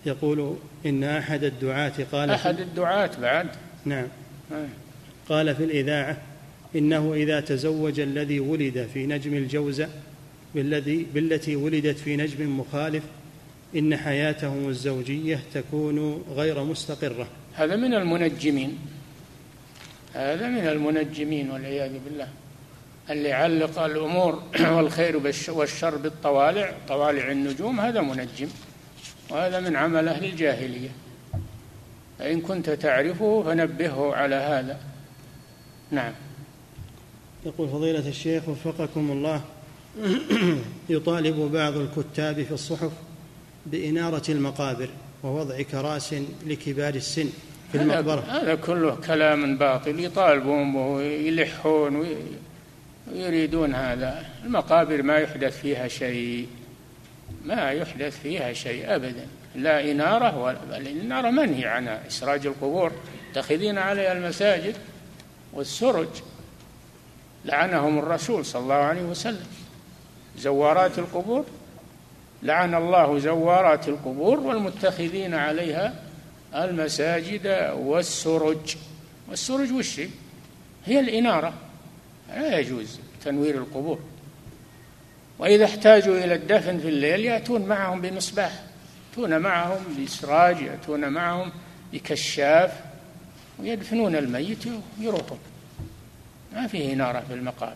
يقول 0.07 0.57
إن 0.86 1.05
أحد 1.05 1.44
الدعاة 1.44 1.92
قال 2.12 2.30
أحد 2.30 2.61
الدعاة 2.61 3.11
بعد. 3.20 3.46
نعم. 3.84 4.07
آه. 4.52 4.66
قال 5.28 5.55
في 5.55 5.64
الإذاعة 5.64 6.16
إنه 6.76 7.14
إذا 7.14 7.40
تزوج 7.40 8.00
الذي 8.00 8.40
ولد 8.40 8.88
في 8.94 9.07
نجم 9.07 9.34
الجوزة 9.34 9.88
بالذي 10.55 11.07
بالتي 11.14 11.57
ولدت 11.57 11.98
في 11.98 12.16
نجم 12.16 12.61
مخالف 12.61 13.02
إن 13.76 13.96
حياتهم 13.96 14.68
الزوجية 14.68 15.40
تكون 15.55 16.24
غير 16.36 16.64
مستقرة. 16.64 17.26
هذا 17.55 17.76
من 17.76 17.94
المنجمين. 17.94 18.78
هذا 20.14 20.48
من 20.48 20.68
المنجمين 20.68 21.50
والعياذ 21.50 21.92
بالله. 22.05 22.28
اللي 23.11 23.32
علق 23.32 23.78
الأمور 23.78 24.42
والخير 24.74 25.32
والشر 25.48 25.96
بالطوالع 25.96 26.72
طوالع 26.88 27.30
النجوم 27.30 27.80
هذا 27.80 28.00
منجم. 28.00 28.48
وهذا 29.31 29.61
من 29.61 29.77
عمل 29.77 30.09
أهل 30.09 30.25
الجاهلية. 30.25 30.91
فإن 32.18 32.41
كنت 32.41 32.70
تعرفه 32.70 33.43
فنبهه 33.43 34.14
على 34.14 34.35
هذا. 34.35 34.81
نعم. 35.91 36.12
يقول 37.47 37.68
فضيلة 37.68 38.09
الشيخ 38.09 38.49
وفقكم 38.49 39.11
الله 39.11 39.41
يطالب 40.89 41.37
بعض 41.53 41.77
الكتاب 41.77 42.43
في 42.43 42.53
الصحف 42.53 42.91
بإنارة 43.66 44.22
المقابر 44.29 44.89
ووضع 45.22 45.62
كراس 45.62 46.14
لكبار 46.47 46.95
السن 46.95 47.29
في 47.72 47.79
المقبرة. 47.79 48.20
هذا 48.20 48.55
كله 48.55 48.95
كلام 48.95 49.59
باطل 49.59 50.01
يطالبون 50.01 50.72
به 50.72 50.81
ويلحون 50.81 52.07
ويريدون 53.12 53.75
هذا. 53.75 54.27
المقابر 54.45 55.03
ما 55.03 55.18
يحدث 55.18 55.61
فيها 55.61 55.89
شيء. 55.89 56.47
ما 57.45 57.70
يحدث 57.70 58.20
فيها 58.20 58.53
شيء 58.53 58.95
أبدا. 58.95 59.26
لا 59.55 59.90
إنارة 59.90 60.38
ولا 60.38 60.76
الإنارة 60.76 61.30
منهي 61.30 61.64
عنها 61.66 62.07
إسراج 62.07 62.47
القبور. 62.47 62.92
تخذين 63.34 63.78
عليها 63.78 64.12
المساجد 64.12 64.76
والسرج. 65.53 66.09
لعنهم 67.45 67.99
الرسول 67.99 68.45
صلى 68.45 68.62
الله 68.62 68.74
عليه 68.74 69.03
وسلم. 69.03 69.47
زوارات 70.38 70.99
القبور. 70.99 71.45
لعن 72.42 72.74
الله 72.74 73.18
زوارات 73.18 73.88
القبور 73.88 74.40
والمتخذين 74.40 75.34
عليها 75.34 75.95
المساجد 76.55 77.72
والسرج. 77.76 78.76
والسرج 79.28 79.72
وش 79.72 80.01
هي 80.86 81.01
الإنارة. 81.01 81.53
لا 82.28 82.59
يجوز 82.59 83.01
تنوير 83.24 83.55
القبور. 83.55 83.99
وإذا 85.39 85.64
احتاجوا 85.64 86.24
إلى 86.24 86.35
الدفن 86.35 86.78
في 86.78 86.89
الليل 86.89 87.24
يأتون 87.24 87.66
معهم 87.66 88.01
بمصباح 88.01 88.53
يأتون 89.11 89.39
معهم 89.39 89.85
بإسراج 89.97 90.61
يأتون 90.61 91.09
معهم 91.09 91.53
بكشاف 91.93 92.80
ويدفنون 93.59 94.16
الميت 94.16 94.64
ويروحون 95.01 95.39
ما 96.53 96.66
فيه 96.66 96.93
إنارة 96.93 97.22
في 97.28 97.35
المقابر 97.35 97.74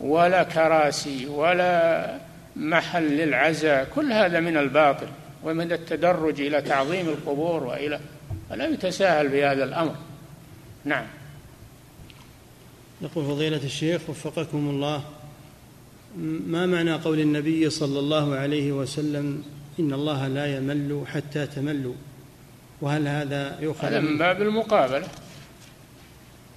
ولا 0.00 0.42
كراسي 0.42 1.26
ولا 1.26 2.18
محل 2.56 3.02
للعزاء. 3.02 3.84
كل 3.94 4.12
هذا 4.12 4.40
من 4.40 4.56
الباطل 4.56 5.06
ومن 5.44 5.72
التدرج 5.72 6.40
إلى 6.40 6.62
تعظيم 6.62 7.08
القبور 7.08 7.64
وإلى 7.64 8.00
فلا 8.50 8.66
يتساهل 8.66 9.30
في 9.30 9.44
هذا 9.44 9.64
الأمر. 9.64 9.94
نعم. 10.84 11.06
يقول 13.02 13.24
فضيلة 13.24 13.64
الشيخ 13.64 14.10
وفقكم 14.10 14.68
الله. 14.70 15.04
ما 16.46 16.66
معنى 16.66 16.92
قول 16.92 17.20
النبي 17.20 17.70
صلى 17.70 17.98
الله 17.98 18.34
عليه 18.34 18.72
وسلم 18.72 19.44
إن 19.80 19.92
الله 19.92 20.28
لا 20.28 20.56
يمل 20.56 21.04
حتى 21.06 21.46
تملوا؟ 21.46 21.94
وهل 22.80 23.08
هذا 23.08 23.60
يؤخذ 23.60 23.86
هذا 23.86 24.00
من 24.00 24.18
باب 24.18 24.42
المقابلة. 24.42 25.08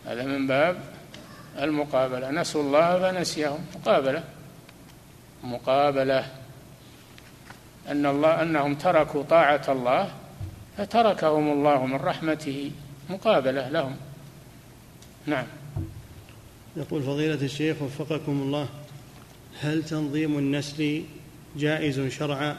هذا 0.06 0.24
من 0.24 0.48
باب 0.48 0.78
المقابلة. 1.60 2.32
نسوا 2.32 2.64
الله 2.64 3.00
فنسيهم. 3.00 3.60
مقابلة. 3.76 4.24
مقابلة. 5.44 6.26
أن 7.88 8.06
الله 8.06 8.42
أنهم 8.42 8.76
تركوا 8.76 9.24
طاعة 9.24 9.66
الله 9.70 10.12
فتركهم 10.78 11.52
الله 11.52 11.86
من 11.86 11.96
رحمته. 11.96 12.72
مقابلة 13.10 13.70
لهم. 13.70 13.96
نعم. 15.26 15.46
يقول 16.78 17.04
فضيلة 17.04 17.42
الشيخ 17.42 17.82
وفقكم 17.82 18.32
الله. 18.32 18.68
هل 19.62 19.84
تنظيم 19.84 20.38
النسل 20.38 21.04
جائز 21.58 22.00
شرعا؟ 22.00 22.58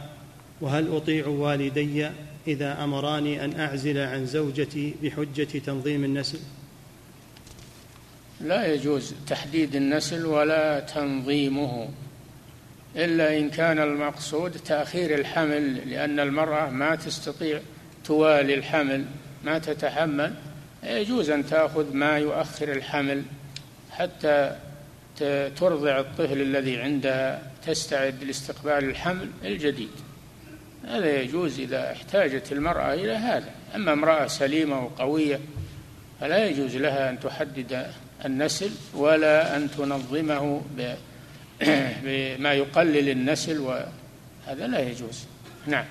وهل 0.60 0.96
أطيع 0.96 1.26
والدي 1.26 2.08
إذا 2.46 2.84
أمراني 2.84 3.44
أن 3.44 3.60
أعزل 3.60 3.98
عن 3.98 4.26
زوجتي 4.26 4.94
بحجة 5.02 5.58
تنظيم 5.58 6.04
النسل؟ 6.04 6.38
لا 8.40 8.74
يجوز 8.74 9.14
تحديد 9.26 9.76
النسل 9.76 10.26
ولا 10.26 10.80
تنظيمه 10.80 11.88
إلا 12.96 13.38
إن 13.38 13.50
كان 13.50 13.78
المقصود 13.78 14.50
تأخير 14.50 15.14
الحمل 15.14 15.90
لأن 15.90 16.20
المرأة 16.20 16.70
ما 16.70 16.94
تستطيع 16.94 17.60
توالي 18.04 18.54
الحمل 18.54 19.04
ما 19.44 19.58
تتحمل 19.58 20.34
يجوز 20.82 21.30
أن 21.30 21.46
تأخذ 21.46 21.94
ما 21.94 22.18
يؤخر 22.18 22.72
الحمل 22.72 23.22
حتى 23.90 24.56
ترضع 25.56 26.00
الطفل 26.00 26.40
الذي 26.40 26.76
عندها 26.76 27.42
تستعد 27.66 28.24
لاستقبال 28.24 28.84
الحمل 28.84 29.30
الجديد. 29.44 29.90
هذا 30.88 31.20
يجوز 31.20 31.60
إذا 31.60 31.92
احتاجت 31.92 32.52
المرأة 32.52 32.94
إلى 32.94 33.12
هذا. 33.12 33.50
أما 33.74 33.92
امرأة 33.92 34.26
سليمة 34.26 34.84
وقوية 34.84 35.40
فلا 36.20 36.46
يجوز 36.46 36.76
لها 36.76 37.10
أن 37.10 37.20
تحدد 37.20 37.86
النسل 38.24 38.70
ولا 38.94 39.56
أن 39.56 39.70
تنظمه 39.70 40.62
بما 42.04 42.52
يقلل 42.52 43.08
النسل 43.08 43.58
وهذا 43.58 44.66
لا 44.66 44.80
يجوز. 44.80 45.24
نعم. 45.66 45.84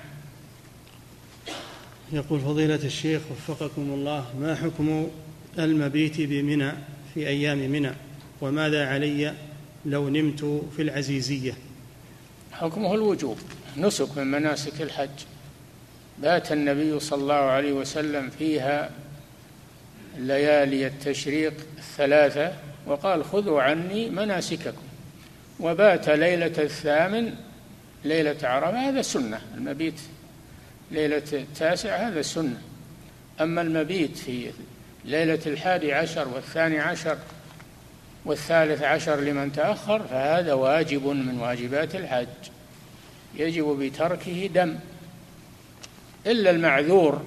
يقول 2.12 2.40
فضيلة 2.40 2.74
الشيخ 2.84 3.22
وفقكم 3.30 3.82
الله 3.82 4.24
ما 4.40 4.54
حكم 4.54 5.10
المبيت 5.58 6.20
بمنى 6.20 6.72
في 7.14 7.28
أيام 7.28 7.58
منى؟ 7.58 7.92
وماذا 8.40 8.86
علي 8.86 9.34
لو 9.86 10.08
نمت 10.08 10.44
في 10.76 10.82
العزيزية؟ 10.82 11.52
حكمه 12.52 12.94
الوجوب 12.94 13.38
نسك 13.76 14.18
من 14.18 14.26
مناسك 14.26 14.82
الحج. 14.82 15.08
بات 16.18 16.52
النبي 16.52 17.00
صلى 17.00 17.22
الله 17.22 17.34
عليه 17.34 17.72
وسلم 17.72 18.30
فيها 18.30 18.90
ليالي 20.18 20.86
التشريق 20.86 21.54
الثلاثة 21.78 22.52
وقال 22.86 23.24
خذوا 23.24 23.62
عني 23.62 24.10
مناسككم. 24.10 24.82
وبات 25.60 26.08
ليلة 26.08 26.62
الثامن 26.62 27.34
ليلة 28.04 28.36
عرفة 28.42 28.88
هذا 28.88 29.02
سنة. 29.02 29.40
المبيت 29.54 30.00
ليلة 30.90 31.22
التاسع 31.32 31.96
هذا 31.96 32.22
سنة. 32.22 32.60
أما 33.40 33.62
المبيت 33.62 34.16
في 34.16 34.50
ليلة 35.04 35.40
الحادي 35.46 35.92
عشر 35.92 36.28
والثاني 36.28 36.78
عشر 36.78 37.18
والثالث 38.30 38.82
عشر 38.82 39.20
لمن 39.20 39.52
تأخر 39.52 40.02
فهذا 40.10 40.52
واجب 40.52 41.06
من 41.06 41.38
واجبات 41.40 41.94
الحج. 41.94 42.26
يجب 43.36 43.64
بتركه 43.64 44.46
دم. 44.46 44.76
إلا 46.26 46.50
المعذور 46.50 47.22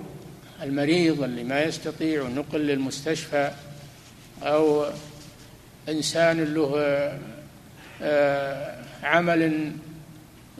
المريض 0.62 1.24
اللي 1.24 1.44
ما 1.44 1.64
يستطيع 1.64 2.22
النقل 2.22 2.60
للمستشفى 2.60 3.52
أو 4.44 4.86
إنسان 5.90 6.44
له 6.44 6.74
آه، 8.02 8.78
عمل 9.04 9.72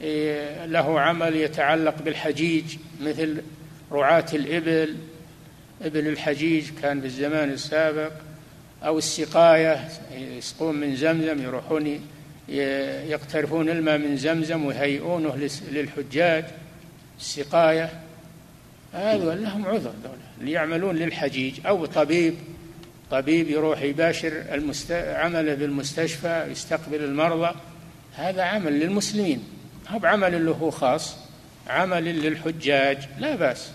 آه، 0.02 0.66
له 0.66 1.00
عمل 1.00 1.36
يتعلق 1.36 2.02
بالحجيج 2.02 2.64
مثل 3.00 3.42
رعاة 3.92 4.26
الإبل. 4.34 4.96
ابن 5.82 6.06
الحجيج 6.06 6.70
كان 6.82 7.00
في 7.00 7.06
الزمان 7.06 7.50
السابق. 7.50 8.12
أو 8.84 8.98
السقاية 8.98 9.88
يسقون 10.16 10.74
من 10.74 10.96
زمزم 10.96 11.42
يروحون 11.42 12.00
يقترفون 13.08 13.68
الماء 13.70 13.98
من 13.98 14.16
زمزم 14.16 14.64
ويهيئونه 14.64 15.48
للحجاج. 15.70 16.44
السقاية 17.20 17.90
هذول 18.92 19.42
لهم 19.42 19.66
عذر 19.66 19.92
دولة. 20.04 20.50
يعملون 20.52 20.96
للحجيج 20.96 21.66
أو 21.66 21.86
طبيب 21.86 22.34
طبيب 23.10 23.50
يروح 23.50 23.82
يباشر 23.82 24.44
المست... 24.52 24.92
عمله 24.92 25.54
بالمستشفى 25.54 26.46
يستقبل 26.50 27.04
المرضى. 27.04 27.54
هذا 28.16 28.42
عمل 28.42 28.80
للمسلمين 28.80 29.44
هو 29.88 29.98
بعمل 29.98 30.46
له 30.46 30.70
خاص 30.70 31.16
عمل 31.68 32.04
للحجاج 32.04 32.98
لا 33.18 33.36
بأس. 33.36 33.70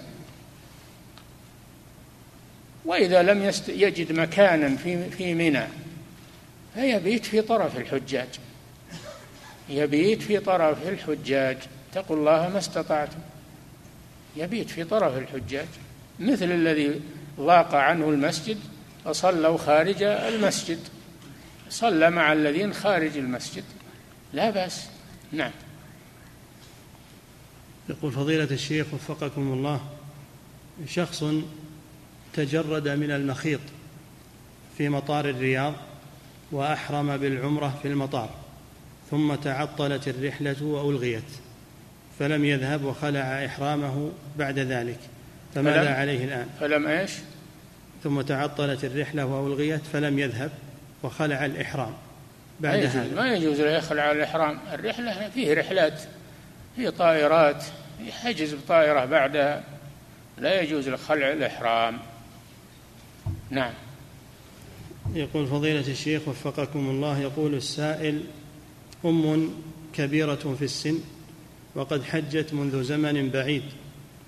وإذا 2.85 3.23
لم. 3.23 3.51
يجد 3.67 4.11
مكانا 4.11 4.75
في 4.75 5.09
في 5.09 5.33
منى 5.33 5.67
فيبيت 6.73 7.25
في 7.25 7.41
طرف 7.41 7.77
الحجاج. 7.77 8.27
يبيت 9.69 10.21
في 10.21 10.39
طرف 10.39 10.87
الحجاج. 10.87 11.57
اتقوا 11.91 12.15
الله 12.15 12.49
ما 12.49 12.57
استطعتم. 12.57 13.19
يبيت 14.35 14.69
في 14.69 14.83
طرف 14.83 15.17
الحجاج. 15.17 15.67
مثل 16.19 16.51
الذي 16.51 17.01
ضاق 17.39 17.75
عنه 17.75 18.09
المسجد 18.09 18.57
فصلوا 19.05 19.57
خارج 19.57 20.03
المسجد. 20.03 20.79
صلى 21.69 22.09
مع 22.09 22.33
الذين 22.33 22.73
خارج 22.73 23.17
المسجد. 23.17 23.63
لا 24.33 24.49
بأس. 24.49 24.89
نعم. 25.31 25.51
يقول 27.89 28.11
فضيلة 28.11 28.43
الشيخ 28.51 28.87
وفقكم 28.93 29.41
الله 29.53 29.81
شخص 30.87 31.23
تجرد 32.33 32.87
من 32.87 33.11
المخيط 33.11 33.59
في 34.77 34.89
مطار 34.89 35.29
الرياض 35.29 35.73
وأحرم 36.51 37.17
بالعمرة 37.17 37.79
في 37.81 37.87
المطار 37.87 38.29
ثم 39.11 39.35
تعطلت 39.35 40.07
الرحلة 40.07 40.63
وألغيت 40.63 41.23
فلم 42.19 42.45
يذهب 42.45 42.83
وخلع 42.83 43.45
إحرامه 43.45 44.11
بعد 44.37 44.59
ذلك 44.59 44.99
فماذا 45.55 45.83
فلم؟ 45.83 45.93
عليه 45.93 46.25
الآن؟ 46.25 46.47
فلم 46.59 46.87
إيش؟ 46.87 47.11
ثم 48.03 48.21
تعطلت 48.21 48.85
الرحلة 48.85 49.25
وألغيت 49.25 49.81
فلم 49.93 50.19
يذهب 50.19 50.51
وخلع 51.03 51.45
الإحرام 51.45 51.93
بعد 52.59 52.79
ما 52.79 52.85
هذا. 52.85 53.15
ما 53.15 53.33
يجوز 53.33 53.61
له 53.61 53.71
يخلع 53.71 54.11
الإحرام. 54.11 54.59
الرحلة 54.73 55.29
فيه 55.29 55.53
رحلات 55.53 56.01
في 56.75 56.91
طائرات 56.91 57.63
يحجز 57.99 58.53
بطائرة 58.53 59.05
بعدها 59.05 59.63
لا 60.37 60.61
يجوز 60.61 60.89
خلع 60.89 61.31
الإحرام. 61.31 61.99
نعم. 63.49 63.73
يقول 65.13 65.47
فضيلة 65.47 65.87
الشيخ 65.87 66.27
وفقكم 66.27 66.89
الله 66.89 67.19
يقول 67.19 67.53
السائل 67.53 68.21
أم 69.05 69.49
كبيرة 69.93 70.55
في 70.59 70.65
السن 70.65 70.97
وقد 71.75 72.03
حجت 72.03 72.53
منذ 72.53 72.83
زمن 72.83 73.29
بعيد 73.29 73.63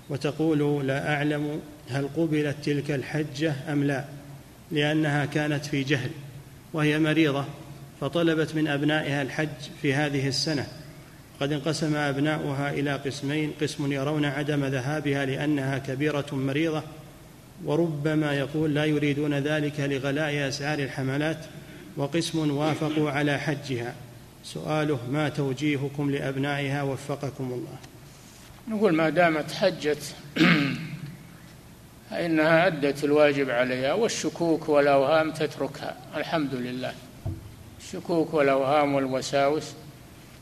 وتقول 0.08 0.86
لا 0.86 1.14
أعلم 1.14 1.60
هل 1.88 2.08
قبلت 2.16 2.56
تلك 2.62 2.90
الحجة 2.90 3.54
أم 3.72 3.84
لا 3.84 4.04
لأنها 4.70 5.24
كانت 5.24 5.66
في 5.66 5.82
جهل 5.82 6.10
وهي 6.72 6.98
مريضة 6.98 7.44
فطلبت 8.00 8.54
من 8.54 8.68
أبنائها 8.68 9.22
الحج 9.22 9.48
في 9.82 9.94
هذه 9.94 10.28
السنة. 10.28 10.66
قد 11.40 11.52
انقسم 11.52 11.96
أبناؤها 11.96 12.70
إلى 12.70 12.92
قسمين 12.92 13.52
قسم 13.60 13.92
يرون 13.92 14.24
عدم 14.24 14.64
ذهابها 14.64 15.26
لأنها 15.26 15.78
كبيرة 15.78 16.26
مريضة 16.32 16.82
وربما 17.64 18.34
يقول 18.34 18.74
لا 18.74 18.84
يريدون 18.84 19.34
ذلك 19.34 19.80
لغلاء 19.80 20.48
أسعار 20.48 20.78
الحملات 20.78 21.38
وقسم 21.96 22.56
وافقوا 22.56 23.10
على 23.10 23.38
حجها. 23.38 23.94
سؤاله 24.44 24.98
ما 25.10 25.28
توجيهكم 25.28 26.10
لأبنائها 26.10 26.82
وفقكم 26.82 27.52
الله؟ 27.52 27.76
نقول 28.68 28.94
ما 28.94 29.08
دامت 29.08 29.52
حجت 29.52 30.14
فإنها 32.10 32.66
أدت 32.66 33.04
الواجب 33.04 33.50
عليها 33.50 33.92
والشكوك 33.92 34.68
والأوهام 34.68 35.30
تتركها. 35.30 35.96
الحمد 36.16 36.54
لله. 36.54 36.92
الشكوك 37.80 38.34
والأوهام 38.34 38.94
والوساوس 38.94 39.72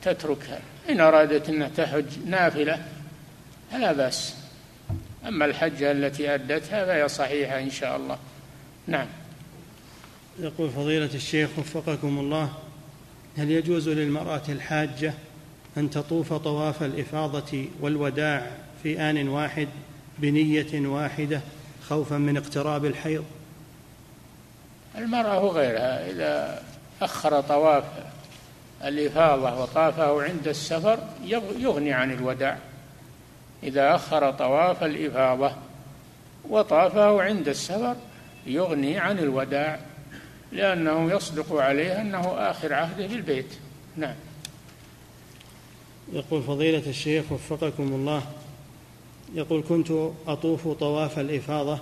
تتركها. 0.02 0.60
إن 0.90 1.01
أرادت 1.01 1.48
أنها 1.48 1.68
تحج 1.76 2.05
نافلة 2.26 2.78
فلا 3.72 3.92
بأس. 3.92 4.40
أما 5.28 5.44
الحجة 5.44 5.92
التي 5.92 6.34
أدتها 6.34 6.86
فهي 6.86 7.09
صحيحة 7.09 7.59
إن 7.59 7.70
شاء 7.70 7.97
الله. 7.97 8.18
نعم. 8.86 9.06
يقول 10.38 10.70
فضيلة 10.70 11.10
الشيخ 11.14 11.51
وفقكم 11.59 12.18
الله 12.18 12.52
هل 13.36 13.51
يجوز 13.51 13.88
للمرأة 13.88 14.42
الحاجة 14.48 15.14
أن 15.76 15.90
تطوف 15.90 16.32
طواف 16.32 16.82
الإفاضة 16.82 17.64
والوداع 17.80 18.51
في 18.82 19.01
آن 19.01 19.28
واحد 19.28 19.68
بنية 20.18 20.88
واحدة 20.88 21.40
خوفا 21.88 22.18
من 22.18 22.36
اقتراب 22.36 22.84
الحيض؟ 22.84 23.24
المرأة 24.98 25.44
وغيرها 25.44 26.10
إذا 26.10 26.62
أخر 27.02 27.40
طواف 27.40 27.84
الإفاضة 28.84 29.62
وطافه 29.62 30.22
عند 30.22 30.48
السفر 30.48 30.98
يغني 31.59 31.92
عن 31.92 32.12
الوداع. 32.12 32.59
إذا 33.62 33.95
أخر 33.95 34.31
طواف 34.31 34.85
الإفاضة 34.85 35.53
وطافه 36.51 37.23
عند 37.23 37.49
السفر 37.49 37.97
يغني 38.47 38.99
عن 38.99 39.19
الوداع 39.19 39.81
لأنه 40.53 41.12
يصدق 41.12 41.57
عليه 41.57 42.01
أنه 42.01 42.20
آخر 42.20 42.74
عهده 42.74 43.07
بالبيت 43.07 43.55
نعم. 43.97 44.15
يقول 46.12 46.43
فضيلة 46.43 46.82
الشيخ 46.87 47.32
وفقكم 47.32 47.82
الله 47.82 48.23
يقول 49.35 49.65
كنت 49.69 49.91
أطوف 50.27 50.69
طواف 50.69 51.19
الإفاضة 51.19 51.78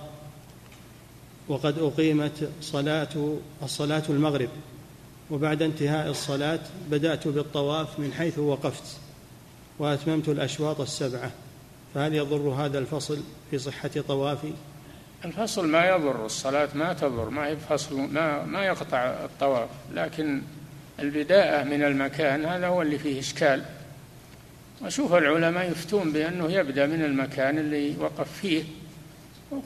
وقد 1.47 1.79
أقيمت 1.79 2.49
صلاة 2.61 3.37
الصلاة 3.63 4.03
المغرب 4.09 4.49
وبعد 5.31 5.61
انتهاء 5.61 6.09
الصلاة 6.09 6.59
بدأت 6.91 7.27
بالطواف 7.27 7.99
من 7.99 8.13
حيث 8.13 8.39
وقفت 8.39 8.83
وأتممت 9.79 10.29
الأشواط 10.29 10.81
السبعة. 10.81 11.31
فهل 11.95 12.15
يضر 12.15 12.49
هذا 12.49 12.79
الفصل 12.79 13.19
في 13.51 13.57
صحة 13.57 13.91
طوافي؟ 14.07 14.53
الفصل 15.25 15.67
ما 15.67 15.87
يضر 15.87 16.25
الصلاة 16.25 16.69
ما 16.73 16.93
تضر 16.93 17.29
ما 17.29 17.47
هي 17.47 17.57
ما 17.91 18.45
ما 18.45 18.65
يقطع 18.65 18.97
الطواف. 18.97 19.69
لكن 19.93 20.41
البداءة 20.99 21.63
من 21.63 21.83
المكان 21.83 22.45
هذا 22.45 22.67
هو 22.67 22.81
اللي 22.81 22.99
فيه 22.99 23.19
إشكال. 23.19 23.63
أشوف 24.83 25.13
العلماء 25.13 25.71
يفتون 25.71 26.11
بأنه 26.11 26.51
يبدأ 26.51 26.85
من 26.85 27.03
المكان 27.03 27.57
اللي 27.57 27.95
وقف 27.99 28.31
فيه 28.41 28.63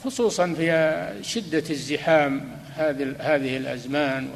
خصوصا 0.03 0.53
في 0.53 1.21
شدة 1.21 1.63
الزحام 1.69 2.57
هذه 2.75 3.15
هذه 3.19 3.57
الأزمان 3.57 4.29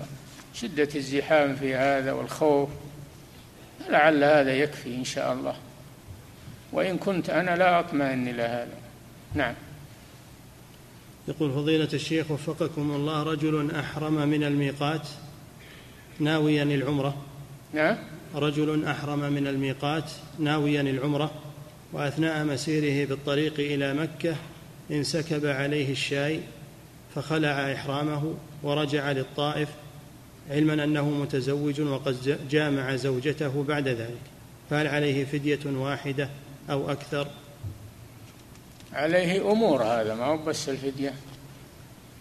وشدة 0.54 0.90
الزحام 0.96 1.56
في 1.56 1.76
هذا 1.76 2.12
والخوف. 2.12 2.70
لعل 3.90 4.24
هذا 4.24 4.54
يكفي 4.54 4.96
إن 4.96 5.04
شاء 5.04 5.34
الله. 5.34 5.56
وإن 6.72 6.98
كنت 6.98 7.30
أنا 7.30 7.56
لا 7.56 7.80
أطمئن 7.80 8.28
إلى 8.28 8.42
هذا. 8.42 8.78
نعم. 9.36 9.54
يقول 11.28 11.52
فضيلة 11.52 11.90
الشيخ 11.94 12.32
وفقكم 12.32 12.92
الله 12.92 13.24
رجل 13.24 13.72
أحرم 13.72 14.28
من 14.30 14.44
الميقات 14.44 15.08
ناويا 16.20 16.64
العمرة. 16.64 17.18
نعم 17.74 17.98
رجل 18.36 18.86
أحرم 18.86 19.20
من 19.20 19.48
الميقات 19.48 20.12
ناويا 20.40 20.82
العمرة 20.82 21.32
وأثناء 21.94 22.46
مسيره 22.46 23.08
بالطريق 23.08 23.54
إلى 23.60 23.94
مكة 23.94 24.36
انسكب 24.92 25.46
عليه 25.46 25.92
الشاي 25.92 26.40
فخلع 27.16 27.74
إحرامه 27.74 28.34
ورجع 28.64 29.12
للطائف 29.12 29.70
علما 30.50 30.84
أنه 30.84 31.10
متزوج 31.10 31.82
وقد 31.82 32.38
جامع 32.50 32.96
زوجته 32.96 33.64
بعد 33.64 33.88
ذلك. 33.88 34.22
فهل 34.70 34.88
عليه 34.88 35.26
فدية 35.26 35.60
واحدة؟ 35.66 36.30
أو 36.70 36.92
أكثر؟ 36.92 37.28
عليه 38.94 39.52
أمور 39.52 39.84
هذا 39.84 40.16
ما 40.16 40.26
هو 40.26 40.38
بس 40.38 40.70
الفدية. 40.70 41.14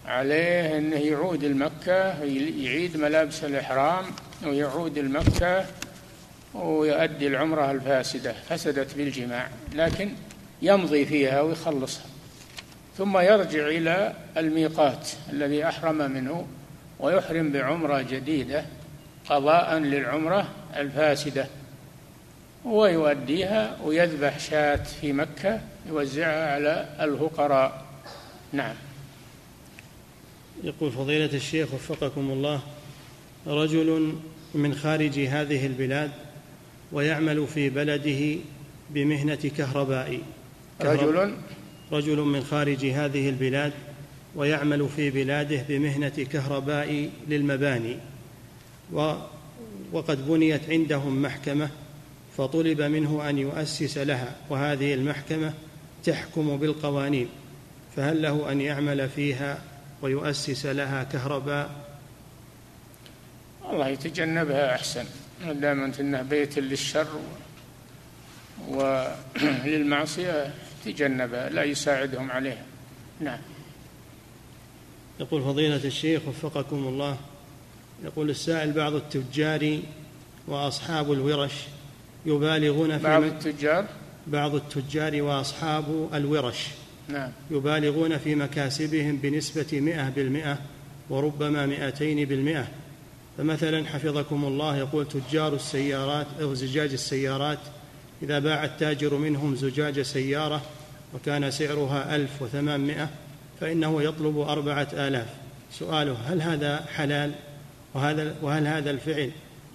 عليه 0.05 0.77
أنه 0.77 0.95
يعود 0.95 1.43
المكة 1.43 2.23
يعيد 2.63 2.97
ملابس 2.97 3.43
الإحرام 3.43 4.05
ويعود 4.45 4.97
المكة 4.97 5.65
ويؤدي 6.53 7.27
العمرة 7.27 7.71
الفاسدة 7.71 8.33
فسدت 8.49 8.97
بالجماع 8.97 9.49
لكن 9.75 10.11
يمضي 10.61 11.05
فيها 11.05 11.41
ويخلصها. 11.41 12.05
ثم 12.97 13.17
يرجع 13.17 13.67
إلى 13.67 14.13
الميقات 14.37 15.09
الذي 15.29 15.67
أحرم 15.67 15.97
منه 15.97 16.47
ويحرم 16.99 17.51
بعمرة 17.51 18.01
جديدة 18.01 18.65
قضاء 19.29 19.77
للعمرة 19.77 20.47
الفاسدة. 20.75 21.47
ويؤديها 22.67 23.77
ويذبح 23.83 24.39
شاة 24.39 24.83
في 25.01 25.13
مكة 25.13 25.61
يوزعها 25.89 26.53
على 26.53 26.89
الفقراء 26.99 27.85
نعم. 28.53 28.75
يقول 30.63 30.91
فضيلة 30.91 31.33
الشيخ 31.33 31.73
وفقكم 31.73 32.31
الله 32.31 32.61
رجل 33.47 34.15
من 34.53 34.75
خارج 34.75 35.19
هذه 35.19 35.65
البلاد 35.65 36.11
ويعمل 36.91 37.47
في 37.47 37.69
بلده 37.69 38.39
بمهنة 38.89 39.51
كهربائي. 39.57 40.21
رجل؟ 40.81 41.35
رجل 41.91 42.17
من 42.19 42.43
خارج 42.43 42.85
هذه 42.85 43.29
البلاد 43.29 43.73
ويعمل 44.35 44.89
في 44.89 45.09
بلاده 45.09 45.63
بمهنة 45.69 46.09
كهربائي 46.09 47.09
للمباني 47.27 47.97
وقد 49.91 50.27
بنيت 50.27 50.69
عندهم 50.69 51.21
محكمة 51.21 51.69
فطلب 52.37 52.81
منه 52.81 53.29
أن 53.29 53.37
يؤسس 53.37 53.97
لها 53.97 54.35
وهذه 54.49 54.93
المحكمة 54.93 55.53
تحكم 56.03 56.57
بالقوانين 56.57 57.29
فهل 57.95 58.21
له 58.21 58.51
أن 58.51 58.61
يعمل 58.61 59.09
فيها 59.09 59.61
ويؤسس 60.01 60.65
لها 60.65 61.03
كهرباء؟ 61.03 61.71
الله 63.71 63.87
يتجنبها 63.87 64.75
أحسن 64.75 65.05
ما 65.45 65.53
دامت 65.53 65.99
انه 65.99 66.21
بيت 66.21 66.59
للشر 66.59 67.07
وللمعصيه 68.67 70.53
تجنبها 70.85 71.49
لا 71.49 71.63
يساعدهم 71.63 72.31
عليها. 72.31 72.65
نعم. 73.19 73.39
يقول 75.19 75.41
فضيلة 75.41 75.83
الشيخ 75.85 76.21
وفقكم 76.27 76.87
الله 76.87 77.17
يقول 78.03 78.29
السائل 78.29 78.71
بعض 78.71 78.93
التجار 78.93 79.79
وأصحاب 80.47 81.11
الورش 81.11 81.53
يبالغون 82.27 82.97
في 82.97 83.03
بعض 83.03 83.23
التجار. 83.23 83.85
بعض 84.27 84.55
التجار 84.55 85.21
وأصحاب 85.21 86.09
الورش. 86.13 86.67
نعم. 87.09 87.31
يبالغون 87.51 88.17
في 88.17 88.35
مكاسبهم 88.35 89.17
بنسبة 89.17 89.79
مئة 89.81 90.09
بالمئة 90.09 90.57
وربما 91.09 91.65
مئتين 91.65 92.27
بالمئة. 92.27 92.67
فمثلا 93.37 93.85
حفظكم 93.85 94.45
الله 94.45 94.77
يقول 94.77 95.07
تجار 95.07 95.55
السيارات 95.55 96.27
أو 96.41 96.53
زجاج 96.53 96.91
السيارات 96.93 97.59
إذا 98.23 98.39
باع 98.39 98.65
التاجر 98.65 99.15
منهم 99.15 99.55
زجاج 99.55 100.01
سيارة 100.01 100.61
وكان 101.13 101.51
سعرها 101.51 102.15
ألف 102.15 102.41
وثمانمائة 102.41 103.09
فإنه 103.61 104.01
يطلب 104.01 104.37
أربعة 104.37 104.87
آلاف. 104.93 105.27
سؤاله 105.71 106.13
هل 106.13 106.41
هذا 106.41 106.85
حلال؟ 106.95 107.31
وهذا 107.93 108.35
وهل 108.41 108.67
هذا 108.67 108.91
الفعل؟ 108.91 109.31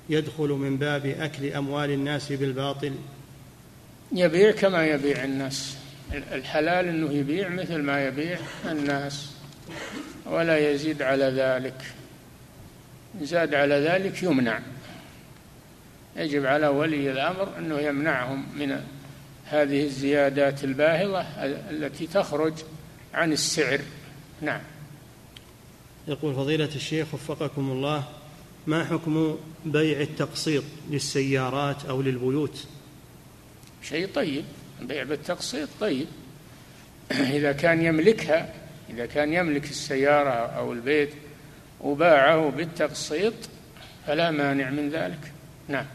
يدخل 0.08 0.48
من 0.48 0.76
باب 0.76 1.06
أكل 1.06 1.52
أموال 1.52 1.90
الناس 1.90 2.32
بالباطل. 2.32 2.94
يبيع 4.12 4.50
كما 4.50 4.86
يبيع 4.86 5.24
الناس. 5.24 5.76
الحلال 6.12 6.88
أنه 6.88 7.12
يبيع 7.12 7.48
مثل 7.48 7.82
ما 7.82 8.06
يبيع 8.06 8.38
الناس 8.64 9.30
ولا 10.26 10.70
يزيد 10.70 11.02
على 11.02 11.24
ذلك. 11.24 11.82
زاد 13.22 13.54
على 13.54 13.74
ذلك 13.74 14.22
يمنع. 14.22 14.60
يجب 16.16 16.46
على 16.46 16.66
ولي 16.66 17.10
الأمر 17.10 17.58
أنه 17.58 17.78
يمنعهم 17.78 18.46
من 18.58 18.80
هذه 19.44 19.84
الزيادات 19.84 20.64
الباهظة 20.64 21.20
التي 21.70 22.06
تخرج 22.06 22.54
عن 23.14 23.32
السعر. 23.32 23.80
نعم. 24.40 24.60
يقول 26.08 26.34
فضيلة 26.34 26.70
الشيخ 26.74 27.14
وفقكم 27.14 27.70
الله 27.70 28.04
ما 28.66 28.84
حكم 28.84 29.38
بيع 29.64 30.00
التقسيط 30.00 30.64
للسيارات 30.90 31.84
أو 31.84 32.02
للبيوت؟ 32.02 32.66
شيء 33.82 34.08
طيب 34.14 34.44
بيع 34.82 35.02
بالتقسيط 35.02 35.68
طيب. 35.80 36.06
إذا 37.10 37.52
كان 37.52 37.82
يملكها 37.82 38.54
إذا 38.90 39.06
كان 39.06 39.32
يملك 39.32 39.70
السيارة 39.70 40.30
أو 40.30 40.72
البيت 40.72 41.10
وباعه 41.80 42.50
بالتقسيط 42.50 43.34
فلا 44.06 44.30
مانع 44.30 44.70
من 44.70 44.90
ذلك. 44.90 45.32
نعم. 45.68 45.86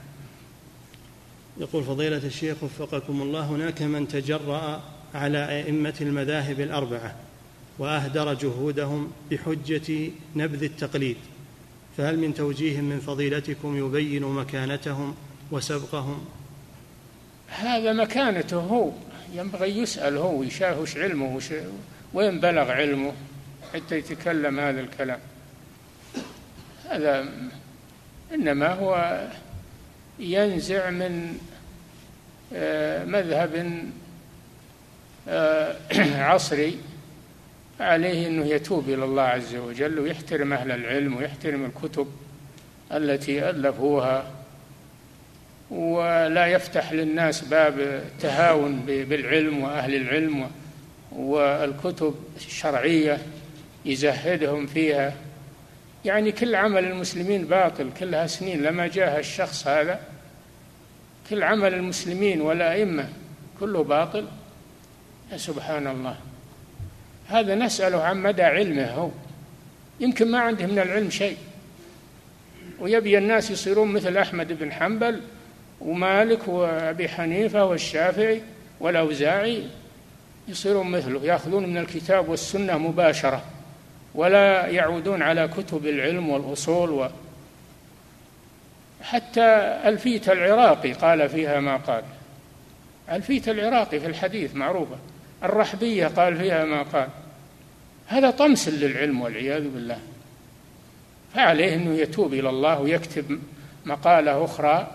يقول 1.58 1.84
فضيلة 1.84 2.18
الشيخ 2.18 2.64
وفقكم 2.64 3.22
الله 3.22 3.46
هناك 3.46 3.82
من 3.82 4.08
تجرأ 4.08 4.84
على 5.14 5.62
أئمة 5.62 5.94
المذاهب 6.02 6.60
الأربعة 6.60 7.16
وأهدر 7.80 8.34
جهودهم 8.34 9.12
بحجة 9.32 10.12
نبذ 10.36 10.64
التقليد. 10.64 11.18
فهل 11.98 12.20
من 12.20 12.34
توجيه 12.34 12.82
من 12.82 13.00
فضيلتكم 13.00 13.78
يبين 13.78 14.24
مكانتهم 14.24 15.16
وسبقهم؟ 15.52 16.26
هذا 17.48 17.94
مكانته 17.94 18.58
هو. 18.58 18.92
ينبغي 19.34 19.78
يسأل 19.78 20.18
هو 20.18 20.44
يشاهش 20.44 20.98
علمه 20.98 21.36
وش 21.36 21.54
وين 22.14 22.40
بلغ 22.40 22.72
علمه 22.72 23.14
حتى 23.74 23.98
يتكلم 23.98 24.60
هذا 24.60 24.82
الكلام. 24.82 25.20
هذا 26.90 27.30
إنما 28.34 28.74
هو 28.74 29.22
ينزع 30.20 30.90
من 30.90 31.38
آه، 32.54 33.06
مذهب 33.06 33.84
آه، 35.28 35.76
عصري. 36.32 36.80
عليه 37.80 38.28
أنه 38.28 38.46
يتوب 38.46 38.90
إلى 38.90 39.04
الله 39.06 39.24
عز 39.24 39.56
وجل 39.56 40.00
ويحترم 40.00 40.54
أهل 40.54 40.72
العلم 40.72 41.18
ويحترم 41.18 41.66
الكتب 41.66 42.08
التي 42.92 43.50
ألفوها 43.50 44.32
ولا 45.70 46.48
يفتح 46.48 46.94
للناس 46.94 47.42
باب 47.42 47.80
التهاون 47.80 48.80
بالعلم 48.86 49.64
وأهل 49.64 49.96
العلم 49.96 50.50
والكتب 51.12 52.16
الشرعية 52.36 53.18
يزهدهم 53.86 54.66
فيها. 54.66 55.14
يعني 56.06 56.32
كل 56.32 56.56
عمل 56.56 56.86
المسلمين 56.86 57.46
باطل 57.46 57.90
كلها 58.00 58.28
سنين. 58.28 58.62
لما 58.64 58.88
جاء 58.88 59.20
الشخص 59.20 59.68
هذا 59.68 60.00
كل 61.30 61.44
عمل 61.44 61.74
المسلمين 61.74 62.42
والأئمة 62.42 63.10
كله 63.60 63.84
باطل. 63.84 64.28
يا 65.32 65.38
سبحان 65.38 65.88
الله. 65.88 66.18
هذا 67.30 67.56
نسأله 67.56 68.04
عن 68.04 68.24
مدى 68.24 68.44
علمه 68.44 68.92
هو. 68.92 69.10
يمكن 70.00 70.32
ما 70.32 70.40
عنده 70.40 70.66
من 70.66 70.80
العلم 70.80 71.10
شيء. 71.10 71.38
ويبي 72.80 73.18
الناس 73.18 73.52
يصيرون 73.52 73.92
مثل 73.92 74.18
أحمد 74.18 74.60
بن 74.60 74.72
حنبل 74.72 75.22
ومالك 75.82 76.48
وأبي 76.48 77.10
حنيفة 77.10 77.66
والشافعي 77.66 78.42
والأوزاعي. 78.80 79.64
يصيرون 80.48 80.92
مثله 80.92 81.26
يأخذون 81.26 81.66
من 81.66 81.78
الكتاب 81.78 82.30
والسنة 82.30 82.78
مباشرة 82.78 83.42
ولا 84.16 84.68
يعودون 84.68 85.22
على 85.22 85.48
كتب 85.48 85.88
العلم 85.88 86.30
والأصول 86.30 86.90
و 86.90 87.08
حتى 89.02 89.46
ألفية 89.86 90.22
العراقي 90.28 90.94
قال 90.94 91.30
فيها 91.30 91.60
ما 91.60 91.78
قال. 91.78 92.04
ألفية 93.12 93.52
العراقي 93.52 94.00
في 94.00 94.08
الحديث 94.08 94.56
معروفة. 94.56 94.96
الرحبية 95.44 96.08
قال 96.08 96.38
فيها 96.38 96.66
ما 96.66 96.84
قال. 96.84 97.10
هذا 98.08 98.32
طمس 98.32 98.70
للعلم 98.70 99.22
والعياذ 99.22 99.70
بالله. 99.70 100.00
فعليه 101.36 101.76
أنه 101.76 101.94
يتوب 101.94 102.34
إلى 102.34 102.50
الله 102.50 102.80
ويكتب 102.80 103.40
مقالة 103.86 104.46
أخرى 104.46 104.92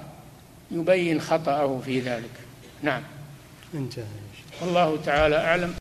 يبين 0.71 1.21
خطأه 1.21 1.81
في 1.85 2.01
ذلك. 2.01 2.31
نعم. 2.83 3.03
انتهى. 3.75 4.05
والله 4.61 4.99
تعالى 5.05 5.37
أعلم. 5.37 5.71